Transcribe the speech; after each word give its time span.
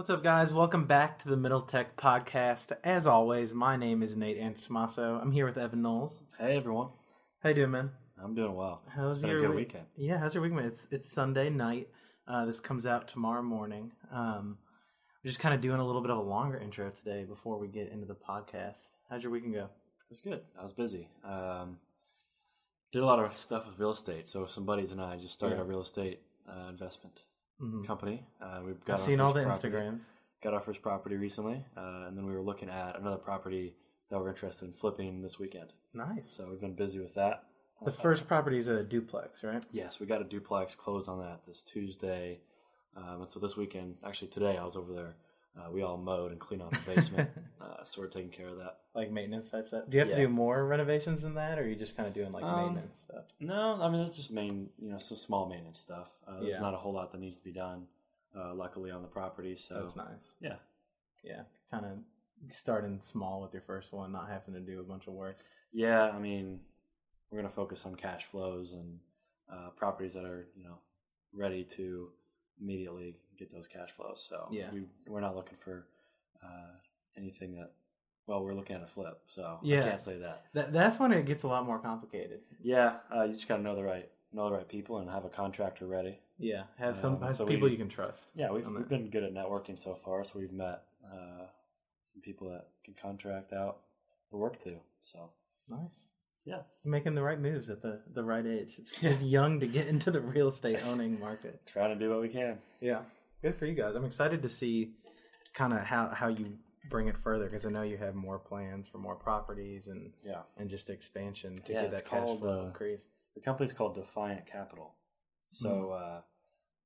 What's 0.00 0.08
up, 0.08 0.24
guys? 0.24 0.50
Welcome 0.54 0.86
back 0.86 1.18
to 1.22 1.28
the 1.28 1.36
Middle 1.36 1.60
Tech 1.60 1.94
Podcast. 1.94 2.72
As 2.82 3.06
always, 3.06 3.52
my 3.52 3.76
name 3.76 4.02
is 4.02 4.16
Nate 4.16 4.40
Anstomaso. 4.40 5.20
I'm 5.20 5.30
here 5.30 5.44
with 5.44 5.58
Evan 5.58 5.82
Knowles. 5.82 6.22
Hey 6.38 6.56
everyone, 6.56 6.88
How 7.42 7.50
you 7.50 7.56
doing, 7.56 7.70
man? 7.72 7.90
I'm 8.18 8.34
doing 8.34 8.54
well. 8.54 8.80
How's 8.88 9.18
It's 9.18 9.20
been 9.20 9.30
your 9.32 9.38
a 9.40 9.42
good 9.42 9.50
week- 9.56 9.68
weekend. 9.68 9.86
Yeah, 9.96 10.16
how's 10.16 10.32
your 10.32 10.42
week, 10.42 10.54
man? 10.54 10.64
It's 10.64 10.88
it's 10.90 11.12
Sunday 11.12 11.50
night. 11.50 11.88
Uh, 12.26 12.46
this 12.46 12.60
comes 12.60 12.86
out 12.86 13.08
tomorrow 13.08 13.42
morning. 13.42 13.92
Um, 14.10 14.56
we're 15.22 15.28
just 15.28 15.38
kind 15.40 15.54
of 15.54 15.60
doing 15.60 15.80
a 15.80 15.86
little 15.86 16.00
bit 16.00 16.10
of 16.10 16.16
a 16.16 16.22
longer 16.22 16.56
intro 16.56 16.88
today 16.88 17.24
before 17.24 17.58
we 17.58 17.68
get 17.68 17.90
into 17.92 18.06
the 18.06 18.14
podcast. 18.16 18.86
How'd 19.10 19.22
your 19.22 19.30
weekend 19.32 19.52
go? 19.52 19.64
It 19.64 19.68
was 20.12 20.22
good. 20.22 20.40
I 20.58 20.62
was 20.62 20.72
busy. 20.72 21.08
Um, 21.24 21.76
did 22.90 23.02
a 23.02 23.04
lot 23.04 23.18
of 23.22 23.36
stuff 23.36 23.66
with 23.66 23.78
real 23.78 23.90
estate. 23.92 24.30
So 24.30 24.46
some 24.46 24.64
buddies 24.64 24.92
and 24.92 25.00
I 25.02 25.18
just 25.18 25.34
started 25.34 25.56
Yeah. 25.56 25.60
a 25.62 25.66
real 25.66 25.82
estate 25.82 26.22
uh, 26.48 26.70
investment 26.70 27.20
Mhm. 27.60 27.86
company. 27.86 28.26
Uh, 28.40 28.62
we've 28.64 28.82
got 28.84 29.00
I've 29.00 29.04
seen 29.06 29.20
all 29.20 29.32
the 29.32 29.42
property- 29.44 29.68
Instagrams. 29.68 30.00
Got 30.42 30.54
our 30.54 30.60
first 30.60 30.80
property 30.80 31.16
recently, 31.16 31.64
uh, 31.76 32.04
and 32.08 32.16
then 32.16 32.24
we 32.26 32.32
were 32.32 32.40
looking 32.40 32.70
at 32.70 32.96
another 32.98 33.18
property 33.18 33.76
that 34.08 34.18
we're 34.18 34.30
interested 34.30 34.64
in 34.64 34.72
flipping 34.72 35.20
this 35.20 35.38
weekend. 35.38 35.72
Nice. 35.92 36.30
So 36.30 36.48
we've 36.48 36.60
been 36.60 36.74
busy 36.74 36.98
with 36.98 37.14
that. 37.14 37.44
The 37.84 37.92
first 37.92 38.26
property 38.26 38.58
is 38.58 38.66
a 38.66 38.82
duplex, 38.82 39.42
right? 39.44 39.64
Yes, 39.70 40.00
we 40.00 40.06
got 40.06 40.20
a 40.20 40.24
duplex 40.24 40.74
close 40.74 41.08
on 41.08 41.18
that 41.20 41.44
this 41.44 41.62
Tuesday. 41.62 42.40
Um, 42.96 43.22
and 43.22 43.30
so 43.30 43.38
this 43.38 43.56
weekend, 43.56 43.96
actually 44.04 44.28
today, 44.28 44.56
I 44.58 44.64
was 44.64 44.76
over 44.76 44.92
there. 44.92 45.14
Uh, 45.58 45.70
we 45.70 45.82
all 45.82 45.96
mowed 45.96 46.30
and 46.30 46.40
cleaned 46.40 46.62
out 46.62 46.70
the 46.70 46.94
basement, 46.94 47.28
uh, 47.60 47.82
so 47.82 48.00
we're 48.00 48.06
taking 48.06 48.30
care 48.30 48.48
of 48.48 48.56
that. 48.58 48.78
Like 48.94 49.10
maintenance 49.10 49.48
type 49.48 49.66
stuff. 49.68 49.84
Do 49.88 49.96
you 49.96 50.00
have 50.00 50.10
to 50.10 50.16
do 50.16 50.28
more 50.28 50.64
renovations 50.64 51.22
than 51.22 51.34
that, 51.34 51.58
or 51.58 51.62
are 51.62 51.66
you 51.66 51.74
just 51.74 51.96
kind 51.96 52.06
of 52.06 52.14
doing 52.14 52.30
like 52.32 52.44
Um, 52.44 52.74
maintenance 52.74 52.98
stuff? 53.04 53.24
No, 53.40 53.78
I 53.82 53.90
mean 53.90 54.00
it's 54.02 54.16
just 54.16 54.30
main, 54.30 54.68
you 54.78 54.90
know, 54.92 54.98
some 54.98 55.18
small 55.18 55.48
maintenance 55.48 55.80
stuff. 55.80 56.08
Uh, 56.26 56.40
there's 56.40 56.52
Yeah. 56.54 56.60
not 56.60 56.74
a 56.74 56.76
whole 56.76 56.92
lot 56.92 57.10
that 57.12 57.20
needs 57.20 57.38
to 57.38 57.44
be 57.44 57.52
done. 57.52 57.86
Uh, 58.34 58.54
luckily 58.54 58.92
on 58.92 59.02
the 59.02 59.08
property, 59.08 59.56
so 59.56 59.80
That's 59.82 59.96
nice. 59.96 60.34
yeah, 60.40 60.56
Yeah, 61.24 61.42
kind 61.68 61.84
of 61.84 61.98
starting 62.54 63.00
small 63.02 63.42
with 63.42 63.52
your 63.52 63.62
first 63.62 63.92
one, 63.92 64.12
not 64.12 64.28
having 64.28 64.54
to 64.54 64.60
do 64.60 64.78
a 64.78 64.84
bunch 64.84 65.08
of 65.08 65.14
work. 65.14 65.38
yeah. 65.72 66.10
I 66.10 66.18
mean, 66.20 66.60
we're 67.30 67.38
gonna 67.38 67.50
focus 67.52 67.84
on 67.86 67.96
cash 67.96 68.26
flows 68.26 68.72
and 68.72 69.00
uh, 69.52 69.70
properties 69.70 70.14
that 70.14 70.24
are, 70.24 70.46
you 70.56 70.62
know, 70.62 70.78
ready 71.34 71.64
to 71.64 72.12
immediately 72.60 73.16
get 73.40 73.50
those 73.50 73.66
cash 73.66 73.90
flows. 73.96 74.24
So 74.28 74.46
Yeah. 74.52 74.70
we 74.72 74.84
we're 75.08 75.20
not 75.20 75.34
looking 75.34 75.56
for 75.56 75.86
uh, 76.44 76.72
anything 77.16 77.56
that. 77.56 77.72
Well, 78.26 78.44
we're 78.44 78.54
looking 78.54 78.76
at 78.76 78.82
a 78.82 78.86
flip, 78.86 79.20
so 79.26 79.58
Yeah. 79.62 79.80
I 79.80 79.82
can't 79.82 80.00
say 80.00 80.18
that. 80.18 80.44
That, 80.52 80.72
that's 80.72 81.00
when 81.00 81.10
it 81.10 81.26
gets 81.26 81.42
a 81.42 81.48
lot 81.48 81.66
more 81.66 81.80
complicated. 81.80 82.42
Yeah, 82.62 82.98
uh, 83.12 83.24
you 83.24 83.32
just 83.32 83.48
gotta 83.48 83.62
know 83.62 83.74
the 83.74 83.82
right 83.82 84.08
know 84.32 84.48
the 84.48 84.54
right 84.54 84.68
people 84.68 84.98
and 84.98 85.10
have 85.10 85.24
a 85.24 85.28
contractor 85.28 85.86
ready. 85.88 86.20
Yeah, 86.38 86.64
have 86.78 86.96
some 86.96 87.16
Um, 87.16 87.22
have 87.22 87.34
so 87.34 87.44
people 87.46 87.64
we- 87.66 87.72
you 87.72 87.78
can 87.78 87.88
trust. 87.88 88.22
Yeah, 88.36 88.50
we've, 88.52 88.64
we've 88.68 88.88
been 88.88 89.10
good 89.10 89.24
at 89.24 89.32
networking 89.32 89.76
so 89.76 89.94
far, 89.96 90.22
so 90.22 90.38
we've 90.38 90.52
met 90.52 90.84
uh, 91.04 91.46
some 92.04 92.22
people 92.22 92.48
that 92.50 92.68
can 92.84 92.94
contract 92.94 93.52
out 93.52 93.80
the 94.30 94.36
work 94.36 94.62
to. 94.62 94.76
So 95.02 95.30
Nice. 95.68 96.06
yeah, 96.44 96.62
Making 96.84 97.16
the 97.16 97.22
right 97.22 97.40
moves 97.40 97.68
at 97.70 97.82
the, 97.82 98.00
the 98.14 98.22
right 98.22 98.46
age. 98.46 98.76
It's, 98.78 98.92
it's 99.02 99.22
young 99.24 99.58
to 99.60 99.66
get 99.66 99.88
into 99.88 100.12
the 100.12 100.20
real 100.20 100.48
estate 100.48 100.78
owning 100.86 101.18
market. 101.18 101.60
trying 101.66 101.98
to 101.98 101.98
do 101.98 102.10
what 102.10 102.20
we 102.20 102.28
can. 102.28 102.58
Yeah, 102.80 103.00
good 103.42 103.56
for 103.56 103.66
you 103.66 103.74
guys. 103.74 103.94
I'm 103.94 104.04
excited 104.04 104.42
to 104.42 104.48
see 104.48 104.92
kind 105.54 105.72
of 105.72 105.80
how, 105.80 106.08
how 106.14 106.28
you 106.28 106.58
bring 106.90 107.08
it 107.08 107.16
further 107.16 107.44
because 107.46 107.66
I 107.66 107.70
know 107.70 107.82
you 107.82 107.96
have 107.98 108.14
more 108.14 108.38
plans 108.38 108.88
for 108.88 108.98
more 108.98 109.16
properties 109.16 109.86
and 109.88 110.12
Yeah, 110.24 110.42
and 110.56 110.68
just 110.70 110.90
expansion 110.90 111.56
to 111.56 111.72
Yeah, 111.72 111.82
get 111.82 111.90
that 111.92 112.04
cash 112.06 112.24
called, 112.26 112.40
flow 112.40 112.62
uh, 112.62 112.66
increase. 112.66 113.02
the 113.34 113.40
company's 113.40 113.72
called 113.72 113.94
Defiant 113.94 114.46
Capital. 114.46 114.94
So 115.52 115.68
Mm-hmm. 115.68 115.92
uh, 116.18 116.20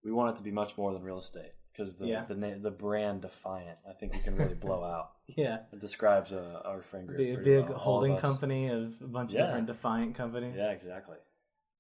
we 0.04 0.12
want 0.12 0.34
it 0.34 0.36
to 0.38 0.42
be 0.42 0.50
much 0.50 0.76
more 0.76 0.92
than 0.92 1.02
real 1.02 1.18
estate 1.18 1.52
because 1.72 1.96
the 1.96 2.06
Yeah. 2.06 2.24
the 2.26 2.34
na- 2.34 2.58
the 2.60 2.70
brand 2.70 3.22
Defiant, 3.22 3.78
I 3.88 3.92
think 3.94 4.12
we 4.12 4.20
can 4.20 4.36
really 4.36 4.54
blow 4.54 4.84
out. 4.94 5.12
Yeah, 5.26 5.60
It 5.72 5.80
describes 5.80 6.32
uh, 6.32 6.60
our 6.64 6.82
friend 6.82 7.06
group. 7.06 7.18
be 7.18 7.32
a 7.32 7.38
big 7.38 7.64
well, 7.64 7.68
all 7.72 7.74
of 7.76 7.80
holding 7.82 8.16
company 8.18 8.68
of 8.68 8.92
a 9.02 9.06
bunch 9.06 9.32
of 9.32 9.38
different 9.38 9.66
defiant 9.66 10.14
companies. 10.14 10.54
Yeah, 10.56 10.70
exactly. 10.70 11.16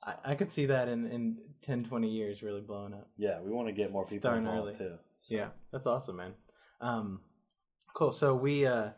I, 0.04 0.32
I 0.32 0.34
could 0.34 0.52
see 0.52 0.66
that 0.66 0.88
in, 0.88 1.06
in 1.06 1.38
10, 1.62 1.84
20 1.84 2.08
years 2.08 2.42
really 2.42 2.60
blowing 2.60 2.92
up. 2.92 3.08
yeah, 3.16 3.40
we 3.40 3.50
want 3.50 3.68
to 3.68 3.72
get 3.72 3.90
more 3.92 4.04
people 4.04 4.18
Starting 4.18 4.46
involved 4.46 4.68
early. 4.68 4.78
too. 4.78 4.94
So, 5.22 5.34
Yeah, 5.34 5.48
that's 5.72 5.86
awesome, 5.86 6.16
man. 6.16 6.32
Um, 6.80 7.20
cool. 7.94 8.12
So 8.12 8.34
we, 8.34 8.66
uh, 8.66 8.90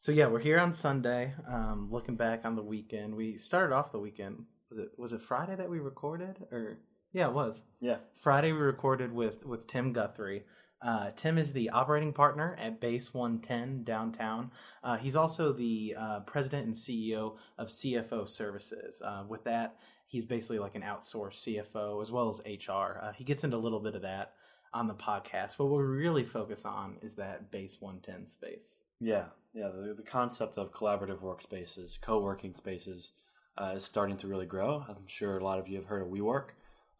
so 0.00 0.12
yeah, 0.12 0.26
we're 0.26 0.40
here 0.40 0.58
on 0.58 0.74
Sunday. 0.74 1.32
Um, 1.48 1.88
looking 1.90 2.16
back 2.16 2.44
on 2.44 2.56
the 2.56 2.62
weekend, 2.62 3.14
we 3.14 3.38
started 3.38 3.74
off 3.74 3.90
the 3.92 3.98
weekend. 3.98 4.44
Was 4.70 4.78
it 4.78 4.88
was 4.98 5.12
it 5.12 5.22
Friday 5.22 5.56
that 5.56 5.70
we 5.70 5.78
recorded, 5.78 6.36
or 6.50 6.78
yeah, 7.12 7.28
it 7.28 7.32
was 7.32 7.62
yeah, 7.80 7.96
Friday. 8.20 8.52
We 8.52 8.58
recorded 8.58 9.12
with 9.12 9.46
with 9.46 9.66
Tim 9.66 9.92
Guthrie. 9.94 10.44
Uh, 10.82 11.10
Tim 11.16 11.38
is 11.38 11.52
the 11.52 11.70
operating 11.70 12.12
partner 12.12 12.54
at 12.60 12.78
Base 12.78 13.14
110 13.14 13.84
downtown. 13.84 14.50
Uh, 14.82 14.98
he's 14.98 15.16
also 15.16 15.50
the 15.50 15.94
uh, 15.98 16.20
president 16.26 16.66
and 16.66 16.74
CEO 16.74 17.36
of 17.56 17.68
CFO 17.68 18.28
Services. 18.28 19.00
Uh, 19.02 19.24
with 19.26 19.44
that, 19.44 19.76
he's 20.14 20.24
basically 20.24 20.60
like 20.60 20.76
an 20.76 20.82
outsourced 20.82 21.42
CFO 21.74 22.00
as 22.00 22.12
well 22.12 22.30
as 22.30 22.40
HR. 22.46 23.00
Uh, 23.02 23.12
he 23.12 23.24
gets 23.24 23.42
into 23.42 23.56
a 23.56 23.58
little 23.58 23.80
bit 23.80 23.96
of 23.96 24.02
that 24.02 24.34
on 24.72 24.86
the 24.86 24.94
podcast, 24.94 25.56
but 25.58 25.66
what 25.66 25.78
we 25.78 25.84
really 25.84 26.24
focus 26.24 26.64
on 26.64 26.98
is 27.02 27.16
that 27.16 27.50
Base 27.50 27.78
110 27.80 28.28
space. 28.28 28.74
Yeah, 29.00 29.24
yeah. 29.54 29.70
The, 29.74 29.92
the 29.92 30.04
concept 30.04 30.56
of 30.56 30.72
collaborative 30.72 31.18
workspaces, 31.18 32.00
co-working 32.00 32.54
spaces, 32.54 33.10
uh, 33.58 33.72
is 33.74 33.84
starting 33.84 34.16
to 34.18 34.28
really 34.28 34.46
grow. 34.46 34.84
I'm 34.88 35.08
sure 35.08 35.36
a 35.36 35.44
lot 35.44 35.58
of 35.58 35.66
you 35.66 35.78
have 35.78 35.86
heard 35.86 36.02
of 36.02 36.08
WeWork, 36.08 36.50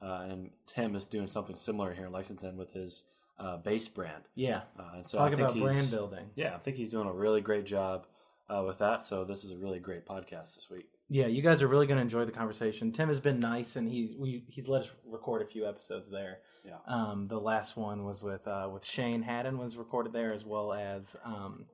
uh, 0.03 0.27
and 0.29 0.51
Tim 0.67 0.97
is 0.97 1.07
doing 1.07 1.29
something 1.29 1.57
similar 1.57 1.95
here 1.95 2.07
in 2.07 2.13
Lexington 2.13 2.57
with 2.57 2.73
his 2.73 3.05
uh, 3.39 3.59
base 3.59 3.87
brand. 3.87 4.25
Yeah, 4.35 4.63
Uh, 4.77 4.97
and 4.97 5.07
so 5.07 5.21
I 5.21 5.29
think 5.29 5.41
about 5.41 5.55
he's, 5.55 5.63
brand 5.63 5.91
building. 5.93 6.31
Yeah, 6.35 6.57
I 6.57 6.59
think 6.59 6.77
he's 6.77 6.91
doing 6.91 7.07
a 7.07 7.13
really 7.13 7.41
great 7.41 7.65
job 7.65 8.09
uh, 8.51 8.65
with 8.67 8.79
that. 8.79 9.05
So 9.05 9.25
this 9.25 9.45
is 9.45 9.53
a 9.53 9.57
really 9.57 9.79
great 9.79 10.05
podcast 10.05 10.57
this 10.57 10.67
week. 10.69 10.89
Yeah, 11.09 11.27
you 11.27 11.43
guys 11.43 11.61
are 11.63 11.69
really 11.69 11.87
going 11.87 11.99
to 11.99 12.03
enjoy 12.03 12.25
the 12.25 12.33
conversation. 12.33 12.91
Tim 12.91 13.09
has 13.09 13.21
been 13.21 13.39
nice, 13.39 13.77
and 13.77 13.89
he's 13.89 14.17
we 14.17 14.45
he's 14.49 14.69
let 14.69 14.83
us 14.83 14.91
record 15.07 15.43
a 15.43 15.47
few 15.47 15.69
episodes 15.69 16.11
there. 16.11 16.39
Yeah. 16.65 16.79
Um, 16.89 17.29
the 17.29 17.39
last 17.39 17.77
one 17.77 18.05
was 18.05 18.23
with 18.23 18.47
uh, 18.49 18.69
with 18.73 18.85
Shane 18.87 19.23
Haddon 19.23 19.59
was 19.59 19.77
recorded 19.77 20.13
there, 20.15 20.33
as 20.33 20.45
well 20.47 20.73
as 20.73 21.15
um, 21.23 21.67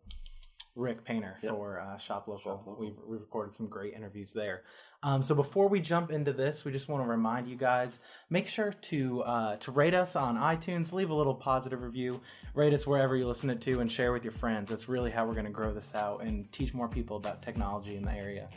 Rick 0.74 1.04
Painter 1.04 1.36
Yep. 1.42 1.52
for 1.52 1.80
uh, 1.80 1.96
Shop 1.98 2.26
Local. 2.26 2.42
Shop 2.42 2.66
Local. 2.66 2.80
We 2.80 2.92
we 3.06 3.19
recorded 3.19 3.54
some 3.54 3.69
great 3.69 3.94
interviews 3.94 4.32
there. 4.32 4.64
Um, 5.04 5.22
so 5.22 5.34
before 5.34 5.69
we 5.69 5.80
jump 5.80 6.10
into 6.10 6.32
this, 6.32 6.64
we 6.64 6.72
just 6.72 6.88
want 6.88 7.04
to 7.04 7.08
remind 7.08 7.48
you 7.48 7.56
guys: 7.56 8.00
make 8.30 8.48
sure 8.48 8.72
to 8.72 9.22
uh, 9.22 9.56
to 9.58 9.70
rate 9.70 9.94
us 9.94 10.16
on 10.16 10.36
iTunes, 10.36 10.92
leave 10.92 11.10
a 11.10 11.14
little 11.14 11.36
positive 11.36 11.82
review, 11.82 12.20
rate 12.54 12.74
us 12.74 12.84
wherever 12.84 13.14
you 13.16 13.28
listen 13.28 13.56
to, 13.56 13.80
and 13.80 13.90
share 13.92 14.12
with 14.12 14.24
your 14.24 14.32
friends. 14.32 14.70
That's 14.70 14.88
really 14.88 15.12
how 15.12 15.24
we're 15.24 15.34
going 15.34 15.46
to 15.46 15.52
grow 15.52 15.72
this 15.72 15.94
out 15.94 16.24
and 16.24 16.50
teach 16.50 16.74
more 16.74 16.88
people 16.88 17.16
about 17.16 17.42
technology 17.42 17.94
in 17.94 18.02
the 18.02 18.12
area. 18.12 18.48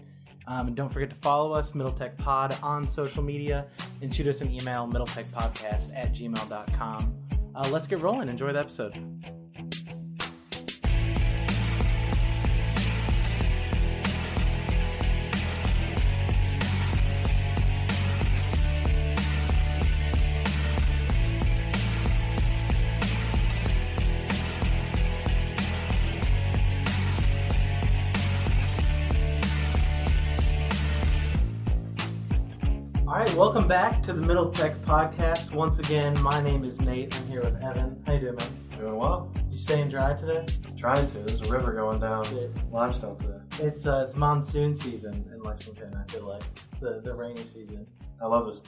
Um, 0.48 0.68
and 0.68 0.76
don't 0.76 0.90
forget 0.90 1.10
to 1.10 1.16
follow 1.16 1.54
us, 1.54 1.74
Middle 1.74 1.94
Tech 1.94 2.18
Pod, 2.18 2.58
on 2.62 2.88
social 2.88 3.24
media 3.24 3.66
and 4.02 4.14
shoot 4.14 4.28
us 4.28 4.42
an 4.42 4.52
email, 4.52 4.88
middletechpodcast 4.88 5.96
at 5.96 6.14
gmail.com. 6.14 7.16
Uh, 7.56 7.70
let's 7.72 7.88
get 7.88 8.00
rolling. 8.00 8.30
Enjoy 8.30 8.52
the 8.52 8.60
episode. 8.60 8.94
Welcome 33.36 33.68
back 33.68 34.04
to 34.04 34.14
the 34.14 34.22
Middle 34.22 34.52
Tech 34.52 34.76
Podcast. 34.84 35.56
Once 35.56 35.80
again, 35.80 36.20
my 36.22 36.42
name 36.42 36.62
is 36.64 36.82
Nate. 36.82 37.16
I'm 37.18 37.28
here 37.28 37.42
with 37.42 37.56
Evan. 37.64 38.02
How 38.06 38.14
you 38.14 38.20
doing, 38.20 38.36
man? 38.36 38.48
Doing 38.78 38.96
well. 38.98 39.32
You 39.52 39.58
staying 39.58 39.90
dry 39.90 40.14
today? 40.14 40.46
Trying 40.78 41.08
to. 41.08 41.20
There's 41.20 41.42
a 41.42 41.52
river 41.52 41.74
going 41.74 42.00
down 42.00 42.26
Yeah. 42.36 42.48
limestone 42.72 43.18
today. 43.18 43.40
It's 43.60 43.86
uh, 43.88 44.06
it's 44.08 44.16
monsoon 44.18 44.74
season 44.76 45.14
in 45.34 45.42
Lexington. 45.42 45.94
I 45.96 46.12
feel 46.12 46.26
like 46.26 46.44
it's 46.56 46.80
the, 46.80 47.02
the 47.04 47.14
rainy 47.14 47.44
season. 47.44 47.88
I 48.22 48.28
love 48.28 48.46
this 48.48 48.62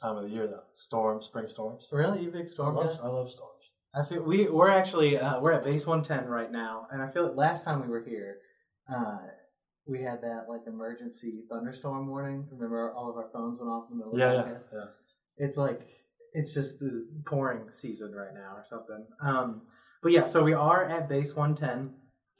time 0.00 0.16
of 0.16 0.24
the 0.24 0.30
year 0.30 0.46
though. 0.46 0.62
Storms, 0.76 1.26
spring 1.26 1.48
storms. 1.48 1.86
Really, 1.90 2.22
you 2.22 2.30
big 2.30 2.46
I 2.46 2.48
storm 2.48 2.76
love, 2.76 2.96
guy? 2.96 3.04
I 3.04 3.08
love 3.08 3.30
storms. 3.30 3.50
I 3.94 4.04
feel 4.04 4.22
we 4.22 4.48
we're 4.48 4.70
actually 4.70 5.18
uh, 5.18 5.40
we're 5.40 5.52
at 5.52 5.64
base 5.64 5.86
110 5.86 6.28
right 6.30 6.50
now, 6.50 6.86
and 6.92 7.02
I 7.02 7.10
feel 7.10 7.26
like 7.28 7.36
last 7.36 7.64
time 7.64 7.80
we 7.82 7.88
were 7.88 8.02
here, 8.02 8.38
uh, 8.92 9.18
we 9.86 10.02
had 10.02 10.22
that 10.22 10.46
like 10.48 10.62
emergency 10.66 11.42
thunderstorm 11.50 12.08
warning. 12.08 12.46
Remember, 12.50 12.92
all 12.92 13.10
of 13.10 13.16
our 13.16 13.28
phones 13.32 13.58
went 13.58 13.70
off 13.70 13.84
in 13.90 13.98
the 13.98 14.04
middle. 14.04 14.18
Yeah, 14.18 14.40
of 14.40 14.46
the 14.46 14.50
yeah, 14.52 14.58
yeah. 14.72 14.84
It's 15.36 15.56
like 15.56 15.88
it's 16.32 16.52
just 16.52 16.80
the 16.80 17.06
pouring 17.26 17.70
season 17.70 18.12
right 18.12 18.34
now 18.34 18.54
or 18.54 18.64
something. 18.68 19.06
Um, 19.20 19.62
but 20.02 20.12
yeah, 20.12 20.24
so 20.24 20.42
we 20.42 20.52
are 20.52 20.84
at 20.84 21.08
base 21.08 21.34
110, 21.34 21.94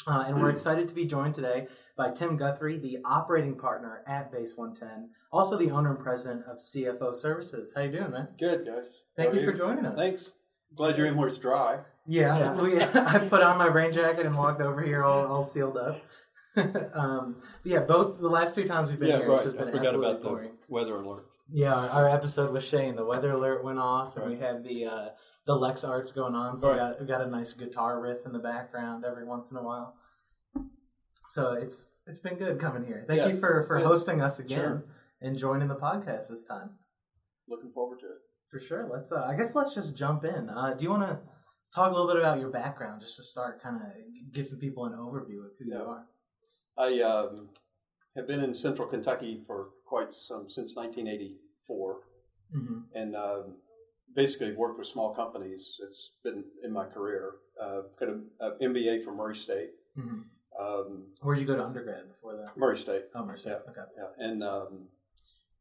uh, 0.06 0.25
and 0.26 0.41
we're 0.41 0.50
excited 0.58 0.88
to 0.88 0.94
be 0.94 1.06
joined 1.06 1.35
today 1.35 1.69
by 1.96 2.11
Tim 2.11 2.37
Guthrie, 2.37 2.79
the 2.79 2.99
operating 3.05 3.55
partner 3.55 4.02
at 4.06 4.32
Base 4.32 4.56
110, 4.56 5.11
also 5.32 5.56
the 5.56 5.70
owner 5.70 5.94
and 5.94 6.02
president 6.02 6.44
of 6.50 6.58
CFO 6.58 7.14
Services. 7.14 7.73
How 7.75 7.82
you 7.82 7.93
doing, 7.93 8.11
man? 8.11 8.29
Good, 8.38 8.67
guys. 8.67 9.05
Thank 9.17 9.31
How 9.31 9.35
you 9.37 9.49
are 9.49 9.52
for 9.52 9.58
joining 9.58 9.87
us. 9.87 9.96
Thanks. 9.96 10.32
Glad 10.75 10.99
you're 10.99 11.06
in 11.06 11.17
where 11.17 11.29
it's 11.29 11.38
dry. 11.38 11.79
Yeah, 12.06 12.52
we, 12.61 12.81
I 12.82 13.19
put 13.19 13.43
on 13.43 13.58
my 13.58 13.67
rain 13.67 13.93
jacket 13.93 14.26
and 14.26 14.37
walked 14.37 14.61
over 14.61 14.82
here 14.82 15.05
all, 15.05 15.26
all 15.26 15.44
sealed 15.44 15.76
up. 15.76 16.02
um, 16.95 17.37
but 17.62 17.71
yeah, 17.73 17.81
both 17.81 18.21
the 18.21 18.29
last 18.29 18.55
two 18.55 18.65
times 18.67 18.91
we've 18.91 18.99
been 19.01 19.09
yeah, 19.09 19.19
here, 19.19 19.29
right. 19.29 19.35
it's 19.37 19.45
just 19.45 19.56
been 19.56 19.69
I 19.69 19.73
forgot 19.73 19.87
absolutely 19.87 20.11
about 20.11 20.23
pouring. 20.23 20.51
the 20.51 20.73
weather 20.75 20.97
alert. 20.97 21.27
Yeah, 21.51 21.75
our, 21.75 21.89
our 21.91 22.09
episode 22.09 22.53
with 22.53 22.65
Shane, 22.65 22.97
the 22.97 23.05
weather 23.05 23.33
alert 23.33 23.65
went 23.65 23.79
off, 23.79 24.17
and 24.17 24.31
we 24.31 24.39
had 24.39 24.62
the 24.62 24.87
uh, 24.87 25.09
the 25.47 25.55
Lex 25.55 25.85
arts 25.85 26.12
going 26.12 26.35
on. 26.35 26.59
So 26.59 26.71
we 26.73 26.79
got 26.79 27.01
we 27.01 27.06
got 27.06 27.21
a 27.23 27.27
nice 27.27 27.53
guitar 27.55 28.01
riff 28.01 28.19
in 28.25 28.33
the 28.33 28.39
background 28.39 29.05
every 29.05 29.25
once 29.25 29.51
in 29.51 29.56
a 29.56 29.62
while. 29.62 29.97
So 31.29 31.53
it's 31.53 31.91
it's 32.06 32.21
been 32.21 32.37
good 32.37 32.61
coming 32.61 32.85
here. 32.85 33.05
Thank 33.09 33.19
Yeah, 33.21 33.29
you 33.29 33.41
for 33.41 33.65
for 33.67 33.81
hosting 33.81 34.21
us 34.21 34.39
again 34.39 34.59
Sure. 34.59 34.85
and 35.21 35.37
joining 35.37 35.69
the 35.69 35.75
podcast 35.77 36.29
this 36.29 36.45
time. 36.45 36.71
Looking 37.49 37.73
forward 37.73 37.99
to 38.01 38.06
it. 38.06 38.19
For 38.51 38.61
sure. 38.61 38.89
Let's. 38.93 39.11
Uh, 39.11 39.27
I 39.29 39.35
guess 39.37 39.55
let's 39.55 39.75
just 39.75 39.97
jump 39.97 40.25
in. 40.25 40.49
Uh, 40.49 40.75
do 40.75 40.85
you 40.85 40.91
want 40.91 41.03
to 41.03 41.19
talk 41.75 41.91
a 41.91 41.95
little 41.95 42.06
bit 42.06 42.17
about 42.17 42.39
your 42.39 42.51
background, 42.51 43.01
just 43.01 43.17
to 43.17 43.23
start, 43.25 43.61
kind 43.62 43.77
of 43.77 43.83
give 44.33 44.47
some 44.47 44.59
people 44.61 44.85
an 44.87 44.93
overview 44.93 45.45
of 45.45 45.51
who 45.59 45.67
you 45.67 45.77
are? 45.77 46.05
I 46.76 47.00
um, 47.00 47.49
have 48.17 48.26
been 48.26 48.41
in 48.41 48.53
Central 48.55 48.87
Kentucky 48.88 49.43
for 49.47 49.69
quite 49.87 50.12
some 50.12 50.49
since 50.49 50.76
1984, 50.76 52.00
Mm-hmm. 52.55 52.79
and 52.94 53.17
um, 53.17 53.56
basically 54.15 54.53
worked 54.53 54.79
with 54.79 54.87
small 54.87 55.12
companies. 55.15 55.81
It's 55.82 56.12
been 56.23 56.44
in 56.62 56.71
my 56.73 56.85
career. 56.85 57.32
Uh, 57.61 57.81
got 57.99 58.11
an 58.11 58.26
MBA 58.62 59.03
from 59.03 59.17
Murray 59.17 59.35
State. 59.35 59.71
Mm-hmm. 59.99 60.21
Um, 60.62 61.06
Where'd 61.21 61.41
you 61.41 61.47
go 61.47 61.56
to 61.56 61.65
undergrad 61.65 62.06
before 62.09 62.37
that? 62.37 62.56
Murray 62.56 62.79
State. 62.79 63.05
Oh, 63.17 63.25
Merced. 63.25 63.47
Yeah. 63.47 63.55
Okay. 63.70 63.81
Yeah, 63.97 64.25
and 64.25 64.44
um, 64.44 64.87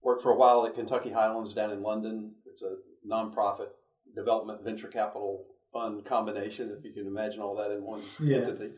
worked 0.03 0.21
for 0.21 0.31
a 0.31 0.35
while 0.35 0.67
at 0.67 0.75
Kentucky 0.75 1.09
Highlands 1.09 1.53
down 1.53 1.71
in 1.71 1.81
London. 1.81 2.33
It's 2.45 2.61
a 2.61 2.75
nonprofit 3.07 3.69
development 4.15 4.63
venture 4.63 4.89
capital 4.89 5.45
fund 5.71 6.05
combination, 6.05 6.75
if 6.77 6.83
you 6.85 6.91
can 6.91 7.07
imagine 7.07 7.41
all 7.41 7.55
that 7.55 7.71
in 7.71 7.83
one 7.83 8.03
Yeah. 8.21 8.37
entity. 8.37 8.69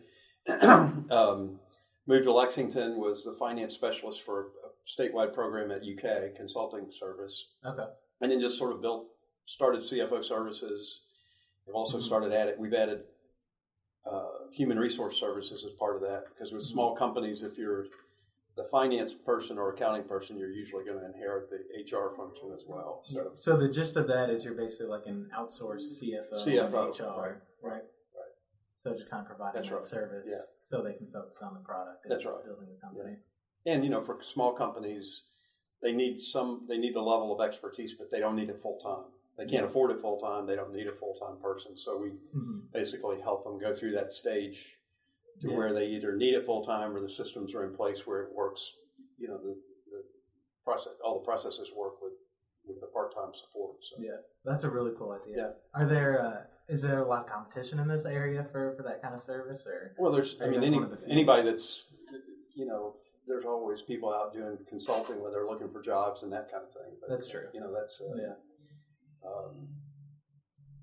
um, 1.11 1.59
moved 2.07 2.25
to 2.25 2.31
Lexington, 2.33 2.97
was 2.97 3.23
the 3.23 3.33
finance 3.33 3.73
specialist 3.73 4.21
for 4.23 4.47
a 4.63 5.01
statewide 5.01 5.33
program 5.33 5.71
at 5.71 5.81
UK 5.83 6.35
Consulting 6.35 6.91
Service, 6.91 7.53
Okay. 7.65 7.85
and 8.21 8.31
then 8.31 8.39
just 8.39 8.57
sort 8.57 8.71
of 8.71 8.81
built, 8.81 9.07
started 9.45 9.81
CFO 9.81 10.23
services. 10.23 11.01
We've 11.65 11.75
also 11.75 11.97
Mhm. 11.97 12.03
started 12.03 12.31
added, 12.31 12.59
we've 12.59 12.73
added 12.73 13.05
uh, 14.05 14.47
human 14.51 14.77
resource 14.77 15.17
services 15.17 15.65
as 15.65 15.71
part 15.73 15.95
of 15.95 16.01
that 16.03 16.25
because 16.29 16.53
with 16.53 16.61
small 16.63 16.95
companies, 16.95 17.41
if 17.41 17.57
you're 17.57 17.87
the 18.55 18.65
finance 18.65 19.13
person 19.15 19.57
or 19.57 19.73
accounting 19.73 20.03
person, 20.03 20.37
you're 20.37 20.51
usually 20.51 20.85
going 20.85 20.99
to 20.99 21.05
inherit 21.05 21.49
the 21.49 21.57
HR 21.81 22.15
function 22.15 22.51
as 22.53 22.63
well. 22.67 23.01
So 23.03 23.31
So 23.33 23.57
the 23.57 23.67
gist 23.67 23.95
of 23.95 24.07
that 24.07 24.29
is 24.29 24.45
you're 24.45 24.53
basically 24.53 24.85
like 24.87 25.07
an 25.07 25.29
outsourced 25.35 25.99
CFO, 25.99 26.35
CFO, 26.35 26.91
HR, 26.91 27.19
right, 27.19 27.35
right? 27.63 27.83
So 28.85 28.93
just 28.93 29.09
kind 29.09 29.21
of 29.21 29.27
providing 29.27 29.55
That's 29.61 29.69
that 29.69 29.75
right. 29.77 29.83
service 29.83 30.27
Yeah. 30.29 30.37
so 30.61 30.83
they 30.83 30.93
can 30.93 31.07
focus 31.11 31.41
on 31.41 31.55
the 31.55 31.59
product 31.61 32.05
and 32.05 32.11
That's 32.11 32.23
right. 32.23 32.45
building 32.45 32.67
the 32.69 32.79
company. 32.79 33.17
and 33.65 33.83
you 33.83 33.89
know, 33.89 34.03
for 34.03 34.21
small 34.21 34.53
companies, 34.53 35.23
they 35.81 35.91
need 35.91 36.19
some, 36.19 36.65
they 36.69 36.77
need 36.77 36.93
the 36.93 37.01
level 37.01 37.33
of 37.33 37.41
expertise, 37.47 37.95
but 37.97 38.11
they 38.11 38.19
don't 38.19 38.35
need 38.35 38.49
it 38.49 38.61
full 38.61 38.77
time. 38.79 39.05
They 39.39 39.47
can't 39.47 39.65
afford 39.65 39.89
it 39.89 40.01
full 40.01 40.19
time. 40.19 40.45
They 40.45 40.55
don't 40.55 40.71
need 40.71 40.85
a 40.87 40.91
full 40.93 41.15
time 41.15 41.37
person. 41.41 41.75
So 41.77 41.97
we 41.97 42.09
hmm 42.31 42.59
basically 42.73 43.19
help 43.21 43.43
them 43.43 43.57
go 43.59 43.73
through 43.73 43.93
that 43.93 44.13
stage 44.13 44.75
to 45.41 45.49
Yeah. 45.49 45.55
where 45.57 45.73
they 45.73 45.87
either 45.87 46.15
need 46.15 46.35
it 46.35 46.45
full 46.45 46.63
time 46.63 46.95
or 46.95 47.01
the 47.01 47.09
systems 47.09 47.55
are 47.55 47.63
in 47.65 47.75
place 47.75 48.05
where 48.05 48.21
it 48.23 48.33
works. 48.35 48.61
You 49.17 49.29
know, 49.29 49.37
the, 49.39 49.57
the 49.91 50.03
process, 50.63 50.93
all 51.03 51.19
the 51.19 51.25
processes 51.25 51.71
work 51.75 52.01
with 52.03 52.13
with 52.67 52.79
the 52.81 52.87
part 52.87 53.15
time 53.15 53.33
support. 53.33 53.77
So 53.89 53.95
Yeah, 53.99 54.17
that's 54.43 54.63
a 54.63 54.69
really 54.69 54.91
cool 54.97 55.11
idea. 55.11 55.35
Yeah. 55.37 55.51
Are 55.73 55.85
there 55.87 56.21
uh, 56.21 56.41
is 56.67 56.81
there 56.81 56.99
a 56.99 57.07
lot 57.07 57.25
of 57.25 57.29
competition 57.31 57.79
in 57.79 57.87
this 57.87 58.05
area 58.05 58.45
for, 58.51 58.73
for 58.75 58.83
that 58.83 59.01
kind 59.01 59.13
of 59.15 59.21
service 59.21 59.65
or? 59.67 59.93
well, 59.97 60.11
there's 60.11 60.35
I 60.41 60.47
mean 60.47 60.63
any, 60.63 60.79
anybody 61.09 61.43
that's 61.43 61.85
you 62.55 62.65
know 62.65 62.95
there's 63.27 63.45
always 63.45 63.81
people 63.81 64.13
out 64.13 64.33
doing 64.33 64.57
consulting 64.69 65.21
when 65.21 65.31
they're 65.31 65.47
looking 65.47 65.69
for 65.71 65.81
jobs 65.81 66.23
and 66.23 66.31
that 66.31 66.51
kind 66.51 66.63
of 66.63 66.71
thing. 66.71 66.93
But, 67.01 67.09
That's 67.09 67.29
true. 67.29 67.47
You 67.53 67.59
know, 67.59 67.73
that's 67.73 67.99
uh, 68.01 68.15
Yeah. 68.15 68.33
Um, 69.27 69.67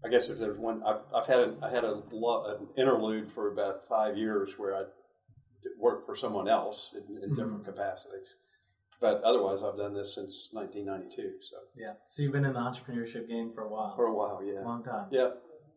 I 0.05 0.08
guess 0.08 0.29
if 0.29 0.38
there's 0.40 0.58
one, 0.58 0.82
I've, 0.82 1.02
I've 1.14 1.29
had 1.29 1.38
a, 1.38 1.55
I 1.62 1.70
had 1.70 1.84
a 1.84 2.02
an 2.12 2.67
interlude 2.76 3.31
for 3.32 3.52
about 3.52 3.82
five 3.88 4.17
years 4.17 4.50
where 4.56 4.75
I 4.75 4.82
worked 5.79 6.06
for 6.06 6.17
someone 6.17 6.49
else 6.49 6.90
in, 6.94 7.23
in 7.23 7.31
Mhm. 7.31 7.37
different 7.37 7.64
capacities, 7.64 8.34
but 9.00 9.23
otherwise 9.23 9.61
I've 9.62 9.76
done 9.76 9.94
this 9.94 10.12
since 10.17 10.49
1992. 10.52 11.34
So 11.49 11.56
Yeah. 11.76 11.93
So 12.08 12.23
you've 12.23 12.32
been 12.32 12.44
in 12.44 12.55
the 12.55 12.58
entrepreneurship 12.58 13.29
game 13.29 13.52
for 13.55 13.62
a 13.62 13.69
while. 13.69 13.94
for 13.94 14.06
a 14.06 14.12
while, 14.14 14.43
yeah, 14.43 14.64
long 14.64 14.82
time. 14.82 15.06
yeah, 15.12 15.31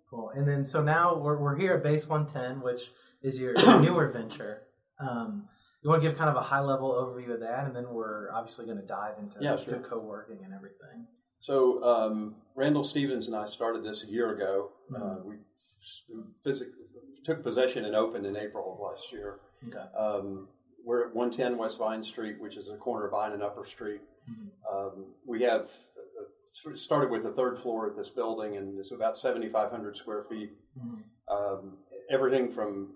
Cool. 0.10 0.32
And 0.36 0.48
then 0.48 0.66
so 0.66 0.82
now 0.82 1.18
we're 1.18 1.38
we're 1.38 1.56
here 1.56 1.74
at 1.74 1.84
Base 1.84 2.08
110, 2.08 2.62
which 2.62 2.92
is 3.24 3.40
your, 3.40 3.58
your 3.60 3.80
newer 3.86 4.12
venture. 4.12 4.64
Um, 5.00 5.48
you 5.84 5.90
want 5.90 6.02
to 6.02 6.10
give 6.10 6.18
kind 6.18 6.30
of 6.30 6.36
a 6.36 6.42
high 6.42 6.62
level 6.62 6.92
overview 6.94 7.34
of 7.34 7.40
that, 7.42 7.66
and 7.66 7.76
then 7.76 7.86
we're 7.90 8.32
obviously 8.32 8.66
going 8.66 8.78
to 8.78 8.86
dive 8.86 9.14
into 9.20 9.38
Yeah, 9.42 9.56
sure. 9.58 9.80
co-working 9.80 10.40
and 10.44 10.54
everything. 10.54 11.06
So 11.42 11.84
um, 11.84 12.36
Randall 12.56 12.84
Stevens 12.84 13.28
and 13.28 13.36
I 13.36 13.46
started 13.46 13.84
this 13.84 14.04
a 14.04 14.08
year 14.08 14.34
ago. 14.34 14.72
Uh, 14.96 15.00
Mhm. 15.00 15.26
we 15.26 15.36
physically 16.44 16.74
took 17.24 17.44
possession 17.44 17.86
and 17.86 17.96
opened 17.96 18.26
in 18.26 18.36
April 18.36 18.74
of 18.74 18.80
last 18.80 19.12
year. 19.12 19.40
Okay. 19.68 19.86
Um, 19.98 20.48
we're 20.84 21.08
at 21.08 21.16
110 21.16 21.58
West 21.58 21.78
Vine 21.78 22.02
Street, 22.04 22.40
which 22.40 22.58
is 22.58 22.68
the 22.68 22.78
corner 22.78 23.06
of 23.06 23.12
Vine 23.12 23.34
and 23.34 23.44
Upper 23.44 23.66
Street. 23.66 24.02
Mhm. 24.30 24.50
Um, 24.72 25.14
we 25.26 25.42
have 25.44 25.62
uh, 25.62 25.95
started 26.74 27.10
with 27.10 27.24
the 27.24 27.32
third 27.32 27.60
floor 27.60 27.88
of 27.88 27.96
this 27.96 28.10
building, 28.10 28.58
and 28.58 28.78
it's 28.80 28.92
about 28.92 29.18
7,500 29.18 29.98
square 29.98 30.24
feet. 30.24 30.52
Mhm. 30.78 31.04
Um, 31.28 31.78
everything 32.10 32.52
from 32.52 32.94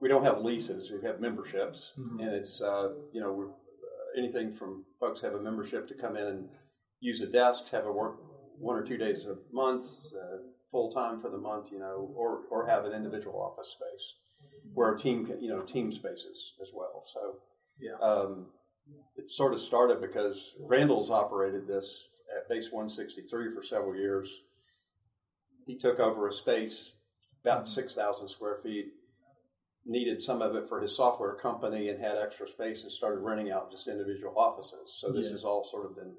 we 0.00 0.08
don't 0.08 0.22
have 0.24 0.40
leases; 0.40 0.90
we 0.90 1.02
have 1.02 1.20
memberships, 1.20 1.92
Mhm. 1.98 2.20
and 2.20 2.34
it's 2.34 2.62
uh, 2.62 2.94
you 3.12 3.20
know 3.20 3.32
we're, 3.32 3.48
uh, 3.50 4.16
anything 4.16 4.54
from 4.54 4.84
folks 4.98 5.20
have 5.20 5.34
a 5.34 5.40
membership 5.40 5.86
to 5.88 5.94
come 5.94 6.16
in 6.16 6.26
and 6.26 6.48
use 7.00 7.20
a 7.20 7.26
desk, 7.26 7.68
have 7.68 7.86
a 7.86 7.92
work 7.92 8.16
one 8.58 8.76
or 8.76 8.82
two 8.82 8.96
days 8.96 9.26
a 9.26 9.36
month, 9.52 10.14
uh, 10.14 10.38
full 10.70 10.90
time 10.90 11.20
for 11.20 11.28
the 11.28 11.36
month, 11.36 11.70
you 11.70 11.78
know, 11.78 12.10
or 12.16 12.44
or 12.50 12.66
have 12.66 12.86
an 12.86 12.92
individual 12.92 13.38
office 13.40 13.68
space 13.68 14.14
where 14.72 14.94
a 14.94 14.98
team 14.98 15.26
can, 15.26 15.40
you 15.40 15.48
know, 15.48 15.60
team 15.62 15.92
spaces 15.92 16.54
as 16.62 16.72
well. 16.72 17.02
So, 17.12 17.38
Yeah. 17.78 17.98
um, 17.98 18.50
it 19.16 19.30
sort 19.30 19.52
of 19.52 19.60
started 19.60 20.00
because 20.00 20.54
Randall's 20.60 21.10
operated 21.10 21.66
this 21.66 22.08
at 22.36 22.48
base 22.48 22.70
163 22.70 23.54
for 23.54 23.62
several 23.62 23.96
years. 23.96 24.42
He 25.66 25.76
took 25.76 25.98
over 25.98 26.28
a 26.28 26.32
space 26.32 26.94
about 27.42 27.64
Mhm. 27.64 27.68
6,000 27.68 28.28
square 28.28 28.56
feet, 28.62 28.92
needed 29.84 30.20
some 30.20 30.42
of 30.42 30.54
it 30.56 30.68
for 30.68 30.80
his 30.80 30.94
software 30.94 31.34
company, 31.36 31.88
and 31.88 32.00
had 32.00 32.18
extra 32.18 32.48
space 32.48 32.82
and 32.82 32.90
started 32.92 33.20
renting 33.20 33.50
out 33.50 33.70
just 33.70 33.86
individual 33.88 34.36
offices. 34.38 34.92
So 35.00 35.12
this 35.12 35.26
Yeah. 35.26 35.32
has 35.32 35.44
all 35.44 35.64
sort 35.64 35.86
of 35.86 35.94
been. 35.96 36.16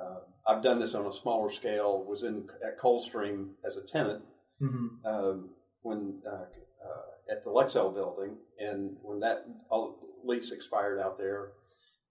Uh, 0.00 0.20
I've 0.46 0.62
done 0.62 0.78
this 0.78 0.94
on 0.94 1.06
a 1.06 1.12
smaller 1.12 1.50
scale. 1.50 2.04
Was 2.04 2.22
in 2.22 2.48
at 2.62 2.78
Coldstream 2.78 3.56
as 3.64 3.76
a 3.76 3.82
tenant, 3.82 4.24
Mhm. 4.60 5.04
um, 5.04 5.54
when 5.82 6.22
uh, 6.26 6.46
uh, 6.84 7.10
at 7.28 7.42
the 7.44 7.50
Lexel 7.50 7.92
building, 7.92 8.38
and 8.58 8.96
when 9.02 9.20
that 9.20 9.44
lease 10.24 10.50
expired 10.52 10.98
out 11.00 11.18
there, 11.18 11.52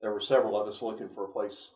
there 0.01 0.11
were 0.13 0.19
several 0.19 0.59
of 0.59 0.67
us 0.67 0.81
looking 0.81 1.09
for 1.09 1.25
a 1.25 1.31
place 1.31 1.71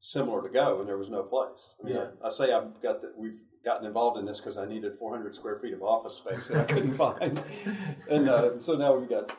similar 0.00 0.42
to 0.42 0.48
go, 0.48 0.80
and 0.80 0.88
there 0.88 0.98
was 0.98 1.08
no 1.10 1.22
place. 1.22 1.74
I, 1.80 1.86
mean, 1.86 1.96
Yeah. 1.96 2.06
I, 2.22 2.26
I 2.26 2.30
say 2.30 2.52
I've 2.52 2.80
got 2.82 3.00
that 3.02 3.12
we've 3.16 3.38
gotten 3.64 3.86
involved 3.86 4.18
in 4.18 4.24
this 4.26 4.38
because 4.38 4.56
I 4.58 4.64
needed 4.66 4.92
400 4.98 5.34
square 5.34 5.58
feet 5.58 5.72
of 5.72 5.82
office 5.82 6.14
space 6.14 6.48
that 6.48 6.58
I 6.60 6.64
couldn't 6.64 6.94
find, 7.06 7.42
and 8.08 8.28
uh, 8.28 8.60
so 8.60 8.76
now 8.76 8.94
we've 8.94 9.08
got 9.08 9.32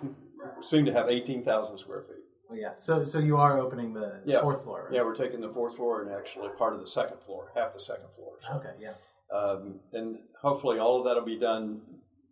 soon 0.61 0.85
to 0.85 0.93
have 0.93 1.09
18,000 1.09 1.77
square 1.77 2.03
feet. 2.07 2.17
Well, 2.49 2.57
yeah. 2.59 2.71
So 2.77 3.03
so 3.03 3.19
you 3.19 3.37
are 3.37 3.59
opening 3.59 3.93
the 3.93 4.21
Yeah. 4.25 4.41
fourth 4.41 4.63
floor. 4.63 4.85
Right? 4.85 4.95
Yeah, 4.95 5.03
we're 5.03 5.15
taking 5.15 5.41
the 5.41 5.49
fourth 5.49 5.75
floor 5.75 6.01
and 6.03 6.11
actually 6.11 6.49
part 6.57 6.73
of 6.73 6.79
the 6.79 6.87
second 6.87 7.17
floor, 7.25 7.51
half 7.55 7.73
the 7.73 7.79
second 7.79 8.07
floor. 8.15 8.33
So 8.47 8.55
Okay. 8.57 8.71
Yeah. 8.79 8.93
um, 9.37 9.79
and 9.91 10.19
hopefully 10.41 10.79
all 10.79 10.97
of 10.99 11.03
that 11.05 11.15
will 11.15 11.25
be 11.25 11.37
done 11.39 11.81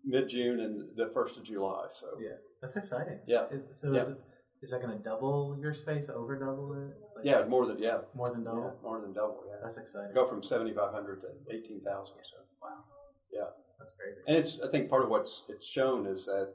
mid 0.06 0.30
June 0.30 0.62
and 0.62 0.88
the 0.96 1.10
first 1.14 1.36
of 1.36 1.44
July. 1.44 1.88
So 1.90 2.08
Yeah. 2.20 2.38
That's 2.62 2.78
exciting. 2.78 3.20
Yeah. 3.28 3.46
It- 3.52 3.76
so 3.76 3.92
Yeah. 3.92 4.02
is 4.04 4.10
it 4.10 4.18
is 4.62 4.72
that 4.72 4.82
going 4.82 4.98
to 4.98 5.04
double 5.04 5.58
your 5.60 5.74
space? 5.74 6.10
Over 6.10 6.40
double 6.40 6.74
it? 6.74 6.98
Like, 7.16 7.26
yeah, 7.26 7.46
more 7.46 7.66
than 7.66 7.80
yeah, 7.80 8.00
More 8.14 8.30
than 8.30 8.44
double. 8.44 8.62
yeah, 8.64 8.70
more 8.84 9.00
than 9.02 9.14
double. 9.14 9.44
Yeah, 9.48 9.56
That's 9.64 9.78
exciting. 9.78 10.14
go 10.14 10.28
from 10.28 10.44
seventy 10.44 10.74
five 10.74 10.94
hundred 10.94 11.22
to 11.22 11.28
eighteen 11.56 11.82
thousand. 11.82 12.16
So 12.24 12.38
Wow. 12.62 12.84
Yeah. 13.32 13.46
That's 13.80 13.94
crazy. 13.94 14.18
and 14.28 14.38
it's 14.38 14.60
I 14.64 14.70
think 14.72 14.90
part 14.90 15.04
of 15.04 15.10
what's 15.10 15.44
it's 15.50 15.66
shown 15.68 16.06
is 16.08 16.26
that 16.26 16.54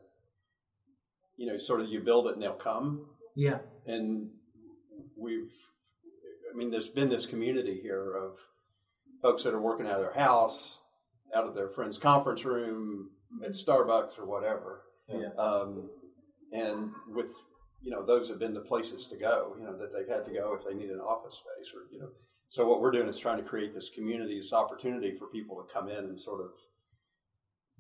you 1.37 1.47
know 1.47 1.57
sort 1.59 1.81
of 1.81 1.88
you 1.88 2.00
build 2.00 2.26
it 2.26 2.35
and 2.35 2.43
they'll 2.43 2.52
come, 2.55 3.07
Yeah. 3.35 3.59
and 3.87 4.29
we've 5.17 5.50
I 6.52 6.57
mean 6.57 6.71
there's 6.71 6.88
been 6.88 7.09
this 7.09 7.26
community 7.26 7.79
here 7.81 8.14
of 8.17 8.33
folks 9.23 9.43
that 9.45 9.55
are 9.55 9.61
working 9.61 9.87
out 9.87 9.95
of 9.97 10.00
their 10.00 10.14
house, 10.14 10.81
out 11.35 11.47
of 11.47 11.55
their 11.55 11.69
friend's 11.69 11.99
conference 11.99 12.45
room, 12.45 13.11
at 13.45 13.52
Starbucks 13.52 14.19
or 14.19 14.25
whatever. 14.26 14.83
Yeah. 15.09 15.29
um, 15.38 15.88
and 16.52 16.90
with 17.09 17.35
you 17.82 17.90
know 17.90 18.04
those 18.04 18.28
have 18.28 18.38
been 18.38 18.54
the 18.54 18.60
places 18.60 19.06
to 19.06 19.16
go 19.16 19.54
you 19.58 19.64
know 19.64 19.76
that 19.76 19.92
they've 19.92 20.08
had 20.08 20.25
to 20.26 20.32
go 20.32 20.54
if 20.54 20.64
they 20.66 20.75
need 20.75 20.90
an 20.90 21.00
office 21.00 21.34
space 21.37 21.72
or 21.75 21.82
you 21.92 21.99
know 22.00 22.08
so 22.49 22.66
what 22.66 22.80
we're 22.80 22.90
doing 22.90 23.08
is 23.08 23.18
trying 23.18 23.37
to 23.38 23.49
create 23.49 23.75
this 23.75 23.90
community 23.94 24.38
this 24.38 24.52
opportunity 24.52 25.14
for 25.18 25.26
people 25.28 25.56
to 25.56 25.72
come 25.72 25.88
in 25.88 26.04
and 26.04 26.20
sort 26.20 26.40
of 26.40 26.50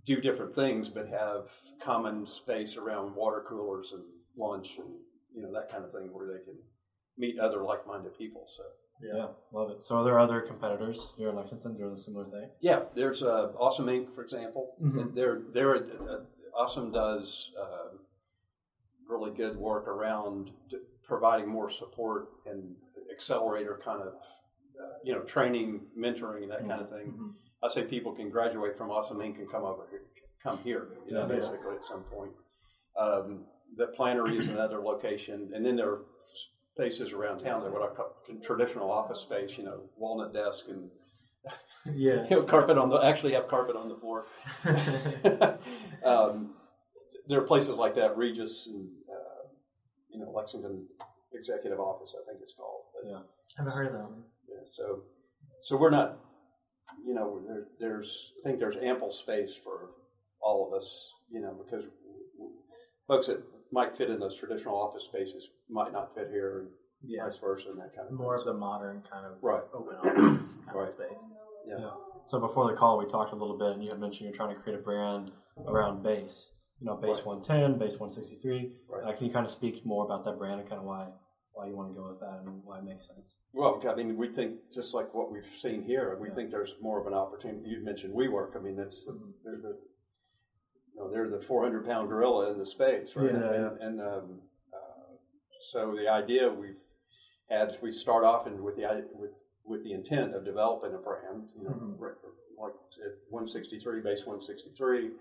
do 0.06 0.20
different 0.20 0.54
things, 0.54 0.88
but 0.88 1.08
have 1.08 1.44
common 1.82 2.26
space 2.26 2.76
around 2.76 3.14
water 3.14 3.44
coolers 3.46 3.92
and 3.92 4.02
lunch 4.36 4.76
and 4.78 4.88
you 5.34 5.42
know 5.42 5.52
that 5.52 5.70
kind 5.70 5.84
of 5.84 5.92
thing 5.92 6.08
where 6.12 6.26
they 6.26 6.42
can 6.44 6.54
meet 7.18 7.38
other 7.38 7.62
like-minded 7.62 8.16
people. 8.16 8.46
So 8.46 8.62
yeah, 9.02 9.26
love 9.52 9.70
it. 9.70 9.84
So 9.84 9.96
are 9.96 10.04
there 10.04 10.18
other 10.18 10.40
competitors 10.40 11.12
here 11.16 11.28
in 11.28 11.36
Lexington 11.36 11.76
doing 11.76 11.94
a 11.94 11.98
similar 11.98 12.24
thing? 12.26 12.48
yeah, 12.60 12.80
there's 12.94 13.22
uh, 13.22 13.52
Awesome 13.58 13.86
Inc. 13.86 14.14
for 14.14 14.22
example. 14.22 14.74
Mhm. 14.82 15.00
And 15.00 15.14
They're 15.14 15.42
they're 15.52 15.76
uh, 15.76 16.20
Awesome 16.56 16.90
does 16.90 17.50
uh, 17.60 17.96
really 19.10 19.30
good 19.32 19.56
work 19.56 19.86
around 19.88 20.50
providing 21.06 21.48
more 21.48 21.70
support 21.70 22.28
and 22.46 22.74
accelerator 23.10 23.80
kind 23.84 24.00
of 24.00 24.08
uh, 24.08 24.94
you 25.04 25.12
know 25.12 25.20
training, 25.22 25.80
mentoring, 25.98 26.48
that 26.48 26.66
kind 26.66 26.80
of 26.80 26.88
thing. 26.88 27.12
Mhm. 27.12 27.32
I 27.62 27.68
say 27.68 27.84
people 27.84 28.12
can 28.12 28.30
graduate 28.30 28.76
from 28.78 28.90
Awesome 28.90 29.18
Inc. 29.18 29.36
can 29.36 29.46
come 29.46 29.64
over 29.64 29.86
here, 29.90 30.02
come 30.42 30.58
here, 30.58 30.88
you 31.06 31.12
know, 31.12 31.20
Yeah. 31.22 31.26
basically 31.26 31.74
at 31.74 31.84
some 31.84 32.04
point. 32.04 32.32
Um, 32.96 33.44
the 33.76 33.88
Plantory 33.88 34.36
is 34.38 34.48
another 34.48 34.80
location, 34.80 35.52
and 35.54 35.64
then 35.64 35.76
there 35.76 35.90
are 35.90 36.02
spaces 36.74 37.12
around 37.12 37.40
town 37.40 37.62
that 37.62 37.70
what 37.70 37.82
I 37.82 37.94
call 37.94 38.16
traditional 38.42 38.90
office 38.90 39.20
space, 39.20 39.58
you 39.58 39.64
know, 39.64 39.82
walnut 39.96 40.32
desk 40.32 40.68
and 40.68 40.90
Yeah. 41.84 42.26
you 42.30 42.36
know, 42.36 42.42
carpet 42.44 42.78
on 42.78 42.88
the 42.88 42.96
actually 42.98 43.32
have 43.34 43.48
carpet 43.48 43.76
on 43.76 43.88
the 43.88 43.96
floor. 43.96 44.24
um, 46.04 46.54
there 47.30 47.38
are 47.40 47.46
places 47.46 47.76
like 47.76 47.94
that, 47.94 48.16
Regus 48.16 48.66
and 48.66 48.88
uh, 49.08 49.46
you 50.10 50.18
know 50.20 50.30
Lexington 50.34 50.86
Executive 51.32 51.78
Office, 51.80 52.14
I 52.20 52.24
think 52.30 52.40
it's 52.42 52.52
called. 52.54 52.82
But, 52.94 53.08
Yeah. 53.10 53.20
Haven't 53.56 53.72
heard 53.72 53.86
of 53.88 53.92
them. 53.94 54.24
yeah, 54.48 54.60
so, 54.72 55.02
so 55.62 55.76
we're 55.76 55.90
not, 55.90 56.18
you 57.04 57.14
know, 57.14 57.40
there, 57.46 57.66
there's, 57.80 58.32
I 58.44 58.48
think 58.48 58.58
there's 58.60 58.76
ample 58.82 59.10
space 59.10 59.54
for 59.54 59.90
all 60.40 60.68
of 60.68 60.74
us, 60.76 61.10
you 61.30 61.40
know, 61.40 61.56
because 61.64 61.84
folks 63.08 63.26
that 63.26 63.42
might 63.72 63.96
fit 63.96 64.08
in 64.10 64.20
those 64.20 64.36
traditional 64.36 64.76
office 64.76 65.04
spaces 65.04 65.48
might 65.68 65.92
not 65.92 66.14
fit 66.14 66.28
here, 66.30 66.60
and 66.60 66.68
Yeah. 67.02 67.24
vice 67.24 67.38
versa, 67.38 67.70
and 67.70 67.78
that 67.80 67.94
kind 67.94 68.06
of 68.08 68.12
More 68.14 68.38
thing. 68.38 68.48
of 68.48 68.54
the 68.54 68.60
modern 68.60 69.02
kind 69.10 69.26
of 69.26 69.42
Right. 69.42 69.62
open 69.72 69.96
office 69.98 70.56
kind 70.66 70.76
Right. 70.76 70.82
of 70.86 70.88
space. 70.90 71.36
yeah. 71.66 71.78
Yeah. 71.78 71.90
So 72.26 72.38
before 72.38 72.70
the 72.70 72.76
call, 72.76 72.98
we 72.98 73.06
talked 73.06 73.32
a 73.32 73.36
little 73.36 73.58
bit, 73.58 73.72
and 73.72 73.82
you 73.82 73.90
had 73.90 73.98
mentioned 74.00 74.28
you're 74.28 74.36
trying 74.36 74.54
to 74.54 74.60
create 74.62 74.78
a 74.78 74.82
brand 74.82 75.32
around 75.66 76.02
base. 76.02 76.52
You 76.80 76.86
know, 76.86 76.96
base 76.96 77.18
Right. 77.18 77.26
110, 77.26 77.78
base 77.78 77.98
163. 78.00 78.72
Right. 78.88 79.04
Uh, 79.04 79.12
can 79.16 79.26
you 79.26 79.32
kind 79.32 79.44
of 79.44 79.52
speak 79.52 79.84
more 79.84 80.04
about 80.04 80.24
that 80.24 80.38
brand 80.38 80.60
and 80.60 80.68
kind 80.68 80.80
of 80.80 80.86
why 80.86 81.08
why 81.52 81.66
you 81.66 81.76
want 81.76 81.90
to 81.90 81.94
go 82.00 82.08
with 82.08 82.20
that 82.20 82.40
and 82.46 82.64
why 82.64 82.78
it 82.78 82.84
makes 82.84 83.06
sense? 83.06 83.34
Well, 83.52 83.82
I 83.86 83.94
mean, 83.94 84.16
we 84.16 84.28
think 84.28 84.70
just 84.72 84.94
like 84.94 85.12
what 85.12 85.30
we've 85.30 85.44
seen 85.58 85.82
here, 85.82 86.16
we 86.18 86.28
Yeah. 86.28 86.34
think 86.34 86.50
there's 86.50 86.74
more 86.80 86.98
of 86.98 87.06
an 87.06 87.12
opportunity. 87.12 87.68
You 87.68 87.80
mentioned 87.82 88.14
WeWork. 88.14 88.56
I 88.56 88.60
mean, 88.60 88.76
that's 88.76 89.04
the, 89.04 89.12
Mhm. 89.12 89.32
they're 89.44 89.56
the 89.58 89.78
you 90.94 91.00
know 91.00 91.10
they're 91.10 91.28
the 91.28 91.40
400 91.42 91.84
pound 91.84 92.08
gorilla 92.08 92.50
in 92.50 92.58
the 92.58 92.64
space, 92.66 93.14
right? 93.14 93.26
Yeah, 93.32 93.52
and 93.52 93.80
and 93.80 94.00
um, 94.00 94.42
uh, 94.72 95.12
so 95.72 95.94
the 95.94 96.08
idea 96.08 96.50
we've 96.50 96.80
had 97.50 97.76
we 97.82 97.92
start 97.92 98.24
off 98.24 98.46
and 98.46 98.62
with 98.64 98.76
the 98.76 99.06
with 99.12 99.32
with 99.66 99.82
the 99.84 99.92
intent 99.92 100.34
of 100.34 100.44
developing 100.46 100.94
a 100.94 100.98
brand, 100.98 101.48
you 101.56 101.64
know, 101.64 101.70
Mhm. 101.70 102.00
like 102.58 102.74
at 103.04 103.12
163 103.28 104.00
base 104.00 104.24
163. 104.26 105.12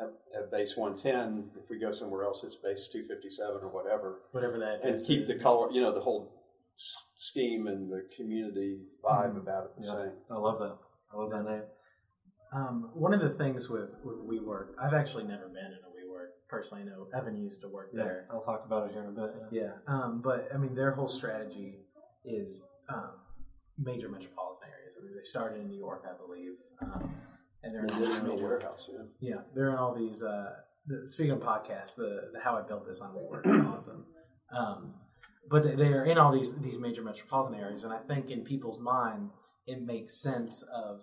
At, 0.00 0.12
at 0.38 0.50
base 0.52 0.76
110, 0.76 1.50
if 1.62 1.68
we 1.68 1.78
go 1.78 1.90
somewhere 1.90 2.22
else, 2.24 2.42
it's 2.44 2.54
base 2.54 2.86
257 2.92 3.62
or 3.62 3.68
whatever 3.68 4.20
Whatever 4.30 4.58
that 4.60 4.80
and 4.84 4.94
is. 4.94 5.04
keep 5.06 5.26
the 5.26 5.34
color, 5.34 5.70
you 5.72 5.80
know, 5.80 5.92
the 5.92 6.00
whole 6.00 6.32
scheme 7.16 7.66
and 7.66 7.90
the 7.90 8.06
community 8.16 8.78
vibe 9.02 9.32
Mhm. 9.34 9.38
about 9.38 9.64
it 9.64 9.76
the 9.76 9.86
Yeah. 9.86 9.92
same. 9.94 10.12
I 10.30 10.36
love 10.38 10.60
that. 10.60 10.78
I 11.12 11.16
love 11.16 11.30
that 11.30 11.42
name. 11.44 11.62
Um, 12.52 12.90
one 12.94 13.12
of 13.12 13.20
the 13.20 13.30
things 13.30 13.68
with 13.68 13.90
with 14.04 14.18
WeWork, 14.18 14.74
I've 14.78 14.94
actually 14.94 15.24
never 15.24 15.48
been 15.48 15.72
in 15.72 15.78
a 15.84 15.90
WeWork 15.90 16.30
personally. 16.48 16.84
I 16.84 16.86
know 16.86 17.08
Evan 17.12 17.36
used 17.36 17.60
to 17.62 17.68
work 17.68 17.90
Yeah, 17.92 18.04
there. 18.04 18.26
I'll 18.30 18.40
talk 18.40 18.64
about 18.64 18.88
it 18.88 18.92
here 18.92 19.02
in 19.02 19.08
a 19.08 19.12
bit. 19.26 19.34
Yeah. 19.50 19.62
Yeah, 19.62 19.72
um, 19.88 20.20
but 20.20 20.48
I 20.54 20.58
mean, 20.58 20.74
their 20.76 20.92
whole 20.92 21.08
strategy 21.08 21.84
is 22.24 22.64
um, 22.88 23.18
major 23.76 24.08
metropolitan 24.08 24.68
areas. 24.70 24.94
I 24.96 25.04
mean, 25.04 25.14
they 25.16 25.22
started 25.22 25.60
in 25.60 25.68
New 25.68 25.76
York, 25.76 26.04
I 26.08 26.14
believe, 26.16 26.56
um, 26.82 27.14
and 27.62 27.74
they're 27.74 27.84
in 27.84 27.90
all 27.90 27.98
these 28.00 28.08
Digital 28.08 28.34
major. 28.34 28.46
warehouse, 28.46 28.88
yeah. 28.90 29.30
Yeah, 29.30 29.40
they're 29.54 29.70
in 29.70 29.76
all 29.76 29.94
these. 29.94 30.22
Uh, 30.22 30.52
the, 30.86 31.08
speaking 31.08 31.32
of 31.32 31.40
podcasts, 31.40 31.94
the, 31.96 32.30
the 32.32 32.40
how 32.42 32.56
I 32.56 32.62
built 32.62 32.86
this 32.86 33.00
on 33.00 33.10
WeWork 33.10 33.46
is 33.46 33.66
awesome. 33.66 34.04
Um, 34.56 34.94
but 35.50 35.62
they, 35.64 35.74
they 35.74 35.92
are 35.92 36.04
in 36.04 36.18
all 36.18 36.32
these 36.32 36.54
these 36.56 36.78
major 36.78 37.02
metropolitan 37.02 37.58
areas, 37.58 37.84
and 37.84 37.92
I 37.92 37.98
think 37.98 38.30
in 38.30 38.42
people's 38.42 38.78
mind, 38.78 39.30
it 39.66 39.82
makes 39.82 40.14
sense 40.14 40.62
of, 40.74 41.02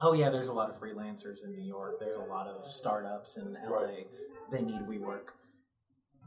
oh 0.00 0.12
yeah, 0.12 0.30
there's 0.30 0.48
a 0.48 0.52
lot 0.52 0.70
of 0.70 0.80
freelancers 0.80 1.44
in 1.44 1.52
New 1.52 1.62
York. 1.66 1.98
There's 2.00 2.16
a 2.18 2.30
lot 2.30 2.46
of 2.46 2.66
startups 2.66 3.36
in 3.36 3.56
LA. 3.68 3.76
Right. 3.76 4.06
They 4.52 4.62
need 4.62 4.80
WeWork. 4.82 5.28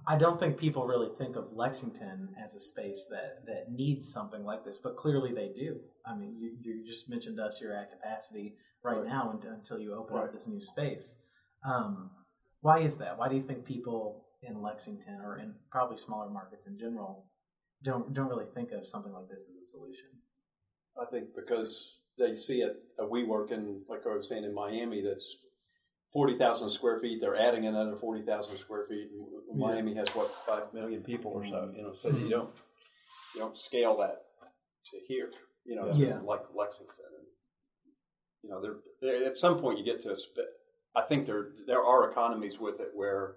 I 0.07 0.17
don't 0.17 0.39
think 0.39 0.57
people 0.57 0.85
really 0.87 1.09
think 1.17 1.35
of 1.35 1.51
Lexington 1.53 2.29
as 2.43 2.55
a 2.55 2.59
space 2.59 3.05
that, 3.11 3.45
that 3.45 3.71
needs 3.71 4.11
something 4.11 4.43
like 4.43 4.65
this, 4.65 4.79
but 4.83 4.95
clearly 4.97 5.33
they 5.33 5.49
do. 5.55 5.77
I 6.05 6.15
mean, 6.15 6.35
you, 6.39 6.55
you 6.61 6.85
just 6.85 7.09
mentioned 7.09 7.39
us 7.39 7.59
you're 7.61 7.75
at 7.75 7.91
capacity 7.91 8.55
right, 8.83 8.97
Right. 8.97 9.05
now 9.07 9.29
un- 9.29 9.53
until 9.59 9.77
you 9.79 9.93
open 9.93 10.17
up 10.17 10.33
this 10.33 10.47
new 10.47 10.61
space. 10.61 11.17
Um, 11.65 12.11
why 12.61 12.79
is 12.79 12.97
that? 12.97 13.17
Why 13.17 13.29
do 13.29 13.35
you 13.35 13.43
think 13.43 13.65
people 13.65 14.25
in 14.41 14.61
Lexington 14.61 15.19
or 15.23 15.37
in 15.39 15.53
probably 15.71 15.97
smaller 15.97 16.29
markets 16.29 16.65
in 16.67 16.77
general 16.79 17.25
don't 17.83 18.13
don't 18.13 18.29
really 18.29 18.47
think 18.53 18.71
of 18.71 18.87
something 18.87 19.11
like 19.13 19.29
this 19.29 19.45
as 19.49 19.55
a 19.55 19.65
solution? 19.65 20.07
I 20.99 21.05
think 21.11 21.29
because 21.35 21.97
they 22.17 22.35
see 22.35 22.61
it, 22.61 22.75
a 22.99 23.03
WeWork 23.03 23.51
in, 23.51 23.81
like 23.87 24.01
I 24.05 24.15
was 24.15 24.27
saying, 24.27 24.43
in 24.43 24.53
Miami, 24.53 25.01
that's 25.01 25.37
40,000 26.11 26.69
square 26.69 26.99
feet. 26.99 27.21
They're 27.21 27.35
adding 27.35 27.67
another 27.67 27.95
40,000 27.95 28.57
square 28.57 28.85
feet. 28.87 29.09
Yeah. 29.13 29.55
Miami 29.55 29.93
has, 29.95 30.07
what, 30.09 30.33
5 30.45 30.73
million 30.73 31.01
people 31.03 31.31
or 31.31 31.45
so, 31.45 31.71
you 31.75 31.83
know, 31.83 31.93
so 31.93 32.09
Mhm. 32.11 32.21
you 32.21 32.29
don't, 32.29 32.55
you 33.35 33.41
don't 33.41 33.57
scale 33.57 33.97
that 33.97 34.25
to 34.85 34.99
here, 35.07 35.31
you 35.65 35.75
know, 35.75 35.91
Yeah. 35.93 36.19
like 36.21 36.43
Lexington. 36.55 37.05
And, 37.15 37.27
you 38.41 38.49
know, 38.49 38.61
there, 39.01 39.25
at 39.25 39.37
some 39.37 39.59
point 39.59 39.77
you 39.77 39.83
get 39.83 40.01
to 40.01 40.17
I 40.95 41.03
think 41.03 41.27
there, 41.27 41.51
there 41.67 41.83
are 41.83 42.09
economies 42.09 42.59
with 42.59 42.79
it 42.79 42.89
where 42.95 43.35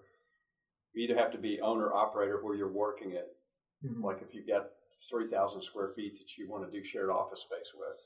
you 0.94 1.02
either 1.04 1.16
have 1.16 1.30
to 1.32 1.38
be 1.38 1.60
owner 1.60 1.92
operator 1.92 2.42
where 2.42 2.54
you're 2.54 2.72
working 2.72 3.12
it 3.12 3.36
Mm-hmm. 3.84 4.04
like 4.04 4.22
if 4.22 4.32
you've 4.32 4.46
got 4.46 4.70
3,000 5.10 5.60
square 5.60 5.88
feet 5.96 6.16
that 6.16 6.38
you 6.38 6.48
want 6.48 6.64
to 6.64 6.70
do 6.70 6.84
shared 6.84 7.10
office 7.10 7.40
space 7.40 7.74
with. 7.74 7.98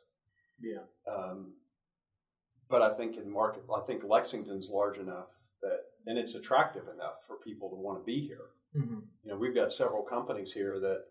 Yeah. 0.58 0.84
Um, 1.06 1.52
but 2.68 2.82
I 2.82 2.94
think 2.94 3.16
in 3.16 3.30
market, 3.30 3.62
I 3.74 3.80
think 3.80 4.02
Lexington's 4.04 4.68
large 4.70 4.98
enough 4.98 5.26
that, 5.62 5.80
and 6.06 6.18
it's 6.18 6.34
attractive 6.34 6.84
enough 6.94 7.24
for 7.26 7.36
people 7.36 7.68
to 7.70 7.76
want 7.76 7.98
to 7.98 8.04
be 8.04 8.26
here. 8.26 8.46
Mm-hmm. 8.76 8.98
You 9.24 9.30
know, 9.30 9.36
we've 9.36 9.54
got 9.54 9.72
several 9.72 10.02
companies 10.02 10.52
here 10.52 10.78
that 10.80 11.04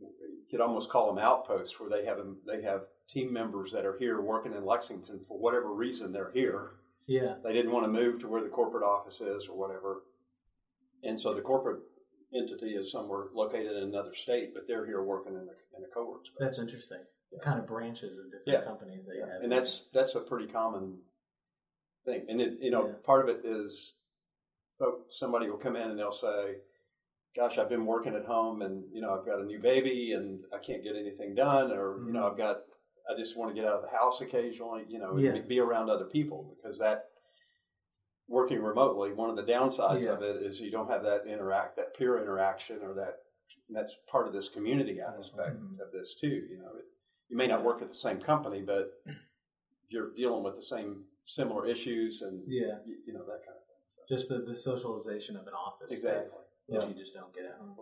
you 0.00 0.08
could 0.50 0.60
almost 0.60 0.90
call 0.90 1.12
them 1.12 1.22
outposts 1.22 1.78
where 1.78 1.90
they 1.90 2.06
have 2.06 2.18
they 2.46 2.62
have 2.62 2.82
team 3.08 3.32
members 3.32 3.72
that 3.72 3.84
are 3.84 3.98
here 3.98 4.20
working 4.20 4.54
in 4.54 4.64
Lexington 4.64 5.20
for 5.26 5.38
whatever 5.38 5.72
reason 5.72 6.12
they're 6.12 6.32
here. 6.32 6.70
Yeah. 7.06 7.34
They 7.42 7.52
didn't 7.52 7.72
want 7.72 7.84
to 7.84 7.92
move 7.92 8.20
to 8.20 8.28
where 8.28 8.42
the 8.42 8.48
corporate 8.48 8.84
office 8.84 9.20
is 9.20 9.48
or 9.48 9.56
whatever. 9.56 10.02
And 11.02 11.20
so 11.20 11.34
the 11.34 11.40
corporate 11.40 11.80
entity 12.34 12.70
is 12.74 12.90
somewhere 12.90 13.26
located 13.34 13.76
in 13.76 13.84
another 13.84 14.14
state, 14.14 14.54
but 14.54 14.66
they're 14.66 14.86
here 14.86 15.02
working 15.02 15.34
in 15.34 15.40
a, 15.40 15.76
in 15.76 15.84
a 15.84 15.88
co-work 15.92 16.24
space. 16.26 16.36
That's 16.38 16.58
interesting. 16.58 17.00
Kind 17.40 17.58
of 17.58 17.66
branches 17.66 18.18
of 18.18 18.26
different 18.26 18.46
Yeah. 18.46 18.60
companies 18.64 19.06
that 19.06 19.14
you 19.16 19.22
have. 19.24 19.42
and 19.42 19.50
that's 19.50 19.88
that's 19.92 20.14
a 20.16 20.20
pretty 20.20 20.46
common 20.46 21.00
thing. 22.04 22.26
And 22.28 22.40
it, 22.40 22.58
you 22.60 22.70
know, 22.70 22.86
Yeah. 22.86 22.94
part 23.04 23.26
of 23.28 23.34
it 23.34 23.44
is 23.44 23.94
somebody 25.08 25.48
will 25.48 25.58
come 25.58 25.76
in 25.76 25.90
and 25.90 25.98
they'll 25.98 26.12
say, 26.12 26.60
"Gosh, 27.36 27.56
I've 27.58 27.68
been 27.68 27.86
working 27.86 28.14
at 28.14 28.24
home, 28.24 28.62
and 28.62 28.92
you 28.92 29.00
know, 29.00 29.14
I've 29.18 29.24
got 29.24 29.40
a 29.40 29.44
new 29.44 29.60
baby, 29.60 30.12
and 30.12 30.44
I 30.52 30.58
can't 30.58 30.82
get 30.82 30.96
anything 30.96 31.34
done, 31.34 31.70
or 31.72 32.04
you 32.04 32.12
know, 32.12 32.26
I've 32.26 32.36
got, 32.36 32.64
I 33.08 33.14
just 33.16 33.36
want 33.36 33.50
to 33.50 33.54
get 33.54 33.64
out 33.68 33.76
of 33.76 33.82
the 33.82 33.96
house 33.96 34.20
occasionally, 34.20 34.84
you 34.88 34.98
know, 34.98 35.12
and 35.16 35.20
Yeah. 35.20 35.38
be 35.38 35.60
around 35.60 35.88
other 35.88 36.06
people 36.06 36.54
because 36.56 36.78
that." 36.78 37.08
Working 38.28 38.62
remotely, 38.62 39.12
one 39.12 39.28
of 39.30 39.36
the 39.36 39.42
downsides 39.42 40.04
Yeah. 40.04 40.12
of 40.12 40.22
it 40.22 40.42
is 40.42 40.60
you 40.60 40.70
don't 40.70 40.88
have 40.88 41.02
that 41.02 41.26
interact, 41.26 41.76
that 41.76 41.92
peer 41.94 42.18
interaction, 42.18 42.80
or 42.82 42.94
that 42.94 43.20
that's 43.68 43.94
part 44.06 44.26
of 44.26 44.32
this 44.32 44.48
community 44.48 45.00
aspect 45.00 45.56
Mhm. 45.56 45.80
of 45.80 45.90
this 45.92 46.14
too. 46.14 46.46
You 46.48 46.58
know, 46.58 46.76
it, 46.76 46.86
you 47.32 47.38
may 47.38 47.46
not 47.46 47.64
work 47.64 47.80
at 47.80 47.88
the 47.88 47.94
same 47.94 48.20
company, 48.20 48.60
but 48.60 48.92
you're 49.88 50.10
dealing 50.14 50.44
with 50.44 50.54
the 50.54 50.62
same 50.62 51.04
similar 51.26 51.66
issues 51.66 52.20
and 52.20 52.42
Yeah. 52.46 52.76
you, 52.84 52.96
you 53.06 53.12
know 53.14 53.20
that 53.24 53.40
kind 53.46 53.56
of 53.56 53.64
thing. 53.66 53.82
So. 53.88 54.02
Just 54.14 54.28
the, 54.28 54.44
the 54.46 54.56
socialization 54.56 55.36
of 55.36 55.46
an 55.46 55.54
office 55.54 55.90
Exactly. 55.90 56.26
space, 56.28 56.38
Yeah. 56.68 56.78
which 56.80 56.88
you 56.88 57.02
just 57.02 57.14
don't 57.14 57.34
get 57.34 57.46
at 57.46 57.54
home. 57.58 57.74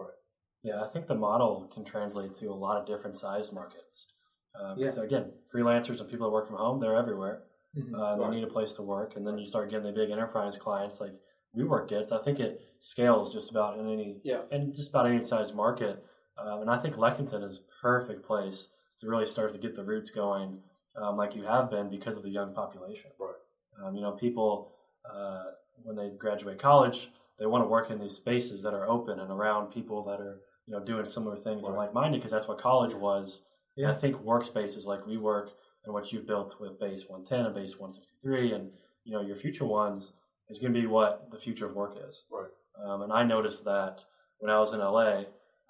Yeah, 0.62 0.84
I 0.84 0.88
think 0.88 1.08
the 1.08 1.14
model 1.16 1.68
can 1.74 1.84
translate 1.84 2.34
to 2.36 2.46
a 2.46 2.54
lot 2.54 2.76
of 2.80 2.86
different 2.86 3.16
size 3.16 3.50
markets. 3.52 4.06
Uh, 4.54 4.74
'cause 4.76 4.96
Yeah. 4.98 5.02
again, 5.04 5.32
freelancers 5.52 6.00
and 6.00 6.08
people 6.08 6.26
that 6.28 6.32
work 6.32 6.46
from 6.46 6.56
home, 6.56 6.78
they're 6.80 6.96
everywhere. 6.96 7.42
Mhm. 7.76 7.92
Uh, 7.94 8.18
Right. 8.20 8.30
They 8.30 8.36
need 8.36 8.44
a 8.44 8.50
place 8.52 8.74
to 8.76 8.82
work, 8.82 9.16
and 9.16 9.26
then 9.26 9.36
you 9.38 9.46
start 9.46 9.70
getting 9.70 9.86
the 9.86 9.92
big 9.92 10.10
enterprise 10.10 10.56
clients 10.58 11.00
like 11.00 11.14
WeWork 11.56 11.88
gets. 11.88 12.12
I 12.12 12.18
think 12.22 12.38
it 12.38 12.60
scales 12.78 13.32
just 13.32 13.50
about 13.50 13.78
in 13.78 13.88
any 13.88 14.20
Yeah. 14.22 14.42
and 14.52 14.72
just 14.74 14.90
about 14.90 15.06
any 15.06 15.22
size 15.24 15.52
market. 15.52 16.04
Um, 16.36 16.60
and 16.62 16.70
I 16.70 16.78
think 16.78 16.96
Lexington 16.96 17.42
is 17.42 17.58
a 17.58 17.62
perfect 17.82 18.22
place 18.24 18.66
to 18.66 18.74
really 19.02 19.26
start 19.26 19.52
to 19.52 19.58
get 19.58 19.74
the 19.74 19.84
roots 19.84 20.10
going, 20.10 20.58
um, 20.96 21.16
like 21.16 21.34
you 21.34 21.44
have 21.44 21.70
been 21.70 21.88
because 21.88 22.16
of 22.16 22.22
the 22.22 22.28
young 22.30 22.54
population. 22.54 23.10
Right. 23.18 23.34
Um, 23.82 23.94
you 23.94 24.02
know, 24.02 24.12
people 24.12 24.72
uh, 25.10 25.44
when 25.82 25.96
they 25.96 26.10
graduate 26.18 26.58
college, 26.58 27.10
they 27.38 27.46
want 27.46 27.64
to 27.64 27.68
work 27.68 27.90
in 27.90 27.98
these 27.98 28.14
spaces 28.14 28.62
that 28.62 28.74
are 28.74 28.88
open 28.88 29.20
and 29.20 29.30
around 29.30 29.72
people 29.72 30.04
that 30.04 30.20
are 30.20 30.40
you 30.66 30.72
know 30.74 30.84
doing 30.84 31.06
similar 31.06 31.36
things 31.36 31.66
and 31.66 31.74
Right. 31.74 31.86
like 31.86 31.94
minded 31.94 32.18
because 32.18 32.32
that's 32.32 32.48
what 32.48 32.60
college 32.60 32.94
was. 32.94 33.40
And 33.76 33.86
I 33.86 33.94
think 33.94 34.16
workspaces 34.16 34.84
like 34.84 35.00
WeWork 35.04 35.50
and 35.84 35.94
what 35.94 36.12
you've 36.12 36.26
built 36.26 36.60
with 36.60 36.78
Base 36.78 37.08
110 37.08 37.46
and 37.46 37.54
Base 37.54 37.78
163 37.78 38.52
and 38.52 38.70
you 39.04 39.12
know 39.12 39.22
your 39.22 39.36
future 39.36 39.64
ones 39.64 40.12
is 40.50 40.58
going 40.58 40.74
to 40.74 40.80
be 40.80 40.86
what 40.86 41.30
the 41.30 41.38
future 41.38 41.66
of 41.66 41.74
work 41.74 41.96
is. 42.06 42.24
Right. 42.30 42.50
Um, 42.84 43.02
and 43.02 43.12
I 43.12 43.22
noticed 43.24 43.64
that 43.64 44.04
when 44.38 44.50
I 44.50 44.58
was 44.58 44.72
in 44.74 44.80
LA 44.80 45.24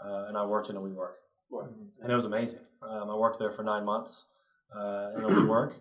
uh, 0.04 0.26
and 0.28 0.37
I 0.37 0.44
worked 0.44 0.70
in 0.70 0.76
a 0.76 0.80
WeWork. 0.80 1.14
And 2.02 2.12
it 2.12 2.14
was 2.14 2.25
amazing. 2.25 2.61
Um, 2.83 3.11
I 3.11 3.14
worked 3.14 3.38
there 3.38 3.50
for 3.50 3.62
nine 3.62 3.85
months 3.85 4.25
uh, 4.75 5.12
in 5.16 5.25
a 5.25 5.28
WeWork, 5.28 5.75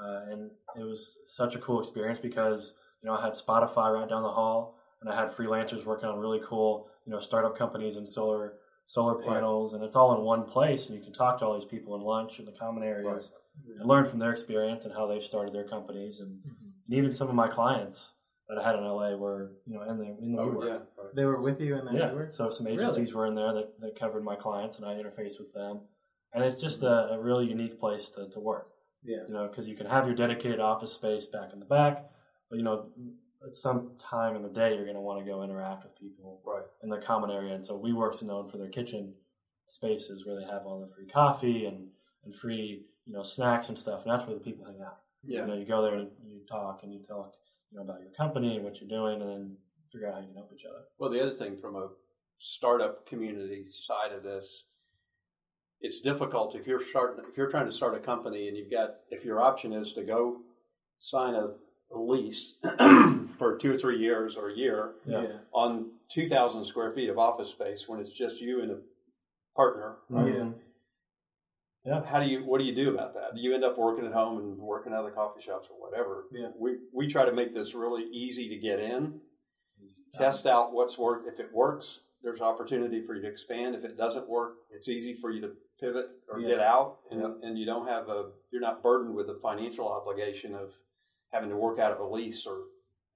uh, 0.00 0.20
and 0.30 0.50
it 0.76 0.82
was 0.84 1.18
such 1.26 1.54
a 1.54 1.58
cool 1.58 1.80
experience 1.80 2.18
because 2.18 2.74
you 3.02 3.08
know 3.08 3.16
I 3.16 3.22
had 3.24 3.32
Spotify 3.32 3.92
right 3.92 4.08
down 4.08 4.22
the 4.22 4.30
hall, 4.30 4.78
and 5.00 5.10
I 5.10 5.14
had 5.14 5.30
freelancers 5.30 5.84
working 5.84 6.08
on 6.08 6.18
really 6.18 6.40
cool 6.44 6.88
you 7.06 7.12
know 7.12 7.20
startup 7.20 7.56
companies 7.56 7.96
and 7.96 8.08
solar 8.08 8.54
solar 8.86 9.16
Right. 9.16 9.26
panels, 9.26 9.72
and 9.72 9.82
it's 9.82 9.96
all 9.96 10.14
in 10.16 10.22
one 10.22 10.44
place, 10.44 10.86
and 10.86 10.96
you 10.96 11.02
can 11.02 11.12
talk 11.12 11.38
to 11.38 11.46
all 11.46 11.54
these 11.54 11.64
people 11.64 11.94
in 11.96 12.02
lunch 12.02 12.38
in 12.38 12.44
the 12.44 12.52
common 12.52 12.82
areas 12.82 13.32
and 13.78 13.88
learn 13.88 14.04
from 14.04 14.18
their 14.18 14.32
experience 14.32 14.84
and 14.84 14.92
how 14.92 15.06
they've 15.06 15.22
started 15.22 15.54
their 15.54 15.64
companies, 15.64 16.20
and, 16.20 16.40
Mhm. 16.44 16.72
and 16.86 16.94
even 16.94 17.12
some 17.12 17.28
of 17.28 17.34
my 17.34 17.48
clients 17.48 18.13
that 18.48 18.58
I 18.58 18.62
had 18.66 18.76
in 18.76 18.84
LA 18.84 19.16
were 19.16 19.52
you 19.66 19.74
know 19.74 19.82
in 19.82 19.98
the 19.98 20.04
in 20.04 20.32
the 20.32 20.42
Oh, 20.42 20.48
WeWork. 20.50 20.66
yeah. 20.66 20.72
Right. 20.72 21.14
They 21.14 21.24
were 21.24 21.40
with 21.40 21.60
you 21.60 21.76
in 21.78 21.84
that 21.86 21.94
Yeah. 21.94 22.10
WeWork? 22.10 22.34
So 22.34 22.50
some 22.50 22.66
Really? 22.66 22.78
agencies 22.78 23.14
were 23.14 23.26
in 23.26 23.34
there 23.34 23.52
that, 23.54 23.80
that 23.80 23.98
covered 23.98 24.24
my 24.24 24.36
clients, 24.36 24.78
and 24.78 24.86
I 24.86 24.94
interfaced 24.94 25.38
with 25.38 25.52
them. 25.52 25.80
And 26.32 26.44
it's 26.44 26.56
just 26.60 26.80
mm-hmm. 26.80 27.14
a, 27.14 27.18
a 27.18 27.20
really 27.22 27.46
unique 27.46 27.78
place 27.78 28.08
to, 28.10 28.28
to 28.28 28.40
work, 28.40 28.72
Yeah. 29.04 29.22
you 29.28 29.32
know, 29.32 29.46
because 29.48 29.68
you 29.68 29.76
can 29.76 29.86
have 29.86 30.06
your 30.06 30.16
dedicated 30.16 30.60
office 30.60 30.92
space 30.92 31.26
back 31.26 31.52
in 31.52 31.60
the 31.60 31.64
back, 31.66 32.10
but 32.50 32.56
you 32.58 32.64
know, 32.64 32.88
at 33.46 33.54
some 33.54 33.92
time 33.98 34.34
in 34.36 34.42
the 34.42 34.48
day, 34.48 34.74
you're 34.74 34.84
going 34.84 34.96
to 34.96 35.00
want 35.02 35.18
to 35.24 35.30
go 35.30 35.42
interact 35.42 35.84
with 35.84 35.94
people 35.96 36.40
Right. 36.44 36.64
in 36.82 36.88
the 36.88 36.98
common 36.98 37.30
area. 37.30 37.54
And 37.54 37.64
so 37.64 37.78
WeWork's 37.78 38.22
known 38.22 38.48
for 38.48 38.56
their 38.58 38.68
kitchen 38.70 39.14
spaces 39.66 40.26
where 40.26 40.36
they 40.36 40.44
have 40.44 40.66
all 40.66 40.80
the 40.80 40.86
free 40.88 41.06
coffee 41.06 41.66
and, 41.66 41.88
and 42.24 42.34
free, 42.34 42.84
you 43.06 43.12
know, 43.12 43.22
snacks 43.22 43.68
and 43.68 43.78
stuff. 43.78 44.02
And 44.02 44.10
that's 44.12 44.26
where 44.26 44.34
the 44.36 44.42
people 44.44 44.64
hang 44.66 44.80
out. 44.82 44.98
Yeah. 45.22 45.40
You 45.42 45.46
know, 45.46 45.54
you 45.54 45.66
go 45.66 45.82
there 45.82 45.94
and 45.94 46.10
you 46.26 46.40
talk 46.48 46.80
and 46.82 46.92
you 46.92 47.00
talk, 47.06 47.34
you 47.74 47.80
know, 47.80 47.84
about 47.84 48.00
your 48.00 48.10
company 48.12 48.56
and 48.56 48.64
what 48.64 48.80
you're 48.80 48.88
doing, 48.88 49.20
and 49.20 49.30
then 49.30 49.56
figure 49.92 50.08
out 50.08 50.14
how 50.14 50.20
you 50.20 50.26
can 50.26 50.36
help 50.36 50.50
each 50.54 50.64
other. 50.68 50.84
Well, 50.98 51.10
the 51.10 51.20
other 51.20 51.34
thing 51.34 51.56
from 51.60 51.74
a 51.76 51.88
startup 52.38 53.06
community 53.06 53.66
side 53.70 54.12
of 54.12 54.22
this, 54.22 54.64
it's 55.80 56.00
difficult 56.00 56.54
if 56.54 56.66
you're 56.66 56.84
starting 56.86 57.24
if 57.28 57.36
you're 57.36 57.50
trying 57.50 57.66
to 57.66 57.72
start 57.72 57.94
a 57.94 57.98
company 57.98 58.48
and 58.48 58.56
you've 58.56 58.70
got 58.70 58.96
if 59.10 59.24
your 59.24 59.40
option 59.42 59.72
is 59.72 59.92
to 59.94 60.02
go 60.02 60.38
sign 60.98 61.34
a, 61.34 61.50
a 61.94 61.98
lease 61.98 62.54
for 63.38 63.58
two 63.58 63.72
or 63.72 63.76
three 63.78 63.98
years 63.98 64.36
or 64.36 64.50
a 64.50 64.56
year 64.56 64.92
Yeah. 65.06 65.26
on 65.52 65.90
two 66.10 66.28
thousand 66.28 66.64
square 66.64 66.92
feet 66.92 67.08
of 67.10 67.18
office 67.18 67.50
space 67.50 67.84
when 67.88 68.00
it's 68.00 68.10
just 68.10 68.40
you 68.40 68.62
and 68.62 68.70
a 68.70 68.78
partner. 69.56 69.96
Right? 70.08 70.34
Yeah. 70.34 70.48
How 71.86 72.18
do 72.18 72.26
you 72.26 72.44
what 72.44 72.58
do 72.58 72.64
you 72.64 72.74
do 72.74 72.94
about 72.94 73.12
that? 73.14 73.34
Do 73.34 73.40
you 73.42 73.54
end 73.54 73.62
up 73.64 73.76
working 73.76 74.06
at 74.06 74.12
home 74.12 74.38
and 74.38 74.58
working 74.58 74.92
out 74.92 75.00
of 75.00 75.04
the 75.06 75.10
coffee 75.10 75.42
shops 75.42 75.68
or 75.70 75.76
whatever? 75.78 76.24
Yeah. 76.32 76.48
We 76.58 76.76
we 76.94 77.08
try 77.08 77.24
to 77.26 77.32
make 77.32 77.52
this 77.54 77.74
really 77.74 78.04
easy 78.10 78.48
to 78.48 78.56
get 78.56 78.80
in 78.80 79.20
test 80.14 80.46
out 80.46 80.72
what's 80.72 80.96
work. 80.96 81.24
If 81.26 81.40
it 81.40 81.52
works, 81.52 82.00
there's 82.22 82.40
opportunity 82.40 83.02
for 83.06 83.14
you 83.14 83.22
to 83.22 83.28
expand. 83.28 83.74
If 83.74 83.84
it 83.84 83.98
doesn't 83.98 84.26
work, 84.28 84.54
it's 84.70 84.88
easy 84.88 85.18
for 85.20 85.30
you 85.30 85.42
to 85.42 85.50
pivot 85.78 86.06
or 86.30 86.38
Yeah. 86.40 86.48
get 86.48 86.60
out, 86.60 87.00
and, 87.10 87.20
Yeah. 87.20 87.32
and 87.42 87.58
you 87.58 87.66
don't 87.66 87.86
have 87.86 88.08
a 88.08 88.30
you're 88.50 88.62
not 88.62 88.82
burdened 88.82 89.14
with 89.14 89.26
the 89.26 89.34
financial 89.42 89.86
obligation 89.88 90.54
of 90.54 90.72
having 91.32 91.50
to 91.50 91.56
work 91.56 91.78
out 91.78 91.92
of 91.92 92.00
a 92.00 92.06
lease 92.06 92.46
or 92.46 92.62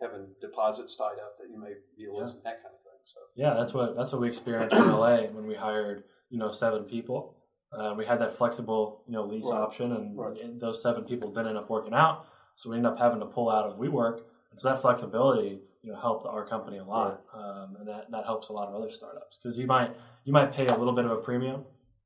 having 0.00 0.34
deposits 0.42 0.94
tied 0.94 1.18
up 1.20 1.38
that 1.38 1.48
you 1.50 1.58
may 1.58 1.72
be 1.96 2.06
losing 2.08 2.42
that 2.42 2.62
kind 2.62 2.74
of 2.74 2.82
thing. 2.82 3.00
So 3.04 3.20
Yeah, 3.34 3.54
that's 3.54 3.72
what 3.72 3.96
that's 3.96 4.12
what 4.12 4.20
we 4.20 4.28
experienced 4.28 4.76
in 4.76 4.90
LA 4.90 5.22
when 5.28 5.46
we 5.46 5.54
hired 5.54 6.04
you 6.28 6.38
know 6.38 6.50
seven 6.50 6.84
people. 6.84 7.34
Uh, 7.72 7.94
we 7.96 8.04
had 8.06 8.18
that 8.20 8.34
flexible 8.34 9.02
you 9.06 9.12
know 9.12 9.24
lease 9.24 9.44
Right. 9.46 9.58
option, 9.60 9.92
and, 9.92 10.16
Right. 10.18 10.38
and 10.40 10.60
those 10.60 10.82
seven 10.82 11.04
people 11.04 11.30
didn't 11.30 11.48
end 11.48 11.58
up 11.58 11.68
working 11.68 11.92
out, 11.94 12.24
so 12.56 12.70
we 12.70 12.76
ended 12.76 12.92
up 12.92 12.98
having 12.98 13.20
to 13.20 13.26
pull 13.26 13.50
out 13.50 13.66
of 13.66 13.78
WeWork. 13.78 14.22
And 14.50 14.58
so 14.58 14.68
that 14.68 14.80
flexibility 14.80 15.60
you 15.82 15.92
know 15.92 15.98
helped 16.00 16.26
our 16.26 16.46
company 16.46 16.78
a 16.78 16.84
lot, 16.84 17.22
um, 17.34 17.76
and 17.78 17.86
that, 17.88 18.10
that 18.10 18.24
helps 18.24 18.48
a 18.48 18.52
lot 18.52 18.68
of 18.68 18.74
other 18.74 18.90
startups 18.90 19.38
because 19.38 19.58
you 19.58 19.66
might 19.66 19.90
you 20.24 20.32
might 20.32 20.52
pay 20.52 20.66
a 20.66 20.76
little 20.76 20.94
bit 20.94 21.04
of 21.04 21.10
a 21.10 21.16
premium 21.18 21.64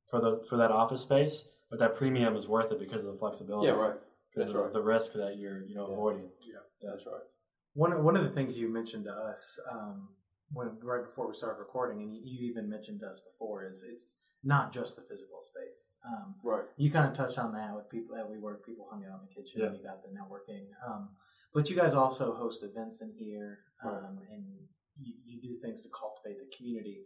for 0.09 0.19
the 0.19 0.43
for 0.49 0.57
that 0.57 0.69
office 0.71 1.01
space, 1.01 1.43
but 1.69 1.79
that 1.79 1.95
premium 1.95 2.35
is 2.35 2.47
worth 2.47 2.71
it 2.71 2.79
because 2.79 2.99
of 3.05 3.11
the 3.13 3.17
flexibility. 3.17 3.67
yeah, 3.67 3.73
right. 3.73 3.95
That's 4.35 4.49
of 4.49 4.55
right. 4.55 4.73
the 4.73 4.81
risk 4.81 5.13
that 5.13 5.37
you're 5.37 5.61
you 5.63 5.75
know 5.75 5.85
avoiding. 5.85 6.29
Yeah. 6.41 6.57
avoiding. 6.57 6.97
That's 6.97 7.05
right. 7.07 7.21
One 7.75 7.93
of, 7.93 8.03
one 8.03 8.15
of 8.15 8.23
the 8.23 8.29
things 8.29 8.57
you 8.57 8.67
mentioned 8.71 9.05
to 9.05 9.11
us 9.11 9.57
um, 9.71 10.09
when 10.51 10.67
right 10.83 11.03
before 11.03 11.27
we 11.27 11.33
started 11.33 11.57
recording, 11.59 12.01
and 12.01 12.13
you, 12.13 12.21
you 12.23 12.51
even 12.51 12.69
mentioned 12.69 12.99
to 12.99 13.07
us 13.07 13.19
before, 13.31 13.65
is 13.65 13.83
it's 13.89 14.17
not 14.43 14.73
just 14.73 14.95
the 14.95 15.01
physical 15.03 15.39
space. 15.41 15.93
Um, 16.05 16.35
Right. 16.43 16.65
you 16.75 16.91
kind 16.91 17.07
of 17.09 17.15
touched 17.15 17.37
on 17.37 17.53
that 17.53 17.75
with 17.75 17.89
people 17.89 18.15
that 18.15 18.29
we 18.29 18.37
work. 18.37 18.65
People 18.65 18.87
hung 18.89 19.05
out 19.05 19.21
in 19.21 19.27
the 19.27 19.33
kitchen. 19.33 19.61
Yeah. 19.61 19.71
You 19.71 19.83
got 19.83 20.01
the 20.03 20.09
networking, 20.09 20.67
um, 20.85 21.15
but 21.53 21.69
you 21.69 21.75
guys 21.75 21.93
also 21.93 22.33
host 22.33 22.63
events 22.63 23.01
in 23.01 23.11
here, 23.13 23.59
um, 23.83 23.91
Right. 24.17 24.29
and 24.31 24.45
you, 24.99 25.13
you 25.25 25.41
do 25.41 25.59
things 25.59 25.81
to 25.83 25.89
cultivate 25.89 26.39
the 26.39 26.55
community. 26.55 27.05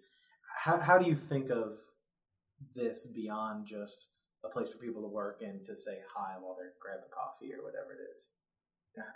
How, 0.64 0.78
how 0.78 0.98
do 0.98 1.06
you 1.06 1.16
think 1.16 1.50
of 1.50 1.78
this 2.76 3.06
beyond 3.06 3.68
just 3.68 4.10
a 4.44 4.50
place 4.50 4.70
for 4.70 4.78
people 4.80 5.02
to 5.02 5.08
work 5.08 5.42
and 5.42 5.66
to 5.66 5.76
say 5.76 6.00
hi 6.14 6.38
while 6.40 6.56
they're 6.56 6.74
grabbing 6.82 7.10
coffee 7.14 7.54
or 7.54 7.64
whatever 7.64 7.94
it 7.94 8.02
is? 8.16 8.30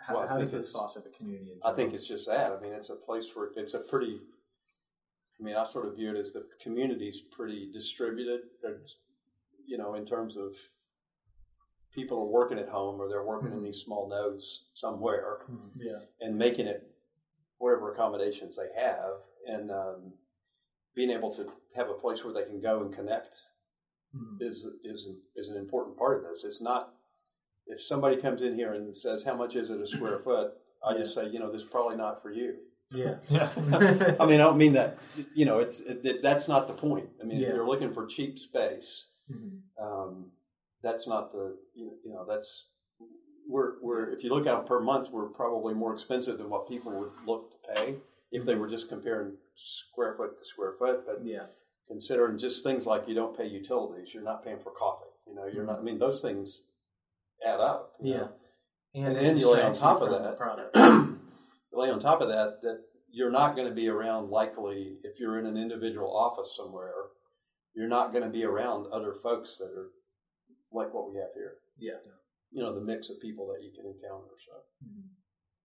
How, 0.05 0.13
Well, 0.15 0.27
how 0.27 0.37
does 0.37 0.51
this 0.51 0.71
foster 0.71 0.99
the 0.99 1.09
community? 1.09 1.59
I 1.65 1.73
think 1.73 1.95
it's 1.95 2.07
just 2.07 2.27
that. 2.27 2.51
I 2.51 2.59
mean, 2.61 2.71
it's 2.73 2.91
a 2.91 2.95
place 2.95 3.35
where 3.35 3.49
it's 3.55 3.73
a 3.73 3.79
pretty. 3.79 4.21
I 5.41 5.43
mean, 5.43 5.55
I 5.55 5.67
sort 5.67 5.87
of 5.87 5.95
view 5.95 6.11
it 6.15 6.19
as 6.19 6.31
the 6.31 6.45
community's 6.61 7.21
pretty 7.31 7.69
distributed. 7.73 8.41
It's, 8.63 8.97
you 9.65 9.77
know, 9.77 9.95
in 9.95 10.05
terms 10.05 10.37
of 10.37 10.53
people 11.91 12.19
are 12.19 12.25
working 12.25 12.59
at 12.59 12.69
home 12.69 13.01
or 13.01 13.09
they're 13.09 13.23
working 13.25 13.51
in 13.51 13.59
Mhm. 13.59 13.63
these 13.65 13.81
small 13.81 14.07
nodes 14.07 14.65
somewhere 14.75 15.39
Mhm. 15.49 15.71
Yeah. 15.75 15.99
and 16.21 16.37
making 16.37 16.67
it 16.67 16.87
whatever 17.57 17.91
accommodations 17.91 18.55
they 18.55 18.71
have 18.75 19.21
and 19.47 19.71
um, 19.71 20.13
being 20.93 21.09
able 21.09 21.33
to 21.33 21.51
have 21.73 21.89
a 21.89 21.93
place 21.95 22.23
where 22.23 22.33
they 22.33 22.43
can 22.45 22.59
go 22.61 22.81
and 22.81 22.93
connect 22.93 23.35
Mhm. 24.15 24.41
is 24.41 24.65
is 24.83 25.07
is 25.35 25.49
an 25.49 25.57
important 25.57 25.97
part 25.97 26.17
of 26.17 26.23
this. 26.23 26.43
It's 26.43 26.61
not 26.61 26.93
if 27.65 27.81
somebody 27.81 28.15
comes 28.17 28.41
in 28.41 28.55
here 28.55 28.73
and 28.73 28.95
says 28.97 29.23
how 29.23 29.35
much 29.35 29.55
is 29.55 29.69
it 29.69 29.79
a 29.81 29.87
square 29.87 30.19
foot, 30.19 30.53
I 30.83 30.95
just 30.97 31.13
say 31.13 31.27
you 31.29 31.39
know 31.39 31.51
this 31.51 31.63
is 31.63 31.69
probably 31.69 31.95
not 31.97 32.21
for 32.21 32.29
you. 32.31 32.70
Yeah. 32.91 33.15
Yeah. 33.29 33.49
I 34.19 34.25
mean, 34.25 34.39
I 34.41 34.43
don't 34.43 34.57
mean 34.57 34.73
that. 34.73 34.97
You 35.33 35.45
know, 35.45 35.59
it's 35.59 35.79
it, 35.79 36.01
it- 36.03 36.21
that's 36.21 36.47
not 36.47 36.67
the 36.67 36.73
point. 36.73 37.09
I 37.21 37.25
mean, 37.25 37.39
Yeah. 37.39 37.47
if 37.49 37.55
you're 37.55 37.67
looking 37.67 37.91
for 37.93 38.05
cheap 38.05 38.37
space, 38.39 39.07
Mhm. 39.31 39.59
um, 39.81 40.31
that's 40.83 41.07
not 41.07 41.31
the 41.31 41.57
you 41.73 41.85
know, 41.85 41.93
you 42.03 42.11
know 42.13 42.25
that's 42.27 42.67
we're 43.47 43.81
we're 43.81 44.09
if 44.11 44.23
you 44.23 44.29
look 44.33 44.47
out 44.47 44.65
per 44.67 44.79
month, 44.79 45.09
we're 45.11 45.27
probably 45.27 45.73
more 45.73 45.93
expensive 45.93 46.37
than 46.37 46.49
what 46.49 46.67
people 46.67 46.91
would 46.91 47.11
look 47.25 47.51
to 47.51 47.73
pay 47.75 47.95
if 48.31 48.45
they 48.45 48.55
were 48.55 48.67
just 48.69 48.89
comparing 48.89 49.33
square 49.55 50.15
foot 50.15 50.37
to 50.39 50.45
square 50.45 50.73
foot. 50.79 51.05
But 51.05 51.21
yeah. 51.25 51.45
considering 51.87 52.37
just 52.37 52.63
things 52.63 52.85
like 52.85 53.07
you 53.07 53.13
don't 53.15 53.35
pay 53.37 53.45
utilities, 53.47 54.13
you're 54.13 54.23
not 54.23 54.43
paying 54.43 54.59
for 54.59 54.71
coffee. 54.71 55.09
You 55.27 55.35
know, 55.35 55.45
you're 55.45 55.65
not. 55.65 55.79
I 55.79 55.81
mean, 55.81 55.99
those 55.99 56.21
things 56.21 56.61
add 57.45 57.59
up. 57.59 57.93
Yeah. 58.01 58.17
know. 58.17 58.29
And, 58.95 59.07
And 59.07 59.15
then 59.25 59.37
you 59.37 59.49
lay 59.51 59.61
on 59.61 59.73
top 59.73 60.01
of 60.01 60.09
from 60.09 60.11
the 60.11 60.69
that. 60.73 61.07
product. 61.71 61.87
lay 61.87 61.93
on 61.93 61.99
top 61.99 62.21
of 62.21 62.27
that 62.29 62.61
that 62.61 62.81
you're 63.11 63.31
not 63.31 63.55
going 63.55 63.67
to 63.67 63.73
be 63.73 63.89
around 63.89 64.29
likely 64.29 64.97
if 65.03 65.19
you're 65.19 65.39
in 65.39 65.45
an 65.45 65.57
individual 65.57 66.15
office 66.15 66.55
somewhere 66.55 66.93
you're 67.75 67.87
not 67.87 68.11
going 68.11 68.23
to 68.23 68.29
be 68.29 68.43
around 68.43 68.85
other 68.91 69.15
folks 69.23 69.57
that 69.57 69.71
are 69.77 69.89
like 70.71 70.93
what 70.93 71.09
we 71.11 71.17
have 71.17 71.29
here 71.35 71.55
Yeah. 71.77 71.99
you 72.51 72.61
know 72.63 72.73
the 72.73 72.81
mix 72.81 73.09
of 73.09 73.19
people 73.21 73.47
that 73.47 73.63
you 73.63 73.71
can 73.75 73.85
encounter 73.85 74.31
so 74.45 74.53
Mhm. 74.85 75.09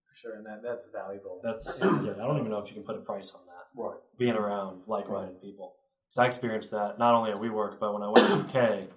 For 0.08 0.14
sure, 0.16 0.34
and 0.36 0.46
that 0.46 0.62
that's 0.62 0.88
valuable. 0.88 1.40
That's 1.44 1.78
yeah. 1.82 1.88
I 1.88 2.26
don't 2.26 2.38
even 2.38 2.50
know 2.50 2.58
if 2.58 2.68
you 2.68 2.74
can 2.74 2.84
put 2.84 2.96
a 2.96 3.00
price 3.00 3.32
on 3.34 3.40
that. 3.46 3.66
right 3.82 3.98
being 4.18 4.34
around 4.34 4.82
like-minded 4.86 5.40
people. 5.42 5.74
Because 6.08 6.18
I 6.18 6.26
experienced 6.26 6.70
that 6.70 6.98
not 6.98 7.14
only 7.14 7.30
at 7.32 7.36
WeWork, 7.36 7.78
but 7.78 7.92
when 7.92 8.02
I 8.02 8.08
went 8.08 8.26
to 8.26 8.58
UK, 8.58 8.88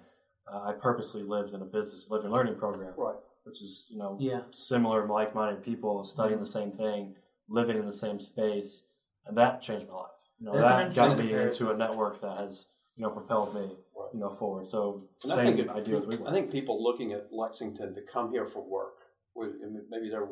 uh, 0.50 0.60
I 0.68 0.72
purposely 0.72 1.22
lived 1.22 1.52
in 1.52 1.60
a 1.60 1.66
business 1.66 2.06
live 2.08 2.22
and 2.24 2.32
learning 2.32 2.56
program, 2.56 2.94
right 2.96 3.16
which 3.44 3.62
is 3.62 3.88
you 3.90 3.98
know 3.98 4.16
Yeah. 4.20 4.42
similar 4.50 5.06
like-minded 5.06 5.62
people 5.62 6.04
studying 6.04 6.40
the 6.40 6.46
same 6.46 6.70
thing, 6.72 7.16
living 7.48 7.76
in 7.78 7.86
the 7.86 7.92
same 7.92 8.20
space, 8.20 8.84
and 9.26 9.36
that 9.36 9.62
changed 9.62 9.88
my 9.88 9.94
life. 9.96 10.10
You 10.38 10.46
know 10.46 10.52
That's 10.60 10.94
that 10.94 10.94
got 10.94 11.18
me 11.18 11.32
into 11.32 11.70
a 11.70 11.76
network 11.76 12.20
that 12.20 12.36
has 12.38 12.66
you 12.96 13.02
know 13.02 13.10
propelled 13.10 13.54
me 13.54 13.76
right 13.96 14.10
you 14.14 14.20
know 14.20 14.30
forward. 14.30 14.66
So 14.68 15.00
and 15.24 15.32
I 15.32 15.36
same 15.36 15.56
think, 15.56 15.68
it, 15.68 15.70
idea 15.70 15.98
with 15.98 16.26
I 16.26 16.32
think 16.32 16.50
people 16.50 16.82
looking 16.82 17.12
at 17.12 17.32
Lexington 17.32 17.94
to 17.94 18.02
come 18.02 18.30
here 18.30 18.46
for 18.46 18.62
work 18.62 18.94
maybe 19.36 20.10
they're 20.10 20.28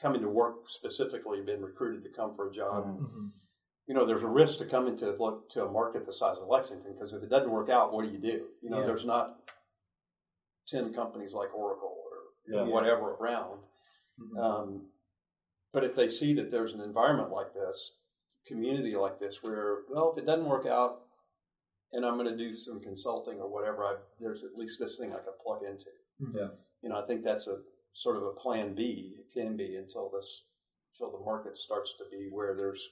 coming 0.00 0.20
to 0.20 0.28
work 0.28 0.68
specifically 0.68 1.40
been 1.42 1.62
recruited 1.62 2.02
to 2.02 2.08
come 2.10 2.34
for 2.34 2.48
a 2.48 2.52
job 2.52 2.84
Mhm. 2.86 2.98
Mhm. 3.00 3.30
you 3.86 3.94
know, 3.94 4.04
there's 4.04 4.22
a 4.24 4.26
risk 4.26 4.58
to 4.58 4.64
come 4.66 4.88
into 4.88 5.12
look 5.12 5.48
to 5.50 5.64
a 5.64 5.70
market 5.70 6.04
the 6.06 6.12
size 6.12 6.38
of 6.38 6.48
Lexington 6.48 6.92
because 6.94 7.12
if 7.12 7.22
it 7.22 7.28
doesn't 7.28 7.50
work 7.50 7.68
out, 7.68 7.92
what 7.92 8.04
do 8.04 8.10
you 8.10 8.18
do? 8.18 8.48
You 8.60 8.68
know, 8.70 8.80
Yeah. 8.80 8.86
there's 8.86 9.04
not 9.04 9.48
ten 10.66 10.92
companies 10.92 11.32
like 11.32 11.54
Oracle 11.54 11.94
or 11.95 11.95
Yeah. 12.48 12.62
whatever 12.62 13.14
around. 13.14 13.60
Mhm. 14.20 14.38
Um, 14.38 14.92
but 15.72 15.84
if 15.84 15.94
they 15.94 16.08
see 16.08 16.32
that 16.34 16.50
there's 16.50 16.72
an 16.72 16.80
environment 16.80 17.30
like 17.30 17.52
this, 17.52 17.98
community 18.46 18.94
like 18.96 19.18
this, 19.18 19.42
where 19.42 19.82
well, 19.90 20.12
if 20.12 20.18
it 20.18 20.26
doesn't 20.26 20.48
work 20.48 20.66
out, 20.66 21.02
and 21.92 22.04
I'm 22.04 22.14
going 22.16 22.30
to 22.30 22.36
do 22.36 22.52
some 22.54 22.80
consulting 22.80 23.40
or 23.40 23.48
whatever, 23.48 23.84
I, 23.84 23.96
there's 24.20 24.44
at 24.44 24.54
least 24.56 24.78
this 24.78 24.98
thing 24.98 25.12
I 25.12 25.16
can 25.18 25.32
plug 25.44 25.62
into. 25.62 25.90
Yeah. 26.34 26.48
You 26.82 26.88
know, 26.90 26.96
I 27.02 27.06
think 27.06 27.24
that's 27.24 27.46
a 27.46 27.62
sort 27.92 28.16
of 28.16 28.24
a 28.24 28.32
plan 28.32 28.74
B. 28.74 29.16
It 29.18 29.32
can 29.32 29.56
be 29.56 29.76
until 29.76 30.10
this, 30.10 30.44
until 30.94 31.16
the 31.18 31.24
market 31.24 31.58
starts 31.58 31.94
to 31.98 32.04
be 32.10 32.28
where 32.30 32.54
there's 32.54 32.82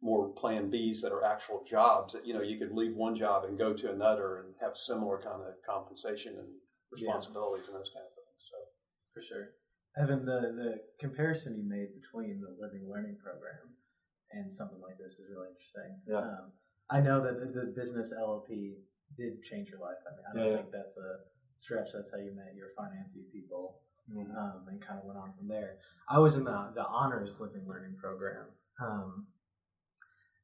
more 0.00 0.28
plan 0.30 0.70
Bs 0.70 1.00
that 1.02 1.12
are 1.12 1.24
actual 1.24 1.64
jobs. 1.68 2.12
That 2.12 2.26
you 2.26 2.34
know, 2.34 2.42
you 2.42 2.58
could 2.58 2.72
leave 2.72 2.94
one 2.96 3.16
job 3.16 3.44
and 3.44 3.58
go 3.58 3.72
to 3.72 3.90
another 3.90 4.38
and 4.38 4.54
have 4.60 4.76
similar 4.76 5.18
kind 5.18 5.42
of 5.42 5.54
compensation 5.64 6.36
and 6.38 6.48
responsibilities 6.90 7.68
and 7.68 7.76
those 7.76 7.90
kind 7.94 8.04
of 8.06 8.11
things. 8.11 8.11
So. 8.11 8.11
For 9.14 9.22
sure. 9.22 9.48
Evan, 9.96 10.24
the, 10.24 10.40
the 10.56 10.74
comparison 10.98 11.54
you 11.56 11.68
made 11.68 11.88
between 12.00 12.40
the 12.40 12.56
Living 12.58 12.88
Learning 12.88 13.16
Program 13.22 13.76
and 14.32 14.52
something 14.52 14.80
like 14.80 14.96
this 14.96 15.12
is 15.18 15.26
really 15.30 15.48
interesting. 15.52 16.00
Yeah. 16.08 16.18
Um, 16.18 16.52
I 16.90 17.00
know 17.00 17.22
that 17.22 17.38
the, 17.40 17.46
the 17.60 17.72
business 17.76 18.12
LLP 18.18 18.74
did 19.16 19.42
change 19.42 19.68
your 19.68 19.80
life. 19.80 20.00
I 20.08 20.16
mean, 20.16 20.24
I 20.24 20.32
don't 20.36 20.50
Yeah. 20.52 20.56
think 20.62 20.72
that's 20.72 20.96
a 20.96 21.16
stretch. 21.58 21.88
That's 21.92 22.10
how 22.10 22.16
you 22.18 22.34
met 22.34 22.54
your 22.56 22.68
financing 22.76 23.24
people 23.32 23.80
Mhm. 24.10 24.34
um, 24.36 24.66
and 24.68 24.80
kind 24.82 24.98
of 24.98 25.04
went 25.04 25.18
on 25.18 25.32
from 25.34 25.46
there. 25.48 25.76
I 26.08 26.18
was 26.18 26.34
in 26.36 26.44
the, 26.44 26.72
the 26.74 26.84
honors 26.86 27.38
living 27.38 27.66
learning 27.68 27.96
program. 28.00 28.46
Um, 28.80 29.26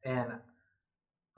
and 0.05 0.33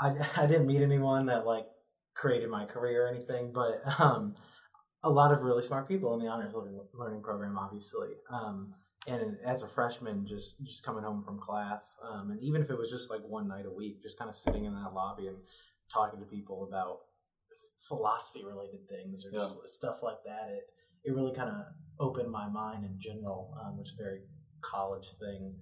I, 0.01 0.17
I 0.37 0.47
didn't 0.47 0.67
meet 0.67 0.83
anyone 0.83 1.27
that 1.27 1.47
like 1.47 1.67
created 2.15 2.51
my 2.51 2.67
career 2.67 3.07
or 3.07 3.09
anything, 3.09 3.53
but 3.53 3.83
um, 4.01 4.35
a 5.03 5.11
lot 5.11 5.33
of 5.33 5.43
really 5.43 5.63
smart 5.63 5.89
people 5.89 6.15
in 6.15 6.21
the 6.21 6.27
honors 6.27 6.53
learning 6.95 7.23
program, 7.23 7.59
obviously. 7.59 8.09
Um, 8.31 8.75
and 9.07 9.39
as 9.45 9.63
a 9.63 9.69
freshman, 9.69 10.27
just 10.27 10.63
just 10.63 10.85
coming 10.85 11.03
home 11.03 11.23
from 11.25 11.39
class, 11.39 11.99
um, 12.07 12.31
and 12.31 12.43
even 12.43 12.61
if 12.61 12.69
it 12.69 12.79
was 12.79 12.91
just 12.91 13.09
like 13.09 13.23
one 13.27 13.49
night 13.49 13.65
a 13.67 13.71
week, 13.71 14.03
just 14.03 14.19
kind 14.19 14.29
of 14.29 14.37
sitting 14.37 14.67
in 14.67 14.75
that 14.75 14.93
lobby 14.95 15.27
and 15.27 15.39
talking 15.93 16.21
to 16.21 16.27
people 16.27 16.65
about 16.69 16.99
philosophy 17.89 18.45
related 18.45 18.87
things 18.89 19.25
or 19.25 19.31
just 19.33 19.69
stuff 19.69 20.03
like 20.03 20.23
that, 20.27 20.51
it 20.51 20.65
it 21.05 21.15
really 21.15 21.35
kind 21.35 21.49
of 21.49 21.65
opened 21.99 22.31
my 22.31 22.47
mind 22.49 22.85
in 22.85 23.01
general, 23.01 23.57
um, 23.65 23.79
which 23.79 23.89
is 23.89 23.95
a 23.99 24.03
very 24.03 24.21
college 24.61 25.09
thing, 25.19 25.55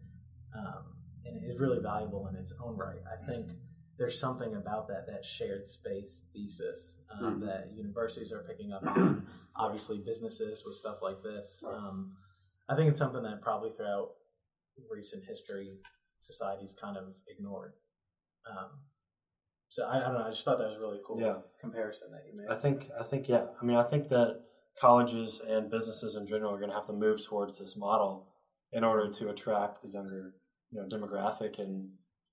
um, 0.57 0.83
and 1.25 1.37
it 1.37 1.47
is 1.47 1.61
really 1.61 1.81
valuable 1.81 2.27
in 2.27 2.35
its 2.35 2.53
own 2.61 2.77
right. 2.77 2.99
I 3.07 3.25
think 3.25 3.51
there's 3.99 4.19
something 4.21 4.55
about 4.55 4.87
that 4.89 5.07
that 5.09 5.25
shared 5.25 5.69
space 5.69 6.27
thesis 6.33 6.99
um, 7.11 7.41
Mhm. 7.41 7.47
that 7.47 7.73
universities 7.75 8.33
are 8.33 8.43
picking 8.45 8.73
up 8.73 8.85
on. 8.87 9.27
Obviously, 9.57 9.99
businesses 9.99 10.65
with 10.65 10.75
stuff 10.77 10.99
like 11.03 11.21
this. 11.23 11.65
Um, 11.67 12.17
I 12.69 12.77
think 12.77 12.89
it's 12.91 12.99
something 12.99 13.23
that 13.23 13.43
probably 13.43 13.71
throughout 13.77 14.11
recent 14.89 15.25
history, 15.25 15.81
society's 16.21 16.75
kind 16.81 16.97
of 16.97 17.15
ignored. 17.27 17.73
Um, 18.49 18.71
so 19.69 19.85
I, 19.85 19.97
I 19.97 20.01
don't 20.01 20.15
know. 20.15 20.25
I 20.27 20.31
just 20.31 20.45
thought 20.45 20.59
that 20.59 20.69
was 20.71 20.79
really 20.79 21.01
cool 21.05 21.21
Yeah. 21.21 21.41
comparison 21.61 22.13
that 22.13 22.25
you 22.27 22.37
made. 22.39 22.49
I 22.49 22.57
think 22.57 22.89
I 22.99 23.03
think 23.03 23.29
yeah. 23.29 23.47
I 23.61 23.65
mean, 23.65 23.77
I 23.77 23.83
think 23.83 24.09
that 24.11 24.43
colleges 24.81 25.41
and 25.41 25.69
businesses 25.71 26.15
in 26.15 26.25
general 26.25 26.55
are 26.55 26.59
going 26.59 26.71
to 26.71 26.77
have 26.77 26.87
to 26.87 26.93
move 26.93 27.25
towards 27.25 27.59
this 27.59 27.77
model 27.77 28.29
in 28.73 28.85
order 28.85 29.11
to 29.11 29.31
attract 29.31 29.83
the 29.83 29.89
younger, 29.89 30.35
you 30.71 30.81
know, 30.81 30.87
demographic 30.87 31.59
and 31.59 31.91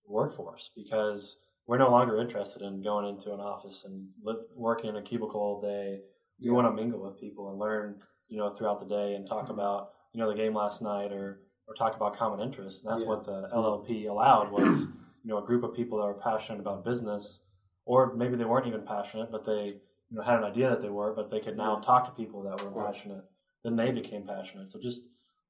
workforce 0.07 0.69
because 0.75 1.39
we're 1.67 1.77
no 1.77 1.89
longer 1.89 2.19
interested 2.21 2.61
in 2.61 2.81
going 2.81 3.07
into 3.07 3.33
an 3.33 3.39
office 3.39 3.85
and 3.85 4.07
live, 4.23 4.37
working 4.55 4.89
in 4.89 4.97
a 4.97 5.01
cubicle 5.01 5.41
all 5.41 5.61
day. 5.61 6.01
We 6.39 6.49
want 6.51 6.67
to 6.67 6.71
mingle 6.73 7.01
with 7.01 7.19
people 7.19 7.49
and 7.49 7.59
learn, 7.59 8.01
you 8.27 8.37
know, 8.37 8.53
throughout 8.53 8.79
the 8.79 8.85
day 8.85 9.15
and 9.15 9.25
talk 9.27 9.47
Mhm. 9.47 9.51
about, 9.51 9.91
you 10.13 10.19
know, 10.19 10.29
the 10.29 10.35
game 10.35 10.53
last 10.53 10.81
night 10.81 11.11
or 11.11 11.41
or 11.67 11.73
talk 11.73 11.95
about 11.95 12.15
common 12.15 12.39
interests. 12.41 12.83
And 12.83 12.91
that's 12.93 13.01
Yeah. 13.01 13.09
what 13.09 13.25
the 13.25 13.49
LLP 13.51 14.05
allowed 14.05 14.51
was, 14.51 14.85
you 15.23 15.29
know, 15.31 15.39
a 15.39 15.41
group 15.41 15.63
of 15.63 15.73
people 15.73 15.97
that 15.97 16.05
were 16.05 16.13
passionate 16.13 16.59
about 16.59 16.85
business, 16.85 17.39
or 17.85 18.13
maybe 18.13 18.35
they 18.35 18.45
weren't 18.45 18.67
even 18.67 18.83
passionate, 18.83 19.31
but 19.31 19.43
they, 19.43 19.81
you 20.09 20.15
know, 20.15 20.21
had 20.21 20.37
an 20.37 20.43
idea 20.43 20.69
that 20.69 20.83
they 20.83 20.89
were, 20.91 21.11
but 21.15 21.31
they 21.31 21.39
could 21.39 21.57
now 21.57 21.73
Yeah. 21.77 21.81
talk 21.81 22.05
to 22.05 22.11
people 22.11 22.43
that 22.43 22.61
were 22.61 22.69
Right. 22.69 22.93
passionate. 22.93 23.25
Then 23.63 23.75
they 23.75 23.91
became 23.91 24.27
passionate. 24.27 24.69
So 24.69 24.79
just 24.79 25.05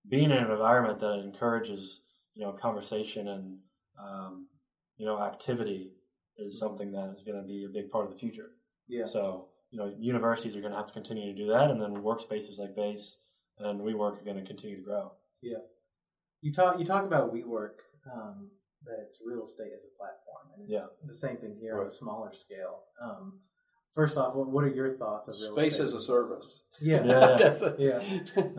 being 0.07 0.31
in 0.31 0.37
an 0.37 0.49
environment 0.51 0.99
that 1.01 1.19
encourages, 1.19 1.99
you 2.33 2.45
know, 2.45 2.53
conversation 2.53 3.27
and, 3.27 3.59
um, 3.99 4.47
you 4.95 5.05
know, 5.05 5.19
activity 5.21 5.91
is 6.37 6.59
something 6.59 6.91
that 6.91 7.13
is 7.17 7.23
going 7.23 7.41
to 7.41 7.47
be 7.47 7.65
a 7.65 7.69
big 7.73 7.89
part 7.91 8.05
of 8.05 8.11
the 8.13 8.17
future. 8.19 8.51
yeah. 8.87 9.05
So, 9.05 9.47
you 9.71 9.79
know, 9.79 9.93
universities 9.99 10.55
are 10.55 10.61
going 10.61 10.71
to 10.71 10.77
have 10.77 10.87
to 10.87 10.93
continue 10.93 11.33
to 11.33 11.37
do 11.37 11.47
that, 11.47 11.69
and 11.71 11.81
then 11.81 11.95
workspaces 12.03 12.57
like 12.59 12.75
Base 12.75 13.17
and 13.59 13.81
WeWork 13.81 14.21
are 14.21 14.23
going 14.25 14.37
to 14.37 14.43
continue 14.45 14.77
to 14.77 14.83
grow. 14.83 15.11
Yeah. 15.41 15.57
You 16.41 16.53
talk 16.53 16.79
you 16.79 16.85
talk 16.85 17.03
about 17.05 17.33
WeWork 17.33 17.75
um, 18.13 18.49
that 18.85 18.97
it's 19.03 19.17
real 19.25 19.43
estate 19.43 19.71
as 19.75 19.83
a 19.83 19.97
platform, 19.97 20.43
and 20.53 20.63
it's 20.63 20.71
Yeah. 20.71 20.85
the 21.07 21.13
same 21.13 21.37
thing 21.37 21.55
here 21.59 21.79
on 21.81 21.87
a 21.87 21.91
smaller 21.91 22.31
scale. 22.33 22.83
Um, 23.01 23.39
first 23.93 24.17
off, 24.17 24.35
what, 24.35 24.49
what 24.49 24.63
are 24.63 24.69
your 24.69 24.93
thoughts 24.97 25.27
of 25.27 25.35
real 25.41 25.55
Space 25.57 25.73
estate? 25.73 25.83
as 25.85 25.93
a 25.93 25.99
service. 26.01 26.61
yeah, 26.81 27.03
Yeah. 27.11 27.35
That's 27.37 27.61
a, 27.63 27.75
Yeah. 27.79 27.99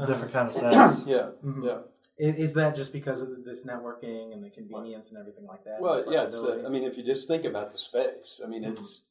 Different 0.07 0.33
kind 0.33 0.49
of 0.49 0.55
sense. 0.55 1.07
yeah, 1.07 1.31
Mhm. 1.45 1.65
yeah. 1.65 1.79
Is 2.19 2.55
that 2.55 2.75
just 2.75 2.93
because 2.93 3.21
of 3.21 3.45
this 3.45 3.67
networking 3.67 4.33
and 4.33 4.43
the 4.43 4.49
convenience 4.49 5.11
and 5.11 5.19
everything 5.19 5.47
like 5.47 5.65
that? 5.65 5.81
Well, 5.81 6.11
yeah. 6.11 6.23
It's. 6.25 6.43
Uh. 6.43 6.63
I 6.67 6.71
mean, 6.71 6.83
if 6.85 6.97
you 6.97 7.05
just 7.05 7.29
think 7.29 7.45
about 7.45 7.73
the 7.73 7.79
space, 7.79 8.41
I 8.43 8.49
mean, 8.49 8.63
Mhm. 8.65 8.73
it's 8.73 9.05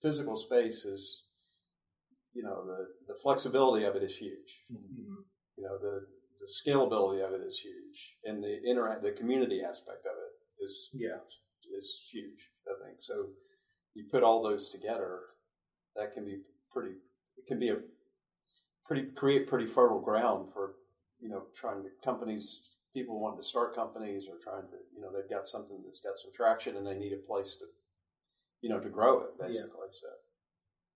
physical 0.00 0.36
space 0.36 0.84
is, 0.84 1.24
you 2.32 2.42
know, 2.44 2.64
the 2.64 2.94
the 3.08 3.18
flexibility 3.20 3.84
of 3.84 3.96
it 3.96 4.04
is 4.04 4.16
huge. 4.16 4.64
Mhm. 4.70 5.24
You 5.56 5.64
know, 5.64 5.76
the 5.78 6.06
the 6.40 6.46
scalability 6.46 7.24
of 7.26 7.32
it 7.34 7.40
is 7.44 7.58
huge, 7.58 8.18
and 8.24 8.42
the 8.42 8.62
interact 8.62 9.02
the 9.02 9.12
community 9.12 9.62
aspect 9.62 10.06
of 10.06 10.16
it 10.16 10.64
is 10.64 10.90
yeah, 10.92 11.18
is 11.72 12.00
huge. 12.12 12.48
I 12.68 12.74
think 12.84 13.02
so. 13.02 13.34
You 13.94 14.04
put 14.08 14.22
all 14.22 14.40
those 14.42 14.70
together, 14.70 15.20
that 15.96 16.12
can 16.12 16.24
be 16.24 16.42
pretty. 16.70 16.96
It 17.36 17.46
can 17.48 17.58
be 17.58 17.70
a 17.70 17.82
pretty 18.84 19.10
create 19.12 19.48
pretty 19.48 19.66
fertile 19.66 20.00
ground 20.00 20.52
for 20.52 20.76
you 21.22 21.28
know 21.28 21.44
trying 21.54 21.82
to 21.82 21.88
companies 22.04 22.60
people 22.92 23.20
wanting 23.20 23.40
to 23.40 23.46
start 23.46 23.74
companies 23.74 24.24
or 24.28 24.36
trying 24.42 24.68
to 24.68 24.76
you 24.94 25.00
know 25.00 25.08
they've 25.12 25.30
got 25.30 25.46
something 25.46 25.78
that's 25.84 26.00
got 26.00 26.18
some 26.18 26.32
traction 26.34 26.76
and 26.76 26.86
they 26.86 26.94
need 26.94 27.12
a 27.12 27.26
place 27.26 27.56
to 27.58 27.64
you 28.60 28.68
know 28.68 28.80
to 28.80 28.88
grow 28.88 29.20
it 29.20 29.38
basically. 29.38 29.88
So 29.92 30.08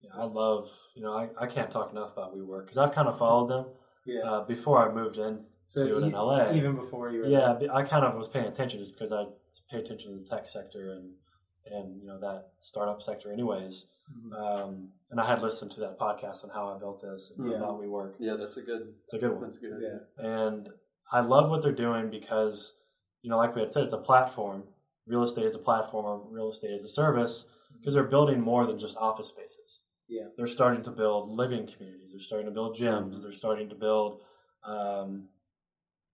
Yeah, 0.02 0.10
I 0.14 0.24
love, 0.24 0.68
you 0.94 1.02
know, 1.02 1.12
I, 1.12 1.28
I 1.40 1.46
can't 1.46 1.70
talk 1.70 1.90
enough 1.90 2.12
about 2.12 2.36
WeWork 2.36 2.64
because 2.64 2.78
I've 2.78 2.92
kind 2.92 3.08
of 3.08 3.18
followed 3.18 3.48
them 3.48 3.66
yeah. 4.04 4.20
uh, 4.22 4.44
before 4.44 4.78
I 4.88 4.92
moved 4.92 5.16
in 5.16 5.40
so 5.66 5.86
to 5.86 5.98
it 5.98 6.02
in 6.02 6.10
e- 6.10 6.14
LA. 6.14 6.52
even 6.52 6.76
before 6.76 7.10
you 7.10 7.20
were 7.20 7.26
yeah, 7.26 7.56
but 7.58 7.70
I 7.70 7.82
kind 7.82 8.04
of 8.04 8.14
was 8.14 8.28
paying 8.28 8.46
attention 8.46 8.78
just 8.78 8.92
because 8.92 9.12
I 9.12 9.24
pay 9.70 9.78
attention 9.78 10.12
to 10.12 10.18
the 10.18 10.28
tech 10.28 10.46
sector 10.46 10.92
and 10.92 11.10
and 11.68 12.00
you 12.00 12.06
know 12.06 12.20
that 12.20 12.50
startup 12.60 13.02
sector, 13.02 13.32
anyways. 13.32 13.86
Mhm. 14.12 14.32
Um, 14.34 14.92
and 15.10 15.20
I 15.20 15.26
had 15.26 15.42
listened 15.42 15.70
to 15.72 15.80
that 15.80 15.98
podcast 15.98 16.44
on 16.44 16.50
how 16.50 16.68
I 16.68 16.78
built 16.78 17.00
this 17.00 17.32
and 17.36 17.50
Yeah. 17.50 17.70
we 17.72 17.88
work. 17.88 18.16
yeah, 18.18 18.34
that's 18.36 18.56
a 18.56 18.62
good. 18.62 18.94
It's 19.04 19.14
a 19.14 19.18
good 19.18 19.32
one. 19.32 19.42
That's 19.42 19.58
good. 19.58 19.80
yeah, 19.82 19.98
And 20.18 20.68
I 21.12 21.20
love 21.20 21.50
what 21.50 21.62
they're 21.62 21.72
doing 21.72 22.10
because, 22.10 22.76
you 23.22 23.30
know, 23.30 23.36
like 23.36 23.54
we 23.54 23.60
had 23.60 23.70
said, 23.72 23.84
it's 23.84 23.92
a 23.92 23.98
platform. 23.98 24.64
Real 25.06 25.22
estate 25.22 25.44
is 25.44 25.54
a 25.54 25.58
platform, 25.60 26.04
or 26.04 26.18
real 26.30 26.48
estate 26.48 26.72
is 26.72 26.84
a 26.84 26.88
service, 26.88 27.46
because 27.78 27.94
they're 27.94 28.02
building 28.04 28.40
more 28.40 28.66
than 28.66 28.78
just 28.78 28.96
office 28.96 29.28
spaces. 29.28 29.80
Yeah. 30.08 30.28
They're 30.36 30.46
starting 30.48 30.82
to 30.84 30.90
build 30.90 31.30
living 31.30 31.66
communities. 31.66 32.10
They're 32.12 32.20
starting 32.20 32.46
to 32.46 32.52
build 32.52 32.74
gyms. 32.76 33.22
They're 33.22 33.32
starting 33.32 33.68
to 33.68 33.74
build, 33.76 34.22
um, 34.64 35.28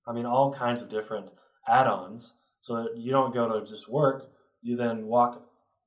I 0.06 0.12
mean, 0.12 0.26
all 0.26 0.52
kinds 0.52 0.82
of 0.82 0.88
different 0.90 1.30
add-ons, 1.66 2.38
so 2.60 2.82
that 2.82 2.96
you 2.96 3.10
don't 3.12 3.32
go 3.32 3.48
to 3.60 3.64
just 3.66 3.88
work. 3.88 4.30
You 4.60 4.76
then 4.76 5.06
walk 5.06 5.42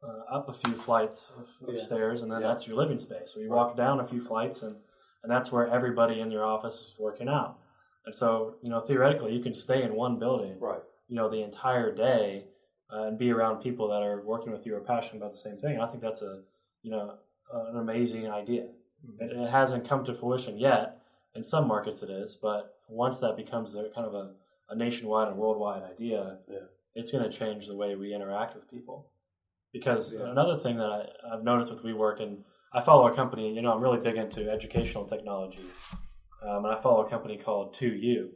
uh, 0.06 0.36
up 0.36 0.50
a 0.50 0.54
few 0.54 0.76
flights 0.76 1.32
of, 1.38 1.68
of 1.70 1.76
Yeah. 1.76 1.82
stairs, 1.82 2.22
and 2.22 2.32
then 2.32 2.41
Yeah. 2.41 2.48
that's 2.50 2.68
your 2.68 2.78
living 2.78 3.00
space. 3.00 3.32
So 3.34 3.39
you 3.39 3.50
walk 3.50 3.76
down 3.76 4.00
a 4.00 4.06
few 4.06 4.22
flights, 4.22 4.63
and 4.63 4.76
and 5.24 5.32
that's 5.32 5.52
where 5.52 5.68
everybody 5.68 6.20
in 6.20 6.30
your 6.30 6.46
office 6.46 6.76
is 6.80 6.96
working 7.00 7.28
out. 7.28 7.58
And 8.06 8.13
so, 8.13 8.58
you 8.62 8.70
know, 8.70 8.80
theoretically, 8.82 9.34
you 9.36 9.41
can 9.41 9.56
stay 9.56 9.82
in 9.82 9.96
one 9.96 10.20
building, 10.20 10.60
Right. 10.60 10.84
you 11.08 11.15
know, 11.15 11.28
the 11.30 11.41
entire 11.41 11.91
day 11.91 12.46
uh, 12.94 13.06
and 13.08 13.18
be 13.18 13.32
around 13.32 13.60
people 13.63 13.88
that 13.88 14.04
are 14.04 14.22
working 14.22 14.52
with 14.52 14.68
you 14.68 14.76
or 14.76 14.82
passionate 14.82 15.18
about 15.18 15.32
the 15.32 15.39
same 15.39 15.58
thing. 15.58 15.74
And 15.74 15.82
I 15.82 15.88
think 15.88 16.04
that's 16.04 16.22
a, 16.22 16.44
you 16.84 16.91
know, 16.91 17.15
an 17.52 17.78
amazing 17.78 18.30
idea. 18.30 18.68
Mhm. 19.04 19.22
It, 19.22 19.32
it 19.32 19.50
hasn't 19.50 19.84
come 19.89 20.04
to 20.04 20.13
fruition 20.13 20.60
yet. 20.60 21.02
In 21.34 21.44
some 21.44 21.68
markets, 21.68 22.04
it 22.04 22.12
is, 22.12 22.36
but 22.36 22.78
once 22.88 23.20
that 23.22 23.36
becomes 23.36 23.74
a 23.74 23.89
kind 23.89 24.06
of 24.06 24.13
a, 24.13 24.36
a 24.70 24.76
nationwide 24.76 25.30
and 25.30 25.38
worldwide 25.39 25.82
idea, 25.82 26.38
Yeah. 26.48 26.60
it's 26.94 27.12
going 27.12 27.24
to 27.24 27.36
change 27.36 27.65
the 27.65 27.76
way 27.76 27.96
we 27.96 28.13
interact 28.13 28.54
with 28.56 28.70
people. 28.70 29.08
Because 29.75 30.15
Yeah. 30.15 30.29
another 30.31 30.57
thing 30.57 30.77
that 30.77 30.89
I, 30.89 31.01
I've 31.33 31.43
noticed 31.43 31.69
with 31.69 31.83
WeWork, 31.83 32.21
and 32.21 32.43
I 32.73 32.79
follow 32.81 33.07
a 33.07 33.15
company, 33.15 33.53
you 33.53 33.61
know, 33.61 33.73
I'm 33.73 33.81
really 33.81 33.99
big 33.99 34.15
into 34.15 34.49
educational 34.49 35.05
technology. 35.05 35.65
Um, 36.41 36.63
and 36.63 36.73
I 36.73 36.79
follow 36.79 37.05
a 37.05 37.09
company 37.09 37.38
called 37.38 37.75
2U. 37.75 38.29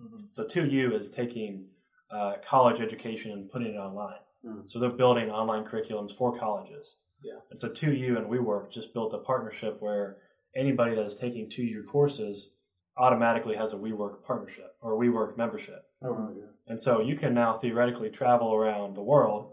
Mhm. 0.00 0.20
So 0.30 0.44
2U 0.44 0.94
is 0.98 1.10
taking 1.10 1.66
uh, 2.10 2.36
college 2.42 2.80
education 2.80 3.30
and 3.32 3.50
putting 3.50 3.74
it 3.74 3.76
online. 3.76 4.18
Mm. 4.44 4.68
So 4.70 4.78
they're 4.80 4.90
building 4.90 5.30
online 5.30 5.64
curriculums 5.64 6.12
for 6.16 6.36
colleges. 6.38 6.96
Yeah. 7.22 7.38
And 7.50 7.58
so 7.60 7.68
2U 7.68 8.16
and 8.16 8.26
WeWork 8.26 8.70
just 8.70 8.92
built 8.94 9.12
a 9.14 9.18
partnership 9.18 9.76
where 9.80 10.16
anybody 10.56 10.94
that 10.96 11.04
is 11.04 11.14
taking 11.14 11.48
2U 11.50 11.86
courses 11.86 12.50
automatically 12.96 13.54
has 13.54 13.74
a 13.74 13.76
WeWork 13.76 14.24
partnership 14.24 14.74
or 14.80 14.98
WeWork 14.98 15.36
membership. 15.36 15.82
Oh, 16.02 16.30
yeah. 16.36 16.46
And 16.66 16.80
so 16.80 17.00
you 17.00 17.16
can 17.16 17.34
now 17.34 17.54
theoretically 17.54 18.10
travel 18.10 18.54
around 18.54 18.96
the 18.96 19.02
world 19.02 19.52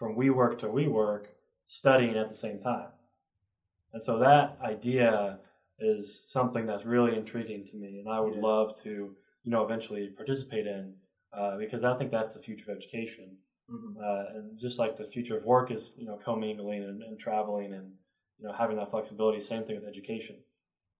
from 0.00 0.16
WeWork 0.16 0.58
to 0.58 0.66
WeWork 0.66 1.26
studying 1.66 2.16
at 2.16 2.28
the 2.28 2.34
same 2.34 2.58
time. 2.58 2.88
And 3.92 4.02
so 4.02 4.18
that 4.18 4.56
idea 4.64 5.38
is 5.78 6.24
something 6.28 6.64
that's 6.66 6.86
really 6.86 7.14
intriguing 7.16 7.64
to 7.66 7.76
me, 7.76 7.98
and 8.00 8.08
I 8.08 8.18
would 8.18 8.34
Yeah. 8.36 8.40
love 8.40 8.76
to, 8.82 8.90
you 9.44 9.50
know, 9.52 9.62
eventually 9.62 10.08
participate 10.08 10.66
in 10.66 10.96
uh, 11.32 11.56
because 11.58 11.84
I 11.84 11.96
think 11.96 12.10
that's 12.10 12.34
the 12.34 12.40
future 12.42 12.72
of 12.72 12.76
education. 12.76 13.38
Mhm. 13.68 13.96
Uh, 14.02 14.36
and 14.36 14.58
just 14.58 14.80
like 14.80 14.96
the 14.96 15.06
future 15.06 15.36
of 15.36 15.44
work 15.44 15.70
is, 15.70 15.94
you 15.96 16.04
know, 16.06 16.16
commingling 16.16 16.82
and, 16.82 17.04
and 17.04 17.20
traveling 17.20 17.72
and 17.72 17.96
you 18.38 18.46
know 18.46 18.52
having 18.52 18.76
that 18.78 18.90
flexibility. 18.90 19.38
Same 19.38 19.62
thing 19.64 19.76
with 19.76 19.84
education. 19.86 20.42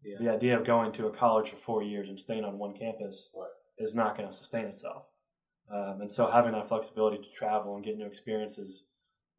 Yeah. 0.04 0.18
The 0.20 0.28
idea 0.28 0.56
of 0.56 0.64
going 0.64 0.92
to 0.92 1.08
a 1.08 1.10
college 1.10 1.50
for 1.50 1.56
four 1.56 1.82
years 1.82 2.08
and 2.08 2.20
staying 2.20 2.44
on 2.44 2.58
one 2.58 2.74
campus 2.76 3.32
Right. 3.34 3.50
is 3.78 3.94
not 3.96 4.16
going 4.16 4.28
to 4.28 4.32
sustain 4.34 4.66
itself. 4.66 5.06
Um, 5.68 6.00
and 6.02 6.12
so 6.12 6.26
having 6.28 6.52
that 6.52 6.68
flexibility 6.68 7.18
to 7.18 7.30
travel 7.30 7.74
and 7.74 7.84
get 7.84 7.96
new 7.96 8.06
experiences 8.06 8.84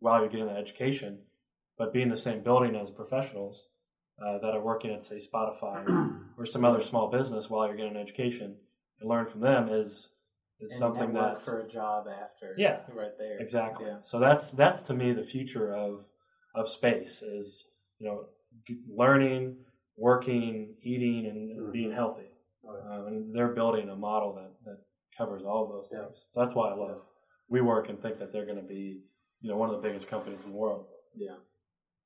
while 0.02 0.20
you're 0.20 0.30
getting 0.30 0.48
that 0.48 0.58
education, 0.58 1.20
but 1.78 1.94
be 1.94 2.02
in 2.02 2.10
the 2.10 2.18
same 2.18 2.42
building 2.44 2.76
as 2.76 2.90
professionals 2.92 3.68
uh, 4.22 4.40
that 4.40 4.54
are 4.54 4.62
working 4.62 4.92
at 4.92 5.04
say 5.04 5.18
Spotify 5.18 5.86
or, 6.38 6.46
some 6.46 6.66
other 6.66 6.82
small 6.82 7.10
business 7.10 7.50
while 7.50 7.68
you're 7.68 7.78
getting 7.78 7.96
an 7.96 8.02
education 8.02 8.56
and 9.00 9.10
learn 9.10 9.26
from 9.28 9.40
them 9.40 9.70
is 9.70 10.10
is 10.60 10.72
And 10.72 10.80
something 10.80 11.14
that 11.14 11.44
for 11.46 11.60
a 11.62 11.68
job 11.68 12.06
after. 12.08 12.54
Yeah. 12.58 12.82
right 12.94 13.18
there. 13.18 13.38
Exactly. 13.40 13.88
Yeah. 13.88 13.98
So 14.04 14.20
that's 14.20 14.52
that's 14.52 14.84
to 14.84 14.94
me 14.94 15.12
the 15.14 15.24
future 15.24 15.74
of 15.74 16.06
of 16.54 16.68
space 16.68 17.22
is 17.22 17.66
you 18.00 18.08
know 18.08 18.26
learning, 18.94 19.58
working, 19.98 20.76
eating, 20.84 21.26
and 21.28 21.60
Mhm. 21.60 21.72
being 21.72 21.92
healthy. 21.92 22.30
Right. 22.64 22.84
Um, 23.00 23.08
and 23.08 23.36
they're 23.36 23.54
building 23.54 23.90
a 23.90 23.96
model 23.96 24.34
that 24.34 24.52
that 24.66 24.80
covers 25.18 25.44
all 25.44 25.64
of 25.66 25.70
those 25.72 25.92
Yeah. 25.92 26.04
things. 26.04 26.26
So 26.32 26.40
that's 26.42 26.54
why 26.56 26.70
I 26.70 26.74
love 26.76 27.02
we 27.50 27.60
work 27.62 27.90
and 27.90 28.00
think 28.02 28.18
that 28.20 28.32
they're 28.32 28.46
going 28.46 28.62
to 28.62 28.74
be 28.80 29.02
you 29.42 29.50
know 29.50 29.58
one 29.58 29.70
of 29.70 29.82
the 29.82 29.88
biggest 29.88 30.08
companies 30.08 30.44
in 30.46 30.52
the 30.52 30.58
world. 30.58 30.86
Yeah. 31.16 31.36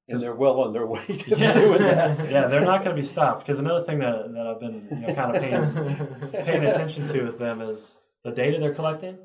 And 0.08 0.22
they're 0.22 0.36
well 0.36 0.60
on 0.62 0.72
their 0.74 0.86
way 0.86 1.04
to 1.06 1.30
Yeah. 1.38 1.52
doing 1.54 1.82
that. 1.82 2.30
yeah, 2.32 2.48
they're 2.48 2.62
not 2.62 2.84
going 2.84 2.96
to 2.96 3.02
be 3.02 3.08
stopped 3.08 3.46
because 3.46 3.60
another 3.60 3.84
thing 3.84 4.00
that 4.00 4.32
that 4.34 4.48
I've 4.48 4.60
been 4.60 4.88
you 4.92 5.08
know 5.08 5.14
kind 5.16 5.36
of 5.36 5.42
paying 5.42 6.32
paying 6.46 6.66
attention 6.66 7.08
to 7.10 7.24
with 7.24 7.40
them 7.40 7.62
is 7.62 7.98
the 8.24 8.32
data 8.32 8.60
they're 8.60 8.74
collecting. 8.76 9.18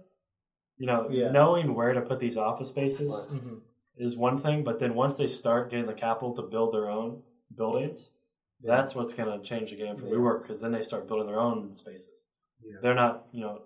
You 0.78 0.86
know, 0.86 1.08
Yeah. 1.10 1.30
knowing 1.30 1.74
where 1.74 1.92
to 1.92 2.00
put 2.00 2.18
these 2.20 2.36
office 2.38 2.70
spaces 2.70 3.10
Right. 3.12 3.28
Mhm. 3.28 3.60
is 3.98 4.16
one 4.16 4.38
thing, 4.38 4.64
but 4.64 4.78
then 4.78 4.94
once 4.94 5.18
they 5.18 5.26
start 5.26 5.70
getting 5.70 5.86
the 5.86 5.92
capital 5.92 6.34
to 6.36 6.42
build 6.42 6.72
their 6.72 6.88
own 6.88 7.22
buildings, 7.54 8.08
that's 8.62 8.94
what's 8.94 9.12
going 9.12 9.28
to 9.38 9.44
change 9.46 9.70
the 9.70 9.76
game 9.76 9.96
for 9.96 10.06
Yeah. 10.06 10.14
WeWork 10.14 10.42
because 10.42 10.62
then 10.62 10.72
they 10.72 10.82
start 10.82 11.06
building 11.06 11.26
their 11.26 11.38
own 11.40 11.74
spaces. 11.74 12.08
Yeah. 12.64 12.76
They're 12.82 12.94
not, 12.94 13.26
you 13.32 13.42
know, 13.42 13.62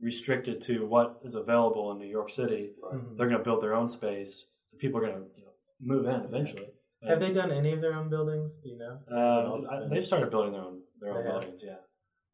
restricted 0.00 0.60
to 0.62 0.86
what 0.86 1.20
is 1.24 1.34
available 1.34 1.92
in 1.92 1.98
New 1.98 2.06
York 2.08 2.30
City. 2.30 2.74
Mhm. 2.82 3.16
They're 3.16 3.28
going 3.28 3.38
to 3.38 3.44
build 3.44 3.62
their 3.62 3.74
own 3.74 3.88
space. 3.88 4.46
The 4.72 4.78
people 4.78 4.98
are 5.00 5.06
going 5.06 5.14
to 5.24 5.30
you 5.38 5.44
know, 5.44 5.52
move 5.80 6.06
in 6.06 6.20
eventually. 6.22 6.68
Have 7.06 7.20
they 7.20 7.32
done 7.32 7.52
any 7.52 7.72
of 7.72 7.80
their 7.82 7.92
own 7.94 8.08
buildings? 8.08 8.56
Do 8.62 8.68
you 8.70 8.78
know? 8.78 8.98
Or 9.08 9.16
has 9.16 9.36
it 9.38 9.46
all 9.46 9.66
Uh, 9.66 9.84
I- 9.84 9.88
they've 9.88 10.04
started 10.06 10.30
building 10.30 10.52
their 10.52 10.62
own 10.62 10.82
their 11.00 11.10
own 11.10 11.24
They 11.24 11.30
have. 11.30 11.40
buildings. 11.40 11.62
Yeah. 11.62 11.78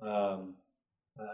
Um, 0.01 0.57
uh, 1.19 1.25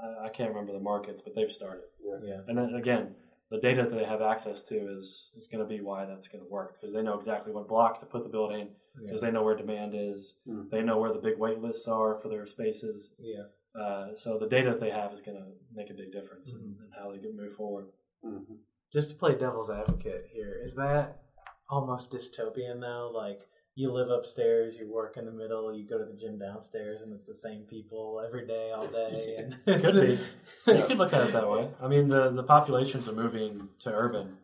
I, 0.00 0.24
I 0.26 0.28
can't 0.30 0.48
remember 0.50 0.72
the 0.72 0.80
markets, 0.80 1.20
but 1.22 1.34
they've 1.34 1.50
started. 1.52 1.84
yeah. 2.22 2.40
And 2.48 2.56
then 2.56 2.74
again, 2.74 3.14
the 3.50 3.58
data 3.58 3.82
that 3.82 3.90
they 3.92 4.04
have 4.04 4.22
access 4.22 4.62
to 4.64 4.74
is 4.98 5.32
is 5.36 5.46
going 5.48 5.62
to 5.62 5.68
be 5.68 5.80
why 5.82 6.06
that's 6.06 6.28
going 6.28 6.42
to 6.42 6.50
work 6.50 6.74
because 6.80 6.94
they 6.94 7.02
know 7.02 7.14
exactly 7.14 7.52
what 7.52 7.68
block 7.68 7.98
to 8.00 8.06
put 8.06 8.22
the 8.24 8.30
building 8.30 8.74
because 9.00 9.20
they 9.20 9.30
know 9.30 9.42
where 9.42 9.54
demand 9.54 9.94
is. 9.94 10.34
Hmm. 10.46 10.68
They 10.70 10.82
know 10.82 10.98
where 10.98 11.12
the 11.12 11.18
big 11.20 11.38
wait 11.38 11.60
lists 11.60 11.86
are 11.88 12.16
for 12.16 12.28
their 12.28 12.46
spaces. 12.46 13.12
Yeah. 13.18 13.44
Uh, 13.74 14.08
so 14.16 14.38
the 14.38 14.48
data 14.48 14.70
that 14.70 14.80
they 14.80 14.90
have 14.90 15.12
is 15.12 15.20
going 15.22 15.36
to 15.36 15.44
make 15.74 15.90
a 15.90 15.94
big 15.94 16.12
difference 16.12 16.50
in, 16.50 16.58
Mhm. 16.58 16.84
in 16.86 16.90
how 16.98 17.10
they 17.12 17.18
can 17.18 17.36
move 17.36 17.54
forward. 17.54 17.86
Mhm. 18.24 18.58
Just 18.92 19.10
to 19.10 19.16
play 19.16 19.34
devil's 19.36 19.70
advocate 19.70 20.26
here, 20.32 20.58
is 20.62 20.74
that 20.76 21.22
almost 21.68 22.10
dystopian 22.10 22.80
though? 22.80 23.10
Like 23.14 23.40
you 23.74 23.92
live 23.92 24.10
upstairs, 24.10 24.76
you 24.78 24.90
work 24.90 25.16
in 25.16 25.24
the 25.26 25.30
middle, 25.30 25.72
you 25.72 25.86
go 25.86 25.98
to 25.98 26.04
the 26.04 26.14
gym 26.18 26.38
downstairs, 26.38 27.02
and 27.02 27.12
it's 27.12 27.26
the 27.26 27.34
same 27.34 27.64
people 27.64 28.20
every 28.26 28.46
day, 28.46 28.70
all 28.70 28.86
day. 29.02 29.36
And 29.36 29.82
Could 29.82 29.94
be. 29.94 30.18
You 30.78 30.82
could 30.84 30.98
look 30.98 31.12
at 31.12 31.28
it 31.28 31.32
that 31.32 31.48
way. 31.48 31.70
I 31.80 31.86
mean, 31.88 32.08
the 32.08 32.30
the 32.30 32.42
populations 32.42 33.06
are 33.08 33.12
moving 33.14 33.68
to 33.80 33.90
urban, 33.92 34.38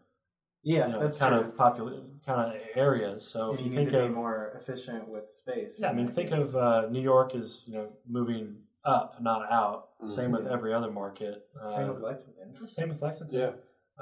Yeah, 0.62 0.87
you 0.87 0.92
know, 0.92 1.00
that's 1.00 1.18
kind 1.18 1.34
true. 1.34 1.50
of 1.50 1.56
popul- 1.56 2.22
kind 2.24 2.40
of 2.54 2.60
areas. 2.76 3.26
So 3.26 3.52
if 3.52 3.58
you, 3.60 3.64
you 3.64 3.70
need 3.70 3.76
think 3.76 3.90
to 3.90 4.02
of 4.04 4.08
be 4.10 4.14
more 4.14 4.52
efficient 4.60 5.08
with 5.08 5.30
space. 5.30 5.76
Yeah, 5.78 5.90
I 5.90 5.92
mean, 5.94 6.06
right? 6.06 6.14
think 6.14 6.30
of 6.30 6.54
uh, 6.54 6.88
New 6.90 7.02
York 7.02 7.34
is 7.34 7.64
you 7.66 7.74
know 7.74 7.88
moving 8.06 8.62
up, 8.85 9.20
not 9.20 9.51
out. 9.51 9.99
Mhm. 10.03 10.09
Same 10.09 10.33
with 10.33 10.47
every 10.47 10.73
other 10.75 10.90
market. 10.90 11.49
same 11.75 11.88
Uh, 11.90 11.92
with 11.94 12.03
Lexington. 12.03 12.66
same 12.68 12.88
with 12.90 13.01
Lexington. 13.03 13.38
Yeah. 13.38 13.53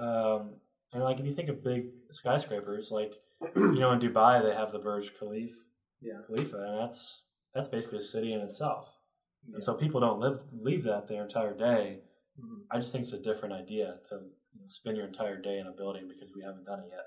Um, 0.03 0.61
and 0.93 1.03
like 1.03 1.21
if 1.21 1.27
you 1.27 1.33
think 1.33 1.49
of 1.49 1.63
big 1.63 1.93
skyscrapers, 2.13 2.91
like 2.91 3.13
you 3.57 3.79
know 3.81 3.93
in 3.93 4.01
Dubai 4.01 4.43
they 4.43 4.55
have 4.55 4.73
the 4.73 4.79
Burj 4.79 5.17
Khalifa, 5.19 5.57
Yeah. 6.01 6.21
Khalifa, 6.27 6.57
and 6.59 6.79
that's 6.81 7.23
that's 7.55 7.69
basically 7.69 7.99
a 7.99 8.03
city 8.03 8.33
in 8.33 8.41
itself. 8.41 8.99
Yeah. 9.47 9.55
And 9.57 9.65
so 9.65 9.75
people 9.75 10.01
don't 10.01 10.21
live 10.21 10.41
leave 10.53 10.85
that 10.85 11.09
their 11.09 11.23
entire 11.23 11.55
day. 11.57 12.03
Mhm. 12.41 12.65
I 12.71 12.79
just 12.79 12.93
think 12.93 13.05
it's 13.05 13.13
a 13.13 13.19
different 13.19 13.55
idea 13.55 14.01
to 14.09 14.15
you 14.55 14.61
know, 14.61 14.69
spend 14.69 14.97
your 14.97 15.07
entire 15.07 15.41
day 15.41 15.59
in 15.59 15.67
a 15.67 15.73
building 15.73 16.09
because 16.09 16.33
we 16.35 16.43
haven't 16.43 16.65
done 16.65 16.81
it 16.81 16.89
yet. 16.91 17.07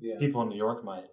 Yeah. 0.00 0.18
People 0.18 0.42
in 0.42 0.48
New 0.48 0.56
York 0.56 0.82
might 0.84 1.08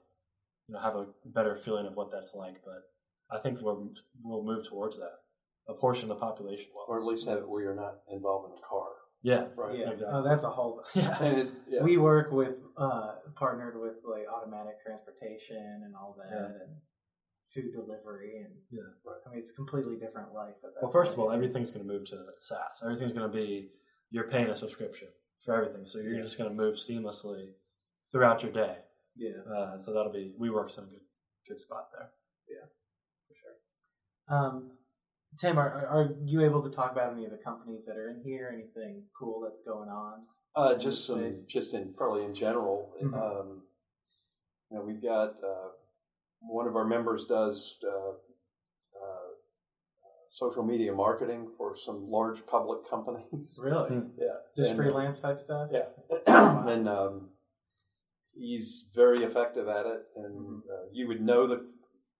you 0.68 0.74
know 0.74 0.80
have 0.80 0.96
a 0.96 1.08
better 1.26 1.56
feeling 1.56 1.86
of 1.86 1.96
what 1.96 2.12
that's 2.12 2.34
like, 2.34 2.64
but 2.66 2.82
I 3.30 3.40
think 3.40 3.62
we'll 3.62 3.94
we'll 4.24 4.44
move 4.44 4.68
towards 4.68 4.98
that. 4.98 5.20
A 5.70 5.74
portion 5.74 6.10
of 6.12 6.18
the 6.18 6.26
population 6.26 6.68
will. 6.74 6.86
Or 6.88 7.00
at 7.00 7.06
least 7.06 7.28
have 7.28 7.38
it 7.38 7.48
where 7.50 7.62
you're 7.64 7.76
not 7.76 8.00
involved 8.12 8.52
in 8.52 8.58
a 8.58 8.62
car. 8.68 8.88
Yeah, 9.24 9.46
Right. 9.56 9.78
Yeah. 9.78 9.92
exactly. 9.92 10.08
Oh, 10.18 10.24
that's 10.24 10.44
a 10.44 10.50
whole. 10.50 10.84
yeah. 10.96 11.16
And 11.22 11.38
it, 11.38 11.48
yeah. 11.70 11.84
We 11.84 11.98
work 11.98 12.32
with 12.32 12.56
uh, 12.78 13.16
partnered 13.36 13.80
with 13.80 13.94
like 14.04 14.26
automatic 14.28 14.82
transportation 14.84 15.84
and 15.86 15.94
all 15.96 16.16
that, 16.18 16.32
Yeah. 16.36 16.46
and 16.46 16.76
food 17.54 17.72
delivery, 17.74 18.38
and 18.44 18.56
Yeah. 18.72 18.82
I 19.28 19.30
mean 19.30 19.40
it's 19.40 19.52
a 19.52 19.54
completely 19.54 19.98
different 19.98 20.34
life. 20.34 20.56
At 20.64 20.74
that 20.74 20.82
Well, 20.82 20.92
first 20.92 21.14
of 21.14 21.20
all, 21.20 21.32
everything's 21.32 21.72
going 21.72 21.86
to 21.88 21.94
move 21.94 22.06
to 22.08 22.18
SaaS. 22.40 22.82
Everything's 22.84 23.14
going 23.14 23.30
to 23.32 23.36
be 23.38 23.70
you're 24.10 24.28
paying 24.30 24.48
a 24.50 24.56
subscription 24.56 25.10
for 25.46 25.56
everything, 25.56 25.86
so 25.86 26.00
you're 26.00 26.16
Yeah. 26.16 26.24
just 26.24 26.38
going 26.40 26.50
to 26.50 26.56
move 26.56 26.76
seamlessly 26.78 27.54
throughout 28.12 28.42
your 28.42 28.52
day. 28.52 28.78
yeah, 29.16 29.38
Uh, 29.56 29.80
so 29.80 29.94
that'll 29.94 30.12
be 30.12 30.34
WeWork's 30.42 30.78
in 30.80 30.86
a 30.86 30.88
good 30.88 31.06
good 31.48 31.60
spot 31.60 31.90
there. 31.94 32.10
Yeah, 32.50 32.66
for 33.28 33.36
sure. 33.36 34.36
Um, 34.36 34.72
Tim, 35.40 35.58
are, 35.58 35.70
are 35.70 35.88
are 35.88 36.10
you 36.24 36.44
able 36.44 36.62
to 36.62 36.70
talk 36.70 36.92
about 36.92 37.14
any 37.14 37.26
of 37.26 37.32
the 37.32 37.38
companies 37.38 37.86
that 37.86 37.98
are 37.98 38.10
in 38.10 38.22
here? 38.24 38.52
Anything 38.54 39.04
cool 39.18 39.42
that's 39.42 39.62
going 39.62 39.90
on? 39.90 40.22
Uh, 40.56 40.76
just 40.76 41.06
some, 41.06 41.20
space? 41.20 41.42
just 41.44 41.74
in 41.74 41.94
probably 41.94 42.26
in 42.26 42.36
general. 42.36 42.92
Mhm. 43.02 43.14
Um, 43.14 43.62
you 44.70 44.78
know, 44.78 44.84
we've 44.84 45.02
got 45.02 45.42
uh, 45.44 45.70
one 46.42 46.68
of 46.68 46.76
our 46.76 46.86
members 46.86 47.26
does 47.26 47.78
uh, 47.84 48.10
uh, 48.10 49.30
social 50.30 50.64
media 50.64 50.94
marketing 50.94 51.48
for 51.58 51.76
some 51.78 52.10
large 52.10 52.46
public 52.46 52.80
companies. 52.90 53.58
Really? 53.62 53.90
Hmm. 53.90 54.08
yeah, 54.18 54.36
Just 54.56 54.72
And, 54.72 54.78
freelance 54.80 55.20
type 55.22 55.40
stuff? 55.40 55.70
Yeah, 55.72 55.86
and 56.68 56.90
um, 56.90 57.30
he's 58.34 58.90
very 58.94 59.24
effective 59.24 59.70
at 59.70 59.86
it. 59.86 60.02
And 60.18 60.36
Mhm. 60.36 60.58
uh, 60.60 60.86
you 60.92 61.08
would 61.08 61.22
know 61.22 61.48
that 61.48 61.62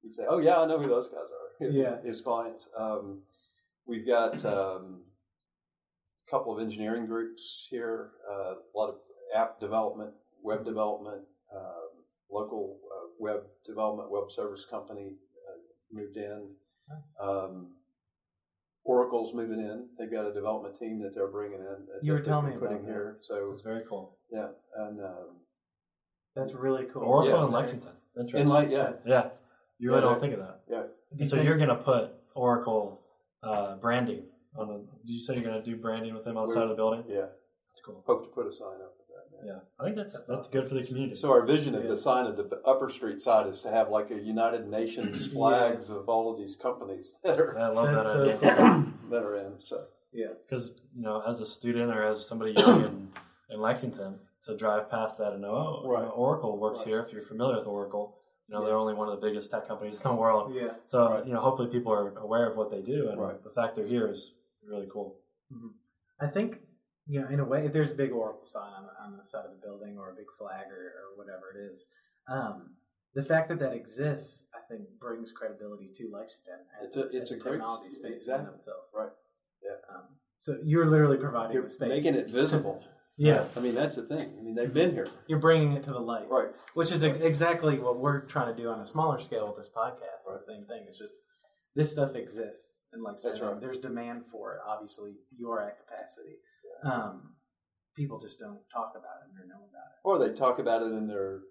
you'd 0.04 0.16
say, 0.16 0.24
"Oh 0.28 0.40
yeah, 0.40 0.60
I 0.60 0.66
know 0.68 0.80
who 0.80 0.88
those 0.88 1.08
guys 1.08 1.30
are." 1.32 1.68
Yeah. 1.72 2.02
his 2.04 2.22
clients. 2.22 2.70
Um, 2.76 3.22
we've 3.86 4.08
got 4.08 4.44
um, 4.46 5.02
a 6.28 6.32
couple 6.32 6.56
of 6.56 6.60
engineering 6.62 7.06
groups 7.06 7.68
here, 7.70 8.12
uh, 8.30 8.54
a 8.56 8.74
lot 8.76 8.90
of 8.90 8.96
app 9.36 9.60
development, 9.60 10.12
web 10.44 10.66
development, 10.66 11.22
um, 11.56 11.90
local 12.32 12.80
uh, 12.92 13.08
web 13.20 13.42
development, 13.66 14.10
web 14.10 14.32
service 14.32 14.66
company 14.66 15.14
uh, 15.48 15.58
moved 15.92 16.18
in. 16.18 16.50
Um, 17.22 17.74
Oracle's 18.84 19.36
moving 19.36 19.60
in. 19.60 19.88
They've 20.00 20.12
got 20.12 20.26
a 20.26 20.34
development 20.34 20.80
team 20.80 21.00
that 21.04 21.14
they're 21.14 21.28
bringing 21.28 21.60
in. 21.60 21.86
that 21.94 22.00
You 22.04 22.14
were 22.14 22.22
telling 22.22 22.48
me 22.48 22.54
putting 22.54 22.78
about 22.78 22.86
that. 22.88 22.92
here. 22.92 23.18
So 23.22 23.50
That's 23.52 23.62
very 23.62 23.84
cool. 23.88 24.18
yeah, 24.32 24.48
and 24.78 25.00
um, 25.00 25.36
That's 26.36 26.54
really 26.54 26.86
cool. 26.92 27.04
Oracle 27.04 27.38
Yeah. 27.38 27.44
and 27.44 27.54
Lexington. 27.54 27.92
Interesting. 28.18 28.42
in 28.42 28.48
like 28.50 28.72
yeah, 28.72 28.94
yeah, 29.06 29.30
you 29.82 29.90
really 29.90 30.02
don't 30.02 30.20
think 30.20 30.34
of 30.34 30.40
that. 30.40 30.62
yeah. 30.70 30.84
And 31.20 31.28
so 31.30 31.42
you're 31.42 31.58
going 31.58 31.70
to 31.70 31.76
put 31.76 32.12
Oracle 32.36 33.02
uh, 33.44 33.76
branding 33.76 34.24
on 34.58 34.68
the. 34.68 34.76
Did 35.06 35.14
you 35.14 35.20
say 35.20 35.34
you're 35.36 35.44
going 35.44 35.62
to 35.62 35.70
do 35.70 35.76
branding 35.76 36.14
with 36.14 36.24
them 36.24 36.38
outside 36.38 36.64
of 36.64 36.70
the 36.70 36.76
building? 36.76 37.04
Yeah, 37.10 37.26
That's 37.70 37.82
cool. 37.86 38.04
hope 38.06 38.24
to 38.24 38.30
put 38.30 38.48
a 38.48 38.52
sign 38.52 38.76
up 38.82 38.94
for 38.96 39.06
that. 39.14 39.46
Yeah, 39.46 39.60
I 39.80 39.84
think 39.84 39.96
that's 39.98 40.24
that's 40.28 40.48
good 40.48 40.68
for 40.70 40.76
the 40.76 40.84
community. 40.84 41.16
So 41.16 41.32
our 41.32 41.46
vision 41.46 41.74
of 41.76 41.84
Yeah. 41.84 41.90
the 41.90 41.98
sign 41.98 42.28
of 42.28 42.38
the 42.38 42.62
Upper 42.66 42.90
Street 42.90 43.22
side 43.22 43.48
is 43.48 43.62
to 43.64 43.70
have 43.72 43.90
like 43.90 44.12
a 44.12 44.20
United 44.20 44.68
Nations 44.70 45.28
flags 45.34 45.90
of 45.90 46.08
all 46.08 46.32
of 46.32 46.38
these 46.38 46.56
companies 46.56 47.18
that 47.24 47.40
are 47.40 47.58
I 47.60 47.68
love 47.70 47.92
That's 47.94 48.08
that 48.08 48.14
so 48.14 48.22
idea. 48.24 48.56
cool. 48.56 48.86
that 49.10 49.24
are 49.24 49.36
in. 49.38 49.60
So 49.60 49.86
yeah. 50.14 50.28
because 50.48 50.72
you 50.96 51.02
know 51.02 51.24
as 51.28 51.40
a 51.42 51.46
student 51.46 51.92
or 51.92 52.04
as 52.04 52.26
somebody 52.26 52.52
young 52.54 52.84
in, 52.86 53.08
in 53.50 53.60
Lexington 53.62 54.20
to 54.46 54.56
drive 54.56 54.90
past 54.92 55.18
that 55.18 55.34
and 55.34 55.42
know 55.42 55.52
oh 55.56 55.82
you 55.84 55.92
Right. 55.92 56.04
know, 56.04 56.10
Oracle 56.12 56.58
works 56.58 56.80
Right. 56.80 56.88
here 56.90 57.00
if 57.02 57.12
you're 57.12 57.22
familiar 57.24 57.58
with 57.58 57.68
Oracle 57.68 58.18
You 58.48 58.54
know, 58.56 58.62
Yeah. 58.62 58.68
they're 58.68 58.78
only 58.78 58.94
one 58.94 59.08
of 59.08 59.20
the 59.20 59.26
biggest 59.28 59.52
tech 59.52 59.68
companies 59.68 60.04
in 60.04 60.10
the 60.12 60.16
world. 60.16 60.54
Yeah. 60.54 60.76
So 60.86 61.10
Right. 61.10 61.26
you 61.26 61.34
know, 61.34 61.42
hopefully 61.42 61.70
people 61.70 61.92
are 61.94 62.18
aware 62.18 62.50
of 62.50 62.58
what 62.58 62.70
they 62.72 62.82
do, 62.82 63.10
and 63.10 63.20
Right. 63.22 63.42
the 63.44 63.50
fact 63.52 63.76
they're 63.76 63.86
here 63.88 64.08
is 64.08 64.34
really 64.64 64.88
cool. 64.88 65.18
I 66.20 66.28
think, 66.28 66.62
you 67.08 67.20
know, 67.22 67.28
in 67.28 67.40
a 67.40 67.46
way, 67.46 67.66
if 67.66 67.74
there's 67.74 67.92
a 67.92 67.96
big 67.96 68.12
Oracle 68.12 68.46
sign 68.46 68.72
on, 68.74 68.90
on 69.00 69.18
the 69.18 69.24
side 69.26 69.46
of 69.46 69.52
the 69.52 69.58
building 69.58 69.98
or 69.98 70.12
a 70.12 70.14
big 70.16 70.32
flag 70.38 70.68
or, 70.72 70.94
or 71.12 71.18
whatever 71.18 71.52
it 71.52 71.60
is, 71.72 71.88
um, 72.28 72.76
the 73.14 73.24
fact 73.24 73.50
that 73.50 73.60
that 73.60 73.74
exists, 73.74 74.46
I 74.54 74.60
think, 74.70 74.88
brings 75.00 75.32
credibility 75.32 75.90
to 75.98 76.10
Lexington 76.12 76.60
as 76.80 76.88
It's 76.88 76.98
a- 76.98 77.10
it's 77.18 77.32
as 77.32 77.38
a 77.38 77.40
great- 77.40 77.52
technology 77.58 77.90
space 77.90 78.28
in 78.28 78.36
and 78.36 78.48
of 78.48 78.54
exactly. 78.56 78.60
itself. 78.60 78.86
Right. 78.94 79.12
Yeah. 79.62 79.76
Um, 79.90 80.04
so 80.40 80.58
you're 80.64 80.86
literally 80.86 81.18
providing 81.18 81.54
You're 81.56 81.64
the 81.64 81.70
space. 81.70 81.90
making 81.90 82.16
it 82.16 82.30
visible. 82.30 82.82
Yeah. 83.22 83.44
I 83.56 83.60
mean, 83.60 83.76
that's 83.76 83.96
the 83.96 84.02
thing. 84.02 84.34
I 84.40 84.42
mean, 84.42 84.56
they've 84.56 84.74
been 84.74 84.94
here. 84.94 85.08
You're 85.28 85.38
bringing 85.38 85.74
it 85.74 85.84
to 85.84 85.92
the 85.92 86.00
light. 86.00 86.28
Right. 86.28 86.48
Which 86.74 86.92
is 86.92 87.04
ex- 87.04 87.20
exactly 87.22 87.78
what 87.78 88.00
we're 88.00 88.22
trying 88.22 88.56
to 88.56 88.60
do 88.60 88.70
on 88.70 88.80
a 88.80 88.86
smaller 88.86 89.20
scale 89.20 89.46
with 89.48 89.58
this 89.58 89.70
podcast. 89.70 90.28
Right. 90.28 90.40
The 90.40 90.44
same 90.44 90.66
thing. 90.66 90.86
It's 90.90 90.98
just 90.98 91.14
this 91.76 91.92
stuff 91.92 92.16
exists, 92.16 92.88
and 92.92 93.04
like 93.04 93.20
said, 93.20 93.40
right. 93.40 93.62
there's 93.62 93.78
demand 93.78 94.24
for 94.32 94.56
it. 94.56 94.62
Obviously, 94.68 95.12
you're 95.38 95.62
at 95.62 95.78
capacity. 95.86 96.38
Um, 96.84 97.36
people 97.96 98.20
just 98.20 98.40
don't 98.40 98.60
talk 98.74 98.94
about 98.96 99.22
it 99.24 99.40
or 99.40 99.48
know 99.48 99.66
about 99.70 99.92
it. 99.92 100.00
Or 100.04 100.18
they 100.18 100.34
talk 100.34 100.58
about 100.58 100.82
it 100.82 100.92
in 100.92 101.08
their, 101.08 101.42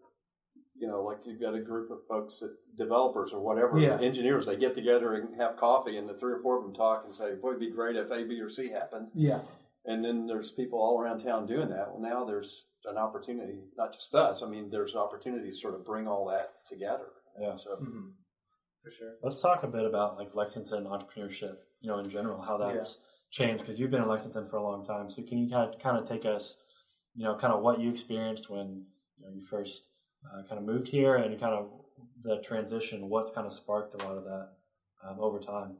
you 0.76 0.88
know, 0.88 1.04
like 1.04 1.18
you've 1.24 1.40
got 1.40 1.54
a 1.54 1.60
group 1.60 1.92
of 1.92 1.98
folks 2.08 2.40
that 2.40 2.50
developers 2.76 3.32
or 3.32 3.38
whatever, 3.38 3.78
Yeah. 3.78 4.00
engineers, 4.00 4.46
they 4.46 4.56
get 4.56 4.74
together 4.74 5.14
and 5.14 5.40
have 5.40 5.56
coffee 5.56 5.96
and 5.98 6.08
the 6.08 6.14
three 6.14 6.32
or 6.32 6.40
four 6.42 6.58
of 6.58 6.64
them 6.64 6.74
talk 6.74 7.04
and 7.06 7.14
say, 7.14 7.36
boy, 7.36 7.50
it'd 7.50 7.60
be 7.60 7.70
great 7.70 7.94
if 7.94 8.10
A, 8.10 8.24
B, 8.24 8.40
or 8.40 8.50
C 8.50 8.68
happened. 8.70 9.08
Yeah. 9.14 9.42
And 9.86 10.04
then 10.04 10.26
there's 10.26 10.50
people 10.50 10.78
all 10.78 11.00
around 11.00 11.20
town 11.24 11.46
doing 11.46 11.70
that. 11.70 11.88
Well, 11.90 12.00
now 12.00 12.24
there's 12.24 12.66
an 12.84 12.96
opportunity, 12.98 13.60
not 13.76 13.92
just 13.94 14.14
us. 14.14 14.42
I 14.42 14.48
mean, 14.48 14.68
there's 14.70 14.92
an 14.92 14.98
opportunity 15.00 15.50
to 15.50 15.56
sort 15.56 15.74
of 15.74 15.84
bring 15.84 16.06
all 16.06 16.26
that 16.28 16.50
together. 16.68 17.06
Yeah. 17.40 17.56
So, 17.56 17.76
hmm 17.76 18.08
For 18.82 18.90
sure. 18.90 19.14
Let's 19.22 19.40
talk 19.40 19.62
a 19.62 19.66
bit 19.68 19.84
about 19.86 20.18
like 20.18 20.34
Lexington 20.34 20.84
entrepreneurship, 20.84 21.56
you 21.80 21.90
know, 21.90 21.98
in 21.98 22.08
general, 22.08 22.42
how 22.42 22.58
that's 22.58 22.98
changed 23.30 23.64
because 23.64 23.78
you've 23.80 23.90
been 23.90 24.02
in 24.02 24.08
Lexington 24.08 24.46
for 24.48 24.56
a 24.56 24.62
long 24.62 24.84
time. 24.84 25.08
So 25.10 25.22
can 25.22 25.38
you 25.38 25.50
kind 25.50 25.72
of, 25.72 25.80
kind 25.80 25.96
of 25.96 26.06
take 26.08 26.24
us, 26.26 26.56
you 27.14 27.24
know, 27.24 27.36
kind 27.36 27.52
of 27.54 27.62
what 27.62 27.80
you 27.80 27.90
experienced 27.90 28.50
when 28.50 28.84
you 29.18 29.24
know 29.26 29.32
you 29.34 29.42
first 29.46 29.82
uh, 30.26 30.42
kind 30.48 30.58
of 30.58 30.64
moved 30.64 30.88
here 30.88 31.16
and 31.16 31.38
kind 31.40 31.54
of 31.54 31.68
the 32.22 32.38
transition? 32.42 33.08
What's 33.08 33.30
kind 33.30 33.46
of 33.46 33.52
sparked 33.54 33.94
a 34.00 34.04
lot 34.06 34.18
of 34.18 34.24
that 34.24 34.48
um, 35.08 35.20
over 35.20 35.38
time? 35.38 35.76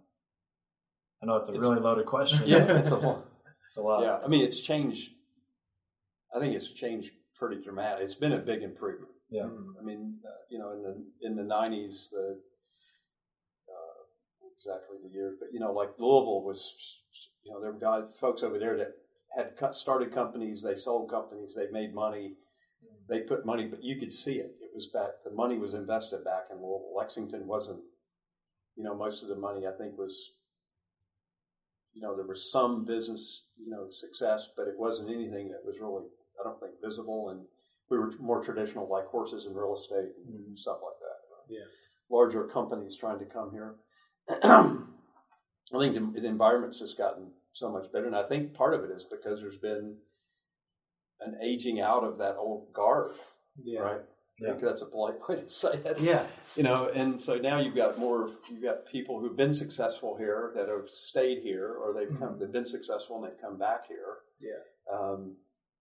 I 1.22 1.26
know 1.26 1.36
it's 1.36 1.48
a 1.48 1.52
It's- 1.52 1.60
really 1.68 1.80
loaded 1.80 2.06
question. 2.06 2.40
yeah, 2.46 2.78
it's 2.78 2.88
a 2.90 2.96
lot. 3.06 3.26
It's 3.70 3.76
a 3.76 3.80
lot. 3.80 4.02
Yeah, 4.02 4.18
I 4.24 4.26
mean, 4.26 4.44
it's 4.44 4.58
changed. 4.58 5.12
I 6.34 6.40
think 6.40 6.54
it's 6.56 6.68
changed 6.72 7.12
pretty 7.38 7.62
dramatic. 7.62 8.04
It's 8.04 8.16
been 8.16 8.32
a 8.32 8.38
big 8.38 8.62
improvement. 8.62 9.12
Yeah. 9.30 9.44
Mhm. 9.44 9.78
I 9.78 9.82
mean, 9.82 10.18
uh, 10.26 10.30
you 10.50 10.58
know, 10.58 10.72
in 10.72 10.82
the 10.82 11.04
in 11.22 11.36
the 11.36 11.44
nineties, 11.44 12.08
the 12.10 12.40
uh, 13.68 14.02
exactly 14.52 14.98
the 15.04 15.08
year, 15.08 15.36
but 15.38 15.52
you 15.52 15.60
know, 15.60 15.72
like 15.72 15.90
Louisville 15.98 16.42
was, 16.42 16.74
you 17.44 17.52
know, 17.52 17.60
there 17.60 17.70
were 17.72 17.78
guys, 17.78 18.04
folks 18.20 18.42
over 18.42 18.58
there 18.58 18.76
that 18.76 18.96
had 19.36 19.56
cut, 19.56 19.76
started 19.76 20.12
companies, 20.12 20.62
they 20.64 20.74
sold 20.74 21.08
companies, 21.08 21.54
they 21.54 21.70
made 21.70 21.94
money, 21.94 22.34
they 23.08 23.20
put 23.20 23.46
money, 23.46 23.66
but 23.66 23.84
you 23.84 23.96
could 24.00 24.12
see 24.12 24.34
it. 24.40 24.56
It 24.60 24.70
was 24.74 24.86
back. 24.86 25.10
The 25.24 25.30
money 25.30 25.58
was 25.58 25.74
invested 25.74 26.24
back 26.24 26.46
in 26.50 26.56
Louisville. 26.56 26.92
Lexington 26.96 27.46
wasn't. 27.46 27.80
You 28.76 28.82
know, 28.84 28.94
most 28.96 29.22
of 29.22 29.28
the 29.28 29.36
money 29.36 29.66
I 29.66 29.72
think 29.72 29.96
was. 29.96 30.32
You 31.94 32.02
know, 32.02 32.16
there 32.16 32.26
was 32.26 32.50
some 32.50 32.84
business, 32.84 33.42
you 33.58 33.70
know, 33.70 33.88
success, 33.90 34.48
but 34.56 34.68
it 34.68 34.78
wasn't 34.78 35.10
anything 35.10 35.48
that 35.48 35.64
was 35.64 35.80
really, 35.80 36.04
I 36.40 36.44
don't 36.44 36.60
think, 36.60 36.74
visible. 36.84 37.30
And 37.30 37.40
we 37.90 37.98
were 37.98 38.12
more 38.20 38.42
traditional, 38.42 38.88
like 38.88 39.06
horses 39.06 39.46
and 39.46 39.56
real 39.56 39.74
estate 39.74 40.12
and 40.26 40.34
mm-hmm. 40.34 40.54
stuff 40.54 40.78
like 40.82 40.98
that. 41.00 41.20
Yeah. 41.50 41.66
Larger 42.08 42.44
companies 42.44 42.96
trying 42.96 43.18
to 43.18 43.24
come 43.24 43.50
here. 43.50 43.74
I 45.72 45.78
think 45.78 45.94
the, 45.94 46.20
the 46.20 46.26
environment's 46.26 46.78
just 46.78 46.96
gotten 46.96 47.28
so 47.52 47.70
much 47.70 47.92
better, 47.92 48.06
and 48.06 48.16
I 48.16 48.22
think 48.22 48.54
part 48.54 48.74
of 48.74 48.84
it 48.84 48.90
is 48.90 49.04
because 49.04 49.40
there's 49.40 49.58
been 49.58 49.96
an 51.20 51.36
aging 51.42 51.80
out 51.80 52.04
of 52.04 52.18
that 52.18 52.36
old 52.36 52.72
guard, 52.72 53.10
Yeah. 53.62 53.80
right? 53.80 54.00
I 54.40 54.44
Yeah. 54.46 54.50
think 54.52 54.62
that's 54.64 54.82
a 54.82 54.86
polite 54.86 55.16
way 55.28 55.36
to 55.36 55.48
say 55.48 55.74
it. 55.84 56.00
Yeah. 56.00 56.26
You 56.56 56.62
know, 56.62 56.88
and 56.94 57.20
so 57.20 57.36
now 57.36 57.58
you've 57.58 57.74
got 57.74 57.98
more, 57.98 58.30
you've 58.50 58.62
got 58.62 58.86
people 58.86 59.20
who've 59.20 59.36
been 59.36 59.54
successful 59.54 60.16
here 60.16 60.52
that 60.54 60.68
have 60.68 60.88
stayed 60.88 61.42
here, 61.42 61.74
or 61.74 61.92
they've 61.92 62.16
come, 62.18 62.38
they've 62.38 62.50
been 62.52 62.66
successful 62.66 63.16
and 63.22 63.24
they've 63.30 63.40
come 63.40 63.58
back 63.58 63.86
here. 63.86 64.18
Yeah. 64.40 64.62
Um, 64.92 65.36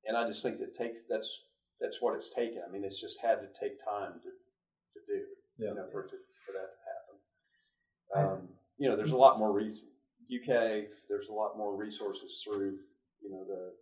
and 0.05 0.17
I 0.17 0.27
just 0.27 0.43
think 0.43 0.59
that 0.59 0.73
takes 0.75 1.01
that's 1.09 1.43
that's 1.79 2.01
what 2.01 2.15
it's 2.15 2.29
taken. 2.29 2.61
I 2.67 2.71
mean, 2.71 2.83
it's 2.83 2.99
just 2.99 3.19
had 3.21 3.35
to 3.41 3.47
take 3.59 3.83
time 3.83 4.13
to 4.23 4.29
to 4.29 4.99
do, 5.07 5.21
Yeah. 5.57 5.69
you 5.69 5.75
know, 5.75 5.87
for 5.91 6.03
to, 6.03 6.15
for 6.45 6.51
that 6.53 6.69
to 6.75 8.19
happen. 8.19 8.33
Um, 8.41 8.49
you 8.77 8.89
know, 8.89 8.95
there's 8.95 9.11
a 9.11 9.17
lot 9.17 9.39
more 9.39 9.51
reason. 9.53 9.87
UK, 10.31 10.85
there's 11.07 11.29
a 11.29 11.33
lot 11.33 11.57
more 11.57 11.75
resources 11.75 12.41
through, 12.43 12.77
you 13.21 13.31
know, 13.31 13.43
the, 13.47 13.73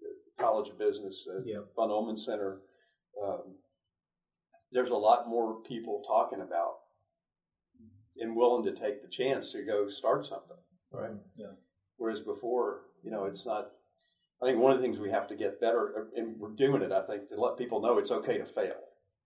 the 0.00 0.42
College 0.42 0.68
of 0.68 0.78
Business, 0.78 1.24
the 1.26 1.42
Yeah. 1.46 1.60
Von 1.76 1.88
Allmen 1.90 2.16
Center. 2.18 2.60
Um, 3.22 3.54
there's 4.74 4.90
a 4.90 4.96
lot 4.96 5.28
more 5.28 5.62
people 5.62 6.02
talking 6.06 6.40
about 6.40 6.74
and 8.18 8.36
willing 8.36 8.64
to 8.64 8.72
take 8.72 9.02
the 9.02 9.08
chance 9.08 9.52
to 9.52 9.62
go 9.62 9.88
start 9.88 10.26
something, 10.26 10.56
right? 10.92 11.12
Yeah. 11.36 11.52
Whereas 11.96 12.20
before, 12.20 12.82
you 13.02 13.10
know, 13.10 13.24
it's 13.24 13.46
not. 13.46 13.70
I 14.42 14.46
think 14.46 14.58
one 14.58 14.72
of 14.72 14.78
the 14.78 14.82
things 14.82 14.98
we 14.98 15.10
have 15.10 15.28
to 15.28 15.36
get 15.36 15.60
better, 15.60 16.08
and 16.16 16.36
we're 16.38 16.50
doing 16.50 16.82
it. 16.82 16.92
I 16.92 17.02
think 17.06 17.28
to 17.28 17.40
let 17.40 17.56
people 17.56 17.80
know 17.80 17.98
it's 17.98 18.10
okay 18.10 18.36
to 18.36 18.44
fail. 18.44 18.74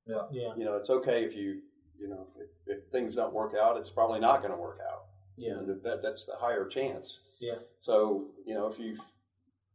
Yeah. 0.07 0.25
yeah. 0.31 0.51
You 0.57 0.65
know, 0.65 0.77
it's 0.77 0.91
okay 0.91 1.25
if 1.25 1.35
you, 1.35 1.61
you 1.99 2.09
know, 2.09 2.27
if, 2.39 2.49
if 2.67 2.91
things 2.93 3.15
don't 3.15 3.35
work 3.35 3.55
out, 3.61 3.79
it's 3.79 3.91
probably 3.91 4.21
not 4.21 4.43
going 4.43 4.53
to 4.53 4.59
work 4.59 4.79
out. 4.87 5.05
Yeah. 5.37 5.49
You 5.49 5.55
know, 5.57 5.79
that, 5.83 6.03
that's 6.03 6.27
the 6.27 6.37
higher 6.39 6.67
chance. 6.67 7.21
Yeah. 7.41 7.57
So 7.81 8.29
you 8.47 8.55
know, 8.55 8.67
if 8.67 8.79
you 8.79 8.99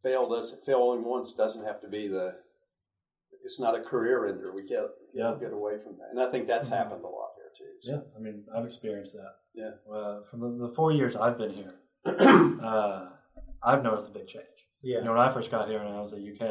fail 0.04 0.30
this, 0.30 0.56
failing 0.66 1.04
once 1.04 1.34
doesn't 1.34 1.66
have 1.66 1.82
to 1.82 1.88
be 1.88 2.08
the. 2.08 2.36
It's 3.44 3.60
not 3.60 3.76
a 3.78 3.82
career 3.82 4.28
ender. 4.28 4.54
We 4.54 4.64
get 4.64 4.86
Yeah. 5.14 5.36
get 5.40 5.54
away 5.54 5.74
from 5.84 5.98
that, 5.98 6.10
and 6.12 6.20
I 6.20 6.32
think 6.32 6.48
that's 6.48 6.68
Mhm. 6.70 6.78
happened 6.78 7.04
a 7.04 7.08
lot 7.08 7.30
here 7.36 7.52
too. 7.56 7.72
So. 7.82 7.92
Yeah, 7.92 8.02
I 8.16 8.20
mean, 8.20 8.46
I've 8.56 8.66
experienced 8.66 9.14
that. 9.14 9.36
Yeah. 9.54 9.72
Uh, 9.92 10.22
from 10.24 10.40
the, 10.40 10.68
the 10.68 10.74
four 10.74 10.92
years 10.92 11.16
I've 11.16 11.38
been 11.38 11.52
here, 11.52 11.76
uh, 12.06 13.10
I've 13.62 13.84
noticed 13.84 14.10
a 14.10 14.14
big 14.14 14.28
change. 14.28 14.46
Yeah. 14.82 15.00
You 15.00 15.04
know, 15.06 15.12
when 15.12 15.20
I 15.22 15.32
first 15.32 15.52
got 15.52 15.70
here 15.70 15.80
and 15.80 15.88
I 15.96 16.02
was 16.02 16.14
at 16.14 16.20
UK, 16.20 16.42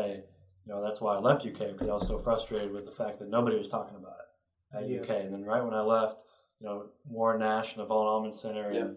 you 0.64 0.72
know, 0.72 0.82
that's 0.82 1.00
why 1.00 1.16
I 1.16 1.18
left 1.18 1.44
UK 1.44 1.72
because 1.72 1.88
I 1.88 1.94
was 1.94 2.06
so 2.06 2.18
frustrated 2.18 2.72
with 2.72 2.86
the 2.86 2.92
fact 2.92 3.18
that 3.18 3.28
nobody 3.28 3.58
was 3.58 3.68
talking 3.68 3.96
about 3.96 4.16
it 4.20 4.76
at 4.78 4.88
Yeah. 4.88 5.00
UK. 5.02 5.10
And 5.24 5.32
then 5.32 5.44
right 5.44 5.62
when 5.62 5.74
I 5.74 5.82
left, 5.82 6.16
you 6.60 6.66
know, 6.66 6.86
Warren 7.04 7.40
Nash 7.40 7.74
and 7.74 7.82
the 7.82 7.86
Von 7.86 8.06
Allmen 8.06 8.32
Center 8.34 8.66
and, 8.68 8.74
Yeah. 8.76 8.90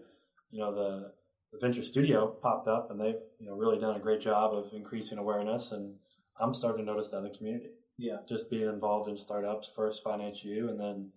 you 0.50 0.60
know, 0.60 0.72
the, 0.74 1.12
the 1.52 1.58
Venture 1.58 1.82
Studio 1.82 2.28
popped 2.40 2.68
up 2.68 2.90
and 2.90 3.00
they've, 3.00 3.20
you 3.38 3.46
know, 3.46 3.54
really 3.54 3.78
done 3.78 3.96
a 3.96 4.00
great 4.00 4.20
job 4.20 4.54
of 4.54 4.72
increasing 4.72 5.18
awareness. 5.18 5.72
And 5.72 5.96
I'm 6.40 6.54
starting 6.54 6.84
to 6.84 6.92
notice 6.92 7.10
that 7.10 7.18
in 7.18 7.24
the 7.24 7.30
community. 7.30 7.70
Yeah. 7.98 8.18
Just 8.28 8.50
being 8.50 8.68
involved 8.68 9.08
in 9.08 9.16
startups, 9.16 9.70
first 9.74 10.02
Finance 10.02 10.44
U 10.44 10.68
and 10.68 10.78
then 10.78 11.10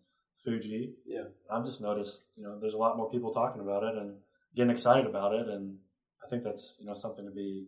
Fuji. 0.44 0.94
Yeah. 1.06 1.26
I've 1.52 1.66
just 1.66 1.82
noticed, 1.82 2.24
you 2.38 2.44
know, 2.44 2.58
there's 2.60 2.74
a 2.74 2.78
lot 2.78 2.98
more 2.98 3.10
people 3.10 3.34
talking 3.34 3.62
about 3.62 3.84
it 3.84 3.96
and 3.96 4.16
getting 4.56 4.72
excited 4.72 5.06
about 5.06 5.34
it. 5.34 5.48
And 5.48 5.78
I 6.24 6.30
think 6.30 6.44
that's, 6.44 6.78
you 6.80 6.86
know, 6.86 6.96
something 6.96 7.26
to 7.26 7.32
be 7.32 7.68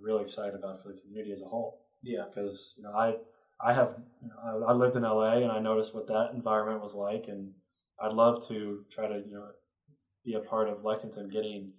really 0.00 0.22
excited 0.22 0.54
about 0.54 0.82
for 0.82 0.88
the 0.88 1.00
community 1.00 1.32
as 1.32 1.42
a 1.42 1.46
whole. 1.46 1.84
Yeah. 2.02 2.24
Because, 2.28 2.74
you 2.76 2.84
know, 2.84 2.92
I, 2.92 3.16
I 3.60 3.72
have, 3.72 3.96
you 4.22 4.28
know, 4.28 4.66
I, 4.66 4.70
I 4.70 4.74
lived 4.74 4.96
in 4.96 5.02
LA 5.02 5.38
and 5.38 5.52
I 5.52 5.58
noticed 5.58 5.94
what 5.94 6.06
that 6.06 6.30
environment 6.32 6.80
was 6.80 6.94
like. 6.94 7.26
And 7.28 7.52
I'd 8.00 8.12
love 8.12 8.46
to 8.48 8.84
try 8.90 9.08
to, 9.08 9.22
you 9.26 9.34
know, 9.34 9.48
be 10.24 10.34
a 10.34 10.40
part 10.40 10.68
of 10.68 10.84
Lexington 10.84 11.28
getting, 11.28 11.72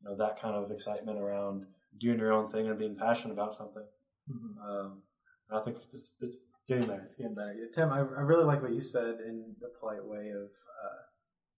you 0.00 0.04
know, 0.04 0.16
that 0.16 0.40
kind 0.40 0.54
of 0.54 0.70
excitement 0.70 1.18
around 1.18 1.66
doing 1.98 2.18
your 2.18 2.32
own 2.32 2.50
thing 2.50 2.68
and 2.68 2.78
being 2.78 2.96
passionate 2.96 3.34
about 3.34 3.54
something. 3.54 3.84
Mhm. 4.30 4.58
Um, 4.60 5.02
I 5.50 5.60
think 5.60 5.76
it's, 5.92 6.08
it's 6.20 6.36
getting 6.68 6.86
there. 6.86 7.00
It's 7.00 7.14
getting 7.14 7.34
better. 7.34 7.54
Yeah, 7.54 7.66
Tim, 7.74 7.90
I, 7.92 7.98
I 7.98 8.22
really 8.22 8.44
like 8.44 8.62
what 8.62 8.72
you 8.72 8.80
said 8.80 9.16
in 9.26 9.54
the 9.60 9.68
polite 9.78 10.04
way 10.04 10.30
of 10.30 10.48
uh, 10.84 11.02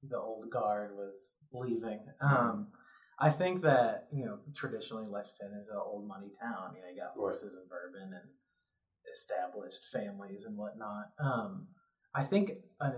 the 0.09 0.19
old 0.19 0.51
guard 0.51 0.97
was 0.97 1.37
leaving. 1.53 2.01
Um, 2.21 2.69
I 3.19 3.31
think 3.31 3.63
that 3.63 4.09
you 4.13 4.25
know 4.25 4.39
traditionally 4.55 5.07
Lexington 5.09 5.59
is 5.61 5.69
an 5.69 5.77
old 5.83 6.07
money 6.07 6.33
town. 6.41 6.75
You 6.75 6.83
know, 6.83 6.89
you 6.95 7.01
got 7.01 7.15
horses 7.17 7.55
and 7.55 7.69
bourbon 7.69 8.13
and 8.13 8.29
established 9.13 9.85
families 9.93 10.45
and 10.45 10.57
whatnot. 10.57 11.13
Um, 11.19 11.69
I 12.15 12.25
think 12.25 12.53
uh, 12.81 12.91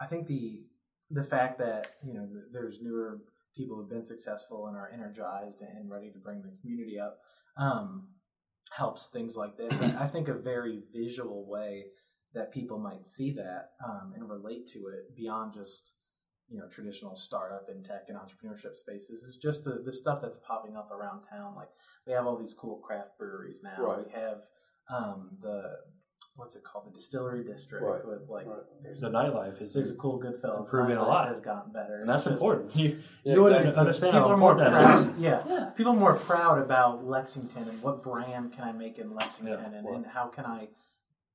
I 0.00 0.06
think 0.06 0.26
the 0.28 0.62
the 1.10 1.24
fact 1.24 1.58
that 1.58 1.96
you 2.04 2.14
know 2.14 2.28
there's 2.52 2.78
newer 2.80 3.20
people 3.56 3.76
who've 3.76 3.90
been 3.90 4.04
successful 4.04 4.66
and 4.66 4.76
are 4.76 4.90
energized 4.92 5.60
and 5.60 5.90
ready 5.90 6.10
to 6.10 6.18
bring 6.18 6.42
the 6.42 6.52
community 6.60 6.98
up 6.98 7.18
um, 7.56 8.08
helps 8.76 9.08
things 9.08 9.36
like 9.36 9.56
this. 9.56 9.80
I, 9.80 10.04
I 10.04 10.06
think 10.08 10.28
a 10.28 10.34
very 10.34 10.82
visual 10.92 11.48
way 11.48 11.86
that 12.34 12.52
people 12.52 12.78
might 12.78 13.06
see 13.06 13.32
that 13.32 13.70
um, 13.86 14.12
and 14.14 14.28
relate 14.28 14.68
to 14.68 14.78
it 14.88 15.14
beyond 15.16 15.54
just 15.54 15.92
you 16.48 16.58
know 16.58 16.68
traditional 16.68 17.16
startup 17.16 17.68
and 17.68 17.84
tech 17.84 18.06
and 18.08 18.18
entrepreneurship 18.18 18.74
spaces 18.74 19.22
is 19.22 19.38
just 19.40 19.64
the, 19.64 19.80
the 19.84 19.92
stuff 19.92 20.20
that's 20.20 20.38
popping 20.38 20.76
up 20.76 20.90
around 20.90 21.22
town. 21.30 21.54
Like 21.54 21.70
we 22.06 22.12
have 22.12 22.26
all 22.26 22.36
these 22.36 22.54
cool 22.54 22.78
craft 22.78 23.18
breweries 23.18 23.60
now. 23.62 23.82
Right. 23.82 24.06
We 24.06 24.12
have 24.12 24.42
um, 24.90 25.30
the 25.40 25.76
what's 26.36 26.56
it 26.56 26.64
called, 26.64 26.86
the 26.86 26.90
distillery 26.90 27.44
district 27.44 27.84
Right. 27.84 28.04
with 28.04 28.28
like 28.28 28.46
Right. 28.46 28.62
there's 28.82 29.00
The 29.00 29.08
nightlife 29.08 29.62
is 29.62 29.72
there's 29.74 29.90
a 29.90 29.94
cool 29.94 30.20
Goodfellas 30.20 30.60
Improving 30.60 30.96
a 30.96 31.02
lot. 31.02 31.28
has 31.28 31.40
gotten 31.40 31.72
better, 31.72 32.00
and 32.00 32.08
that's 32.08 32.24
just- 32.24 32.32
important. 32.34 32.74
You, 32.76 33.00
Yeah, 33.22 33.34
you 33.34 33.42
wouldn't 33.42 33.60
exactly. 33.60 33.80
understand 33.80 34.12
People 34.14 34.28
how 34.28 34.34
are 34.34 34.36
more 34.36 34.50
important 34.52 34.74
that 34.80 34.98
is. 34.98 35.04
proud. 35.06 35.18
Yeah. 35.18 35.44
Yeah. 35.48 35.70
people 35.70 35.92
are 35.92 35.96
more 36.00 36.14
proud 36.16 36.60
about 36.60 37.04
Lexington 37.04 37.68
and 37.68 37.80
what 37.82 38.02
brand 38.02 38.52
can 38.52 38.64
I 38.64 38.72
make 38.72 38.98
in 38.98 39.14
Lexington 39.14 39.58
Yeah. 39.60 39.64
and, 39.78 39.86
and 39.86 40.06
how 40.06 40.26
can 40.28 40.44
I 40.44 40.68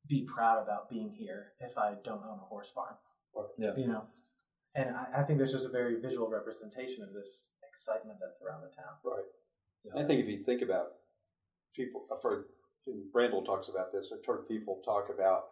be 0.08 0.26
proud 0.26 0.62
about 0.62 0.90
being 0.90 1.12
here 1.12 1.54
if 1.60 1.78
I 1.78 1.94
don't 2.04 2.24
own 2.26 2.40
a 2.40 2.46
horse 2.46 2.70
farm. 2.72 2.96
Right. 3.36 3.46
Yeah. 3.58 3.76
You 3.78 3.88
know, 3.88 4.04
and 4.76 4.96
I, 4.96 5.22
I 5.22 5.24
think 5.24 5.38
there's 5.38 5.52
just 5.54 5.66
a 5.66 5.70
very 5.70 6.00
visual 6.02 6.28
representation 6.30 7.04
of 7.04 7.14
this 7.14 7.52
excitement 7.72 8.18
that's 8.20 8.42
around 8.42 8.62
the 8.64 8.70
town. 8.76 8.96
Right. 9.04 9.24
I 9.96 10.06
think 10.06 10.20
if 10.22 10.28
you 10.28 10.44
think 10.44 10.62
about 10.62 10.88
people, 11.76 12.06
I've 12.12 12.22
heard 12.22 12.46
and 12.90 13.04
Randall 13.14 13.44
talks 13.44 13.70
about 13.70 13.92
this. 13.92 14.12
I've 14.14 14.26
heard 14.26 14.48
people 14.48 14.82
talk 14.84 15.10
about, 15.14 15.46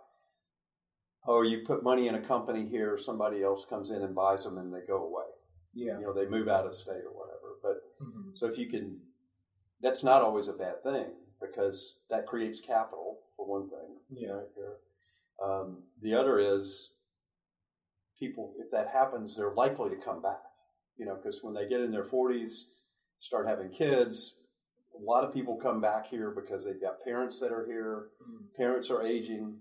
oh, 1.26 1.42
you 1.42 1.64
put 1.66 1.84
money 1.84 2.08
in 2.08 2.16
a 2.16 2.22
company 2.22 2.68
here, 2.68 2.98
somebody 2.98 3.44
else 3.44 3.66
comes 3.70 3.92
in 3.92 4.02
and 4.02 4.16
buys 4.16 4.44
them, 4.44 4.58
and 4.58 4.74
they 4.74 4.82
go 4.88 5.04
away. 5.04 5.26
Yeah. 5.74 6.00
You 6.00 6.06
know, 6.06 6.14
they 6.14 6.26
move 6.26 6.48
out 6.48 6.66
of 6.66 6.74
state 6.74 7.04
or 7.06 7.14
whatever. 7.14 7.58
But 7.62 7.82
hmm 8.04 8.32
so 8.34 8.46
if 8.46 8.58
you 8.58 8.68
can, 8.70 9.00
that's 9.82 10.04
not 10.04 10.22
always 10.22 10.48
a 10.48 10.54
bad 10.54 10.84
thing 10.84 11.06
because 11.42 12.02
that 12.10 12.28
creates 12.28 12.60
capital 12.60 13.20
for 13.36 13.48
one 13.48 13.70
thing. 13.70 13.98
Yeah. 14.12 14.32
right 14.34 14.48
here. 14.56 14.76
Um, 15.44 15.84
the 16.02 16.14
other 16.16 16.40
is 16.40 16.94
people, 18.20 18.54
if 18.60 18.72
that 18.72 18.90
happens, 18.90 19.36
they're 19.36 19.54
likely 19.54 19.90
to 19.90 19.96
come 19.96 20.22
back. 20.22 20.42
You 20.98 21.06
know, 21.06 21.16
because 21.16 21.40
when 21.44 21.54
they 21.54 21.68
get 21.68 21.82
in 21.82 21.92
their 21.92 22.06
40s, 22.06 22.66
start 23.20 23.48
having 23.48 23.70
kids, 23.70 24.38
a 25.00 25.04
lot 25.04 25.24
of 25.24 25.34
people 25.34 25.56
come 25.62 25.80
back 25.82 26.08
here 26.08 26.32
because 26.32 26.66
they've 26.66 26.82
got 26.82 27.04
parents 27.04 27.40
that 27.40 27.52
are 27.52 27.66
here. 27.66 28.08
Parents 28.58 28.90
are 28.90 29.04
aging. 29.06 29.58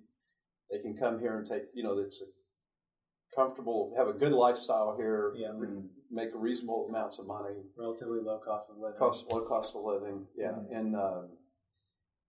They 0.71 0.79
can 0.81 0.97
come 0.97 1.19
here 1.21 1.39
and 1.39 1.49
take, 1.49 1.63
you 1.75 1.83
know, 1.83 1.99
it's 1.99 2.21
a 2.21 2.25
comfortable, 3.35 3.95
have 3.97 4.09
a 4.09 4.13
good 4.13 4.33
lifestyle 4.33 4.97
here, 4.97 5.33
Yeah. 5.37 5.51
and 5.51 5.89
make 6.11 6.31
reasonable 6.35 6.87
amounts 6.89 7.19
of 7.19 7.27
money 7.27 7.57
Relatively 7.77 8.21
low 8.21 8.39
cost 8.39 8.71
of 8.71 8.79
living. 8.79 8.99
cost 8.99 9.27
low 9.31 9.45
cost 9.47 9.75
of 9.75 9.83
living, 9.83 10.27
yeah, 10.37 10.53
Mhm. 10.53 10.77
and 10.77 10.97
um, 10.97 11.29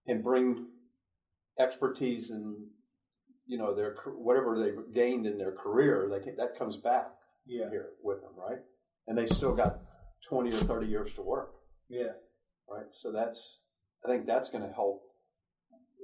and 0.08 0.24
bring 0.24 0.68
expertise 1.60 2.30
and 2.32 2.70
you 3.46 3.58
know 3.58 3.74
their 3.74 3.96
whatever 4.18 4.60
they've 4.60 4.94
gained 4.94 5.26
in 5.26 5.38
their 5.38 5.52
career, 5.54 6.08
they 6.10 6.20
can, 6.20 6.36
that 6.36 6.56
comes 6.58 6.78
back 6.78 7.12
Yeah. 7.46 7.70
here 7.70 7.94
with 8.04 8.22
them, 8.22 8.34
right? 8.36 8.60
And 9.08 9.18
they 9.18 9.26
still 9.28 9.56
got 9.56 9.80
twenty 10.28 10.50
or 10.50 10.60
thirty 10.66 10.88
years 10.88 11.14
to 11.16 11.22
work, 11.22 11.54
Yeah. 11.88 12.14
Right? 12.70 12.92
So 12.92 13.12
that's 13.12 13.64
I 14.06 14.10
think 14.10 14.26
that's 14.26 14.50
going 14.50 14.64
to 14.68 14.74
help. 14.74 15.02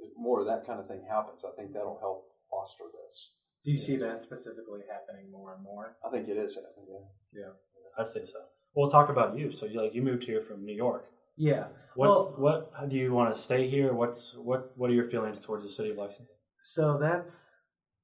if 0.02 0.10
More 0.16 0.40
of 0.40 0.46
that 0.46 0.66
kind 0.66 0.80
of 0.80 0.86
thing 0.86 1.02
happens. 1.08 1.44
I 1.44 1.54
think 1.56 1.72
that'll 1.72 1.98
help 2.00 2.26
foster 2.50 2.84
this. 3.04 3.32
Do 3.64 3.70
you 3.70 3.78
see 3.78 3.96
that 3.96 4.22
specifically 4.22 4.80
happening 4.90 5.30
more 5.32 5.54
and 5.54 5.62
more? 5.62 5.96
I 6.06 6.10
think 6.10 6.28
it 6.28 6.36
is 6.36 6.54
happening. 6.54 7.00
Yeah. 7.32 7.52
I'd 7.98 8.08
say 8.08 8.24
so. 8.26 8.40
We'll 8.74 8.90
talk 8.90 9.08
about 9.08 9.38
you. 9.38 9.52
So 9.52 9.66
you 9.66 9.80
like 9.80 9.94
you 9.94 10.02
moved 10.02 10.24
here 10.24 10.40
from 10.40 10.64
New 10.64 10.74
York. 10.74 11.06
Yeah. 11.36 11.68
What's 11.94 12.10
Well- 12.10 12.34
what? 12.38 12.72
How 12.78 12.86
do 12.86 12.96
you 12.96 13.12
want 13.12 13.34
to 13.34 13.40
stay 13.40 13.68
here? 13.68 13.94
What's 13.94 14.34
what? 14.36 14.72
What 14.76 14.90
are 14.90 14.94
your 14.94 15.04
feelings 15.10 15.40
towards 15.40 15.64
the 15.64 15.70
city 15.70 15.90
of 15.90 15.96
Lexington? 15.96 16.34
So 16.62 16.98
that's 17.00 17.50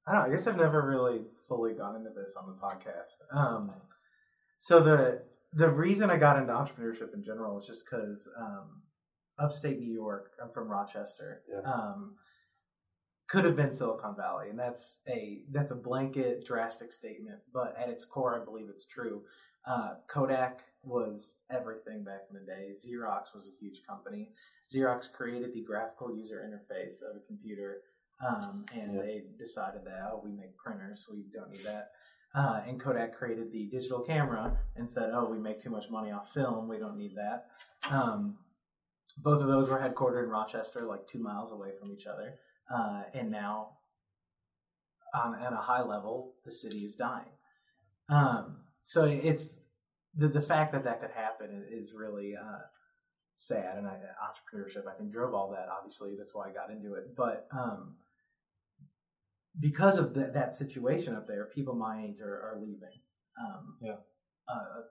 I 0.07 0.13
don't 0.13 0.21
know, 0.21 0.27
I 0.27 0.35
guess 0.35 0.47
I've 0.47 0.57
never 0.57 0.81
really 0.87 1.21
fully 1.47 1.73
gone 1.73 1.95
into 1.95 2.09
this 2.09 2.35
on 2.35 2.47
the 2.47 2.53
podcast. 2.59 3.37
Um, 3.37 3.71
so 4.59 4.81
the 4.81 5.21
the 5.53 5.69
reason 5.69 6.09
I 6.09 6.17
got 6.17 6.37
into 6.37 6.53
entrepreneurship 6.53 7.13
in 7.13 7.23
general 7.23 7.59
is 7.59 7.67
just 7.67 7.85
because 7.85 8.27
um, 8.39 8.81
upstate 9.39 9.79
New 9.79 9.91
York. 9.93 10.31
I'm 10.41 10.51
from 10.53 10.67
Rochester. 10.69 11.41
Yeah. 11.49 11.69
Um, 11.69 12.15
could 13.29 13.45
have 13.45 13.55
been 13.55 13.73
Silicon 13.73 14.15
Valley, 14.17 14.49
and 14.49 14.59
that's 14.59 14.99
a 15.07 15.43
that's 15.51 15.71
a 15.71 15.75
blanket, 15.75 16.45
drastic 16.45 16.91
statement, 16.91 17.39
but 17.53 17.75
at 17.81 17.87
its 17.89 18.03
core, 18.03 18.39
I 18.41 18.43
believe 18.43 18.65
it's 18.69 18.85
true. 18.85 19.21
Uh, 19.65 19.91
Kodak 20.09 20.59
was 20.83 21.37
everything 21.49 22.03
back 22.03 22.21
in 22.29 22.37
the 22.37 22.45
day. 22.45 22.71
Xerox 22.83 23.33
was 23.33 23.47
a 23.47 23.55
huge 23.63 23.81
company. 23.87 24.31
Xerox 24.73 25.11
created 25.11 25.53
the 25.53 25.61
graphical 25.63 26.15
user 26.15 26.41
interface 26.45 27.01
of 27.09 27.15
a 27.15 27.25
computer, 27.27 27.77
um, 28.27 28.65
and 28.73 28.95
Yeah. 28.95 29.01
they 29.01 29.23
decided 29.39 29.85
that 29.85 30.09
oh, 30.11 30.21
we 30.23 30.31
make 30.31 30.57
printers, 30.57 31.07
we 31.09 31.23
don't 31.33 31.51
need 31.51 31.63
that. 31.63 31.91
Uh, 32.33 32.61
and 32.65 32.79
Kodak 32.79 33.17
created 33.17 33.51
the 33.51 33.65
digital 33.65 33.99
camera 33.99 34.57
and 34.77 34.89
said, 34.89 35.11
oh, 35.13 35.25
we 35.25 35.37
make 35.37 35.61
too 35.61 35.69
much 35.69 35.89
money 35.89 36.11
off 36.11 36.33
film, 36.33 36.67
we 36.67 36.77
don't 36.77 36.97
need 36.97 37.15
that. 37.15 37.47
Um, 37.91 38.37
both 39.17 39.41
of 39.41 39.47
those 39.47 39.69
were 39.69 39.77
headquartered 39.77 40.23
in 40.23 40.29
Rochester, 40.29 40.81
like 40.81 41.07
two 41.07 41.19
miles 41.19 41.51
away 41.51 41.71
from 41.77 41.91
each 41.91 42.07
other. 42.07 42.35
Uh, 42.73 43.03
and 43.13 43.29
now, 43.29 43.71
on, 45.13 45.35
at 45.35 45.51
a 45.51 45.57
high 45.57 45.83
level, 45.83 46.33
the 46.45 46.51
city 46.51 46.79
is 46.79 46.95
dying. 46.95 47.25
Um, 48.07 48.57
so 48.85 49.05
it's 49.05 49.57
the 50.15 50.27
the 50.27 50.41
fact 50.41 50.73
that 50.73 50.83
that 50.83 51.01
could 51.01 51.11
happen 51.11 51.65
is 51.69 51.93
really 51.93 52.35
uh, 52.35 52.59
sad, 53.35 53.77
and 53.77 53.87
I, 53.87 53.97
entrepreneurship 54.23 54.87
I 54.87 54.97
think 54.97 55.11
drove 55.11 55.33
all 55.33 55.51
that. 55.51 55.67
Obviously, 55.69 56.15
that's 56.17 56.33
why 56.33 56.49
I 56.49 56.51
got 56.51 56.69
into 56.69 56.93
it. 56.95 57.15
But 57.15 57.47
um, 57.51 57.95
because 59.59 59.97
of 59.97 60.13
the, 60.13 60.31
that 60.33 60.55
situation 60.55 61.15
up 61.15 61.27
there, 61.27 61.45
people 61.45 61.75
my 61.75 62.03
age 62.05 62.21
are, 62.21 62.35
are 62.35 62.57
leaving. 62.59 63.01
Um, 63.39 63.75
Yeah. 63.81 63.95
Uh, 64.47 64.81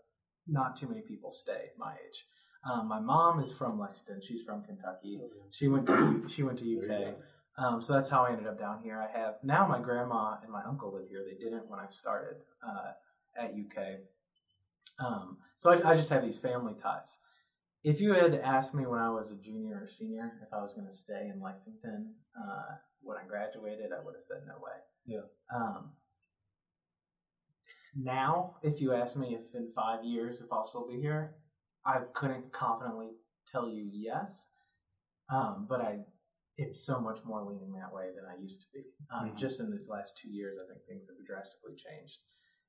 not 0.46 0.76
too 0.76 0.88
many 0.88 1.02
people 1.02 1.30
stay 1.30 1.70
my 1.78 1.92
age. 1.92 2.26
Um, 2.64 2.88
my 2.88 3.00
mom 3.00 3.40
is 3.40 3.52
from 3.52 3.78
Lexington. 3.78 4.20
She's 4.22 4.42
from 4.42 4.62
Kentucky. 4.62 5.20
She 5.50 5.68
went 5.68 5.86
to 5.86 6.24
she 6.28 6.42
went 6.42 6.58
to 6.58 6.78
UK. 6.78 7.14
Um, 7.56 7.82
so 7.82 7.92
that's 7.92 8.08
how 8.08 8.24
I 8.24 8.32
ended 8.32 8.46
up 8.46 8.58
down 8.58 8.80
here. 8.82 8.98
I 9.00 9.18
have 9.18 9.34
now 9.42 9.66
my 9.66 9.80
grandma 9.80 10.36
and 10.42 10.50
my 10.50 10.62
uncle 10.64 10.92
live 10.94 11.08
here. 11.08 11.24
They 11.24 11.42
didn't 11.42 11.68
when 11.68 11.80
I 11.80 11.88
started 11.88 12.36
uh, 12.66 12.92
at 13.36 13.50
UK. 13.50 14.00
Um, 14.98 15.38
so 15.58 15.70
I, 15.70 15.90
I 15.90 15.96
just 15.96 16.10
have 16.10 16.22
these 16.22 16.38
family 16.38 16.74
ties. 16.74 17.18
If 17.82 18.00
you 18.00 18.12
had 18.12 18.34
asked 18.34 18.74
me 18.74 18.86
when 18.86 19.00
I 19.00 19.08
was 19.08 19.30
a 19.30 19.36
junior 19.36 19.80
or 19.82 19.88
senior 19.88 20.32
if 20.42 20.52
I 20.52 20.60
was 20.60 20.74
going 20.74 20.86
to 20.86 20.92
stay 20.92 21.30
in 21.32 21.40
Lexington 21.40 22.12
uh, 22.38 22.76
when 23.02 23.16
I 23.16 23.26
graduated, 23.26 23.92
I 23.92 24.04
would 24.04 24.14
have 24.14 24.22
said 24.22 24.42
no 24.46 24.54
way. 24.54 24.78
Yeah. 25.06 25.26
Um, 25.54 25.92
now, 27.96 28.56
if 28.62 28.80
you 28.80 28.94
ask 28.94 29.16
me 29.16 29.34
if 29.34 29.54
in 29.54 29.72
five 29.74 30.04
years 30.04 30.40
if 30.40 30.52
I'll 30.52 30.66
still 30.66 30.86
be 30.86 31.00
here, 31.00 31.34
I 31.84 32.00
couldn't 32.12 32.52
confidently 32.52 33.08
tell 33.50 33.68
you 33.68 33.88
yes. 33.92 34.46
Um, 35.28 35.66
but 35.68 35.80
I 35.80 35.98
am 36.58 36.74
so 36.74 37.00
much 37.00 37.18
more 37.24 37.42
leaning 37.44 37.72
that 37.72 37.92
way 37.92 38.10
than 38.14 38.24
I 38.30 38.40
used 38.40 38.60
to 38.62 38.66
be. 38.72 38.84
Um, 39.12 39.30
Mhm. 39.30 39.36
Just 39.36 39.60
in 39.60 39.70
the 39.70 39.84
last 39.88 40.16
two 40.18 40.30
years, 40.30 40.58
I 40.62 40.66
think 40.72 40.84
things 40.86 41.06
have 41.08 41.24
drastically 41.26 41.74
changed. 41.74 42.18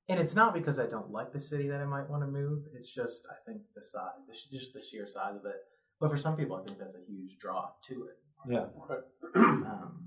And 0.10 0.20
it's 0.20 0.36
not 0.36 0.54
because 0.54 0.80
I 0.80 0.88
don't 0.88 1.12
like 1.12 1.32
the 1.32 1.40
city 1.40 1.68
that 1.68 1.80
I 1.82 1.86
might 1.86 2.10
want 2.10 2.24
to 2.24 2.28
move. 2.28 2.66
It's 2.74 2.90
just 2.90 3.28
I 3.30 3.36
think 3.46 3.62
the 3.76 3.84
size, 3.84 4.14
the, 4.28 4.34
just 4.58 4.74
the 4.74 4.82
sheer 4.82 5.06
size 5.08 5.36
of 5.36 5.46
it. 5.46 5.58
But 6.00 6.10
for 6.10 6.18
some 6.18 6.36
people, 6.36 6.56
I 6.56 6.64
think 6.64 6.80
that's 6.80 6.96
a 6.96 7.06
huge 7.08 7.38
draw 7.40 7.70
to 7.88 8.06
it. 8.08 8.18
Yeah. 8.48 8.68
Um, 9.36 10.01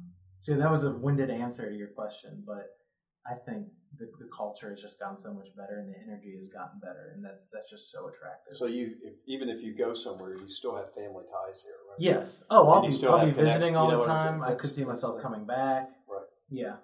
so 0.45 0.55
that 0.57 0.71
was 0.71 0.85
a 0.85 0.91
winded 0.91 1.31
answer 1.31 1.69
to 1.71 1.75
your 1.75 1.89
question, 1.89 2.43
but 2.47 2.67
I 3.27 3.35
think 3.47 3.69
the, 3.99 4.11
the 4.19 4.29
culture 4.37 4.69
has 4.69 4.81
just 4.83 5.01
gotten 5.01 5.19
so 5.19 5.33
much 5.33 5.49
better, 5.57 5.79
and 5.79 5.89
the 5.89 5.97
energy 6.07 6.35
has 6.37 6.49
gotten 6.49 6.79
better, 6.81 7.13
and 7.15 7.25
that's 7.25 7.47
that's 7.53 7.71
just 7.71 7.91
so 7.91 8.09
attractive. 8.09 8.55
So 8.59 8.67
you, 8.67 8.97
if, 9.03 9.15
even 9.27 9.49
if 9.49 9.63
you 9.63 9.75
go 9.75 9.95
somewhere, 9.95 10.37
you 10.37 10.51
still 10.51 10.77
have 10.77 10.93
family 10.93 11.25
ties 11.33 11.63
here, 11.63 11.73
right? 11.89 11.97
yes. 11.99 12.45
Oh, 12.51 12.69
I'll 12.69 12.83
And 12.85 13.01
be 13.01 13.07
I'll 13.07 13.25
be 13.25 13.33
visiting 13.33 13.73
you 13.73 13.79
all 13.79 13.89
know 13.89 13.93
the 13.93 13.99
what 14.01 14.11
I'm 14.11 14.21
saying? 14.21 14.41
time. 14.41 14.43
I 14.43 14.55
could 14.55 14.71
see 14.71 14.85
myself 14.85 15.23
coming 15.23 15.47
back. 15.47 15.89
Right. 16.07 16.27
Yeah. 16.51 16.77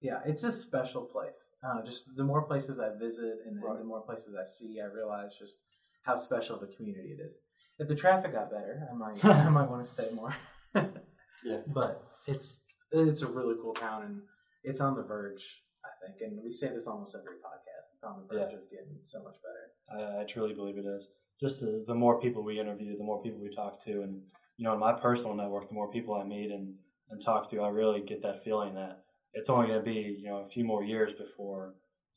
Yeah, 0.00 0.18
it's 0.26 0.42
a 0.42 0.50
special 0.52 1.02
place. 1.02 1.50
Uh, 1.66 1.82
just 1.84 2.04
the 2.16 2.24
more 2.24 2.42
places 2.42 2.80
I 2.80 2.90
visit 2.98 3.38
and, 3.46 3.62
and 3.62 3.80
the 3.80 3.84
more 3.84 4.00
places 4.02 4.34
I 4.34 4.44
see, 4.44 4.80
I 4.80 4.92
realize 4.92 5.30
just 5.38 5.58
how 6.02 6.16
special 6.16 6.56
of 6.56 6.62
a 6.62 6.66
community 6.66 7.10
it 7.18 7.22
is. 7.22 7.38
If 7.78 7.88
the 7.88 7.94
traffic 7.94 8.32
got 8.32 8.50
better, 8.50 8.86
I 8.90 8.94
might 8.94 9.24
I 9.46 9.48
might 9.48 9.70
want 9.70 9.84
to 9.84 9.90
stay 9.90 10.10
more. 10.12 10.34
Yeah. 10.74 11.58
But 11.66 12.02
it's 12.26 12.62
it's 12.94 13.22
a 13.22 13.26
really 13.26 13.54
cool 13.60 13.74
town, 13.74 14.02
and 14.04 14.20
it's 14.62 14.80
on 14.80 14.94
the 14.96 15.02
verge. 15.02 15.62
I 15.84 16.06
think, 16.06 16.20
and 16.22 16.42
we 16.42 16.52
say 16.52 16.68
this 16.68 16.86
almost 16.86 17.14
every 17.14 17.36
podcast. 17.36 17.92
It's 17.94 18.04
on 18.04 18.20
the 18.20 18.26
verge 18.34 18.50
Yeah. 18.52 18.56
of 18.58 18.70
getting 18.70 18.98
so 19.02 19.22
much 19.22 19.36
better. 19.42 20.06
I, 20.18 20.22
I 20.22 20.24
truly 20.24 20.54
believe 20.54 20.78
it 20.78 20.86
is. 20.86 21.08
Just 21.40 21.60
the, 21.60 21.84
the 21.86 21.94
more 21.94 22.20
people 22.20 22.42
we 22.42 22.58
interview, 22.60 22.96
the 22.96 23.04
more 23.04 23.22
people 23.22 23.40
we 23.40 23.54
talk 23.54 23.84
to, 23.84 24.02
and 24.02 24.20
you 24.56 24.64
know, 24.64 24.72
in 24.72 24.78
my 24.80 24.92
personal 24.92 25.34
network, 25.34 25.68
the 25.68 25.74
more 25.74 25.90
people 25.90 26.14
I 26.14 26.24
meet 26.24 26.50
and, 26.50 26.74
and 27.10 27.20
talk 27.22 27.50
to, 27.50 27.60
I 27.60 27.68
really 27.68 28.00
get 28.00 28.22
that 28.22 28.42
feeling 28.44 28.74
that 28.76 29.02
it's 29.34 29.50
only 29.50 29.66
going 29.66 29.80
to 29.80 29.84
be 29.84 30.16
you 30.20 30.28
know 30.28 30.38
a 30.38 30.46
few 30.46 30.64
more 30.64 30.84
years 30.84 31.12
before 31.12 31.74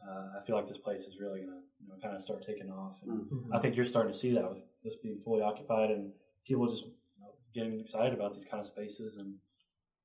uh, 0.08 0.40
I 0.40 0.46
feel 0.46 0.56
like 0.56 0.68
this 0.68 0.78
place 0.78 1.02
is 1.02 1.18
really 1.20 1.40
going 1.40 1.52
to 1.52 1.62
you 1.82 1.88
know 1.90 1.96
kind 2.02 2.16
of 2.16 2.22
start 2.22 2.46
taking 2.46 2.70
off. 2.72 2.98
And 3.06 3.22
Mm. 3.26 3.50
I 3.54 3.60
think 3.60 3.76
you're 3.76 3.86
starting 3.86 4.14
to 4.14 4.18
see 4.18 4.34
that 4.34 4.48
with 4.50 4.64
this 4.84 4.96
being 4.96 5.20
fully 5.20 5.42
occupied 5.42 5.90
and 5.92 6.12
people 6.46 6.68
just 6.70 6.86
you 6.86 6.92
know, 7.22 7.30
getting 7.54 7.80
excited 7.80 8.14
about 8.14 8.34
these 8.34 8.46
kind 8.46 8.62
of 8.62 8.68
spaces 8.68 9.18
and 9.18 9.34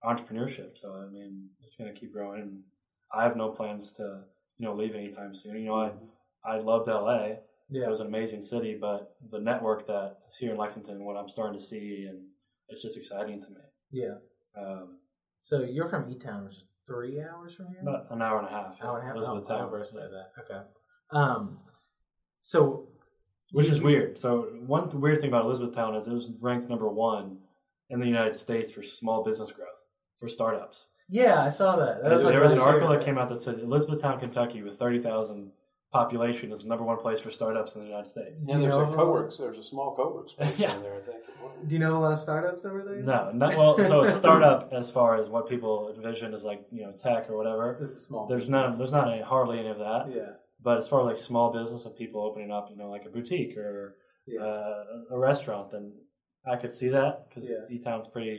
entrepreneurship. 0.05 0.79
So 0.79 0.95
I 0.95 1.11
mean, 1.11 1.49
it's 1.65 1.77
going 1.77 1.93
to 1.93 1.99
keep 1.99 2.13
growing. 2.13 2.41
And 2.43 2.61
I 3.15 3.23
have 3.25 3.37
no 3.37 3.51
plans 3.51 3.93
to 3.95 4.23
you 4.59 4.67
know 4.67 4.75
leave 4.75 4.95
anytime 4.95 5.35
soon. 5.35 5.57
You 5.57 5.67
know, 5.67 5.77
I 5.77 5.93
I 6.45 6.59
loved 6.59 6.89
LA. 6.89 7.35
Yeah, 7.71 7.87
It 7.87 7.91
was 7.91 8.01
an 8.01 8.09
amazing 8.09 8.43
city, 8.43 8.77
but 8.79 9.17
the 9.31 9.39
network 9.39 9.87
that 9.87 10.19
is 10.29 10.37
here 10.37 10.51
in 10.53 10.59
Lexington, 10.59 11.05
what 11.05 11.17
I'm 11.17 11.29
starting 11.29 11.59
to 11.59 11.65
see, 11.65 12.07
and 12.09 12.21
it's 12.69 12.83
just 12.83 12.99
exciting 12.99 13.41
to 13.41 13.49
me. 13.49 13.61
yeah, 13.91 14.17
Um, 14.55 14.99
So 15.41 15.63
you're 15.63 15.89
from 15.89 16.11
E 16.11 16.19
Town, 16.19 16.45
which 16.45 16.57
is 16.57 16.65
three 16.87 17.23
hours 17.23 17.55
from 17.55 17.69
here. 17.69 17.81
About 17.81 18.11
an 18.11 18.21
hour 18.21 18.41
and 18.41 18.49
a 18.49 18.51
half. 18.51 18.77
hour 18.83 18.99
and 18.99 19.05
a 19.05 19.07
half. 19.07 19.17
Elizabeth 19.17 19.45
oh, 19.47 19.57
Town. 19.57 19.71
By 19.71 19.79
that. 19.79 20.33
Okay. 20.41 20.67
Um. 21.13 21.61
So. 22.43 22.89
Which 23.53 23.69
is 23.69 23.83
weird. 23.83 24.19
So 24.19 24.49
one 24.67 24.85
th- 24.91 24.95
weird 24.95 25.21
thing 25.21 25.29
about 25.29 25.45
Elizabethtown 25.45 25.95
is 25.95 26.09
it 26.09 26.13
was 26.13 26.31
ranked 26.41 26.71
number 26.71 26.89
one 26.89 27.39
in 27.91 28.01
the 28.01 28.07
United 28.07 28.35
States 28.37 28.71
for 28.73 28.83
small 28.83 29.23
business 29.23 29.53
growth 29.53 29.82
for 30.23 30.29
startups. 30.29 30.87
Yeah, 31.09 31.43
I 31.43 31.51
saw 31.51 31.75
that. 31.77 32.01
that 32.03 32.09
there 32.09 32.41
was, 32.41 32.53
an 32.53 32.59
article 32.61 32.89
year, 32.89 32.99
that 33.01 33.05
came 33.05 33.19
out 33.19 33.29
that 33.29 33.41
said 33.41 33.59
Elizabethtown, 33.59 34.21
Kentucky, 34.21 34.63
with 34.63 34.79
thirty 34.79 35.01
thousand 35.03 35.51
population, 35.93 36.53
is 36.53 36.63
the 36.63 36.69
number 36.69 36.85
one 36.85 36.97
place 36.97 37.19
for 37.21 37.31
startups 37.33 37.75
in 37.75 37.83
the 37.83 37.89
United 37.89 38.09
States. 38.11 38.43
Yeah, 38.47 38.57
there's 38.59 38.73
a 38.73 38.79
of 38.79 38.95
co-works. 38.95 39.37
There's 39.37 39.59
a 39.59 39.65
small 39.65 39.95
co-works 39.97 40.33
space 40.37 40.59
Yeah. 40.59 40.75
in 40.77 40.83
there, 40.85 40.95
I 40.95 41.01
think. 41.01 41.19
Do 41.69 41.75
you 41.75 41.81
know 41.81 41.99
a 41.99 42.01
lot 42.01 42.13
of 42.13 42.19
startups 42.21 42.65
over 42.65 42.83
there? 42.85 43.03
No, 43.03 43.31
not 43.33 43.57
well. 43.57 43.77
So 43.77 44.05
a 44.05 44.13
startup, 44.23 44.73
as 44.73 44.91
far 44.91 45.17
as 45.21 45.29
what 45.29 45.49
people 45.49 45.93
envision 45.95 46.33
as 46.35 46.45
like 46.45 46.65
you 46.71 46.83
know 46.85 46.93
tech 46.93 47.29
or 47.29 47.37
whatever, 47.37 47.79
It's 47.83 47.97
a 47.97 48.01
small. 48.01 48.27
there's 48.29 48.49
none. 48.49 48.79
There's 48.79 48.93
not 48.93 49.13
any, 49.13 49.23
hardly 49.23 49.59
any 49.59 49.69
of 49.69 49.79
that. 49.79 50.05
Yeah. 50.15 50.31
But 50.63 50.79
as 50.79 50.87
far 50.89 51.01
as 51.01 51.07
like 51.07 51.17
small 51.17 51.53
business 51.53 51.85
of 51.85 51.99
people 51.99 52.23
opening 52.23 52.53
up, 52.53 52.69
you 52.71 52.77
know, 52.77 52.89
like 52.89 53.05
a 53.05 53.11
boutique 53.11 53.57
or 53.59 53.97
Yeah. 54.27 54.41
uh, 54.41 54.85
a 55.11 55.19
restaurant, 55.19 55.73
then 55.73 55.93
I 56.51 56.57
could 56.57 56.73
see 56.73 56.89
that 56.91 57.29
because 57.29 57.51
Yeah. 57.51 57.67
E 57.77 57.81
Town's 57.83 58.07
pretty 58.07 58.31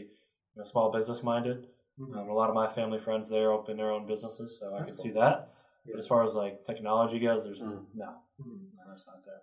you 0.55 0.57
know, 0.57 0.63
small 0.63 0.91
business 0.91 1.21
minded. 1.21 1.67
Mhm. 1.99 2.17
Um, 2.17 2.29
a 2.29 2.33
lot 2.33 2.49
of 2.49 2.55
my 2.55 2.67
family 2.67 2.99
friends 2.99 3.29
there 3.29 3.51
open 3.51 3.77
their 3.77 3.91
own 3.91 4.05
businesses, 4.07 4.59
so 4.59 4.73
I 4.73 4.79
can 4.79 4.87
cool. 4.87 4.95
see 4.95 5.11
that. 5.11 5.53
Yeah. 5.85 5.91
But 5.93 5.99
as 5.99 6.07
far 6.07 6.25
as 6.25 6.33
like 6.33 6.63
technology 6.65 7.19
goes, 7.19 7.43
there's 7.43 7.61
Mm. 7.61 7.85
no, 7.93 8.15
Mhm. 8.41 8.61
no, 8.75 8.83
that's 8.87 9.05
not 9.07 9.23
there. 9.25 9.41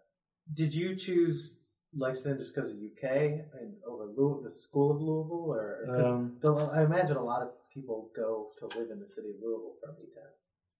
Did 0.52 0.74
you 0.74 0.96
choose 0.96 1.56
Lexington 1.94 2.38
just 2.38 2.54
because 2.54 2.70
of 2.72 2.78
UK 2.78 3.46
and 3.52 3.76
over 3.84 4.04
Louis, 4.06 4.42
the 4.44 4.50
school 4.50 4.90
of 4.92 5.00
Louisville, 5.00 5.50
or 5.52 5.84
'cause 5.86 6.06
Um, 6.06 6.38
the- 6.40 6.54
I 6.54 6.82
imagine 6.82 7.16
a 7.16 7.22
lot 7.24 7.42
of 7.42 7.52
people 7.70 8.10
go 8.14 8.50
to 8.58 8.66
live 8.78 8.90
in 8.90 9.00
the 9.00 9.08
city 9.08 9.30
of 9.30 9.40
Louisville 9.42 9.74
from 9.80 9.96
E 10.02 10.06
Town. 10.14 10.24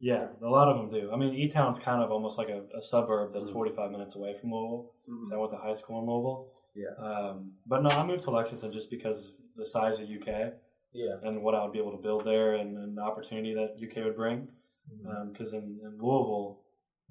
yeah, 0.00 0.32
a 0.40 0.48
lot 0.48 0.68
of 0.68 0.76
them 0.78 0.88
do. 0.90 1.12
I 1.12 1.16
mean, 1.16 1.34
E 1.34 1.48
Town's 1.48 1.78
kind 1.78 2.02
of 2.02 2.10
almost 2.10 2.38
like 2.38 2.48
a, 2.48 2.64
a 2.74 2.82
suburb 2.82 3.32
that's 3.32 3.50
Mm. 3.50 3.54
45 3.54 3.90
minutes 3.92 4.16
away 4.16 4.34
from 4.34 4.50
Louisville. 4.52 4.92
So 5.26 5.36
I 5.36 5.38
went 5.38 5.52
to 5.52 5.58
high 5.58 5.74
school 5.74 5.98
in 6.00 6.06
Louisville. 6.06 6.48
Yeah. 6.74 6.94
Um, 6.96 7.58
but 7.66 7.82
no, 7.82 7.90
I 7.90 8.06
moved 8.06 8.22
to 8.22 8.30
Lexington 8.30 8.70
just 8.72 8.88
because 8.90 9.28
of 9.30 9.34
the 9.56 9.66
size 9.66 10.00
of 10.00 10.08
UK 10.08 10.54
Yeah. 10.92 11.16
and 11.22 11.42
what 11.42 11.54
I 11.54 11.62
would 11.62 11.72
be 11.72 11.78
able 11.78 11.92
to 11.96 12.02
build 12.02 12.24
there 12.24 12.54
and, 12.54 12.76
and 12.76 12.96
the 12.96 13.02
opportunity 13.02 13.54
that 13.54 13.76
UK 13.82 14.04
would 14.04 14.16
bring. 14.16 14.48
Mm-hmm. 14.92 15.32
Because 15.32 15.52
in, 15.52 15.78
in 15.84 15.98
Louisville, 16.00 16.60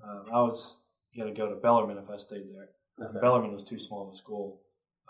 um, 0.03 0.25
I 0.33 0.41
was 0.41 0.79
going 1.15 1.33
to 1.33 1.37
go 1.37 1.49
to 1.49 1.55
Bellarmine 1.55 1.97
if 1.97 2.09
I 2.09 2.17
stayed 2.17 2.45
there. 2.53 2.69
Okay. 3.07 3.19
Bellarmine 3.21 3.53
was 3.53 3.63
too 3.63 3.79
small 3.79 4.07
of 4.07 4.13
a 4.13 4.17
school. 4.17 4.59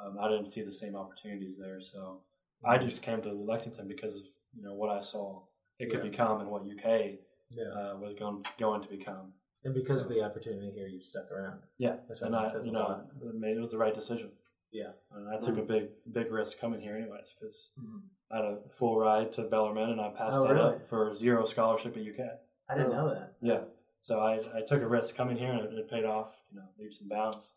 Um, 0.04 0.18
I 0.22 0.30
didn't 0.30 0.48
see 0.48 0.62
the 0.62 0.74
same 0.74 0.96
opportunities 0.96 1.56
there, 1.60 1.82
so 1.82 2.22
I 2.66 2.78
just 2.78 3.02
came 3.02 3.22
to 3.24 3.34
Lexington 3.34 3.88
because 3.88 4.16
of 4.16 4.22
you 4.56 4.64
know 4.64 4.74
what 4.74 4.90
I 4.90 5.02
saw 5.02 5.42
it 5.80 5.90
could 5.90 6.04
Yeah. 6.04 6.10
become 6.10 6.42
and 6.42 6.50
what 6.50 6.62
UK 6.64 7.20
Yeah. 7.50 7.64
uh, 7.76 7.98
was 7.98 8.14
going 8.14 8.46
going 8.58 8.82
to 8.82 8.88
become. 8.88 9.34
And 9.66 9.74
because 9.74 10.04
of 10.04 10.10
the 10.10 10.22
opportunity 10.24 10.72
here, 10.72 10.88
you 10.88 11.02
stuck 11.04 11.30
around. 11.32 11.60
Yeah, 11.80 11.96
and 12.22 12.36
I 12.36 12.54
you 12.64 12.72
know, 12.72 13.02
it, 13.22 13.36
made, 13.36 13.58
it 13.58 13.60
was 13.60 13.72
the 13.72 13.78
right 13.78 13.94
decision. 13.94 14.32
Yeah. 14.72 14.92
And 15.14 15.28
I 15.28 15.40
took 15.40 15.58
a 15.58 15.62
big 15.64 15.90
big 16.14 16.32
risk 16.32 16.60
coming 16.60 16.80
here, 16.82 16.96
anyways, 16.96 17.36
because 17.38 17.72
Mhm. 17.80 18.02
I 18.32 18.36
had 18.38 18.46
a 18.46 18.58
full 18.78 18.98
ride 19.00 19.32
to 19.34 19.44
Bellarmine 19.44 19.90
and 19.90 20.02
I 20.02 20.10
passed 20.10 20.38
Oh, 20.38 20.44
that 20.48 20.54
really? 20.54 20.76
up 20.76 20.90
for 20.90 21.14
zero 21.16 21.46
scholarship 21.46 21.98
at 21.98 22.04
UK. 22.04 22.28
I 22.70 22.76
didn't 22.76 22.92
know 22.92 23.10
that. 23.10 23.34
Yeah. 23.42 23.62
So 24.02 24.20
I, 24.20 24.36
I 24.56 24.62
took 24.66 24.82
a 24.82 24.88
risk 24.88 25.16
coming 25.16 25.36
here 25.38 25.52
and 25.52 25.62
it, 25.62 25.74
it 25.74 25.90
paid 25.90 26.06
off, 26.06 26.34
you 26.52 26.58
know, 26.60 26.66
leaps 26.80 27.02
and 27.02 27.10
bounds. 27.10 27.50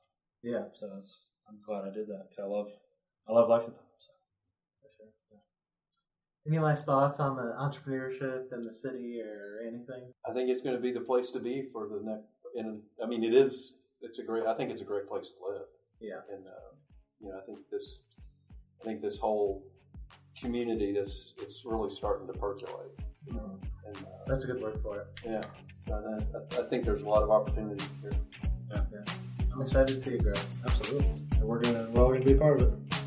Yeah. 0.42 0.64
So 0.78 0.90
it's, 0.98 1.26
I'm 1.48 1.58
glad 1.66 1.84
I 1.84 1.92
did 1.92 2.08
that 2.08 2.26
because 2.30 2.38
I 2.42 2.46
love 2.46 2.70
I 3.28 3.32
love 3.32 3.48
Lexington. 3.48 3.80
So. 3.98 5.36
Any 6.46 6.58
last 6.58 6.86
thoughts 6.86 7.20
on 7.20 7.36
the 7.36 7.54
entrepreneurship 7.58 8.52
in 8.52 8.64
the 8.64 8.72
city 8.72 9.20
or 9.20 9.60
anything? 9.62 10.12
I 10.28 10.32
think 10.32 10.50
it's 10.50 10.60
going 10.60 10.74
to 10.74 10.80
be 10.82 10.92
the 10.92 11.00
place 11.00 11.30
to 11.30 11.38
be 11.38 11.68
for 11.72 11.86
the 11.86 12.00
next. 12.02 12.26
And 12.56 12.80
I 13.02 13.06
mean, 13.06 13.22
it 13.22 13.34
is. 13.34 13.76
It's 14.00 14.18
a 14.18 14.24
great. 14.24 14.44
I 14.46 14.54
think 14.56 14.70
it's 14.72 14.80
a 14.82 14.84
great 14.84 15.06
place 15.08 15.30
to 15.30 15.52
live. 15.52 15.66
Yeah. 16.00 16.20
And 16.34 16.44
uh, 16.46 16.74
you 17.20 17.28
know, 17.28 17.38
I 17.40 17.46
think 17.46 17.58
this. 17.70 18.00
I 18.80 18.84
think 18.84 19.00
this 19.00 19.18
whole 19.18 19.62
community. 20.42 20.92
This 20.92 21.34
it's 21.40 21.62
really 21.64 21.94
starting 21.94 22.26
to 22.26 22.32
percolate. 22.34 22.90
You 23.26 23.34
know, 23.34 23.58
and 23.86 23.96
uh, 23.96 24.00
That's 24.26 24.44
a 24.44 24.48
good 24.48 24.60
word 24.60 24.80
for 24.82 24.98
it. 24.98 25.06
yeah, 25.24 25.42
I, 25.92 26.60
I 26.60 26.68
think 26.68 26.84
there's 26.84 27.02
a 27.02 27.08
lot 27.08 27.22
of 27.22 27.30
opportunity 27.30 27.84
here. 28.02 28.10
I'm 29.54 29.60
excited 29.60 29.88
to 29.88 30.00
see 30.00 30.14
it 30.14 30.24
grow. 30.24 30.32
Absolutely. 30.64 31.06
And 31.38 31.42
we're 31.44 31.60
gonna 31.60 31.88
we're 31.92 32.02
all 32.02 32.12
gonna 32.12 32.24
be 32.24 32.34
part 32.34 32.62
of 32.62 32.72
it. 32.72 33.01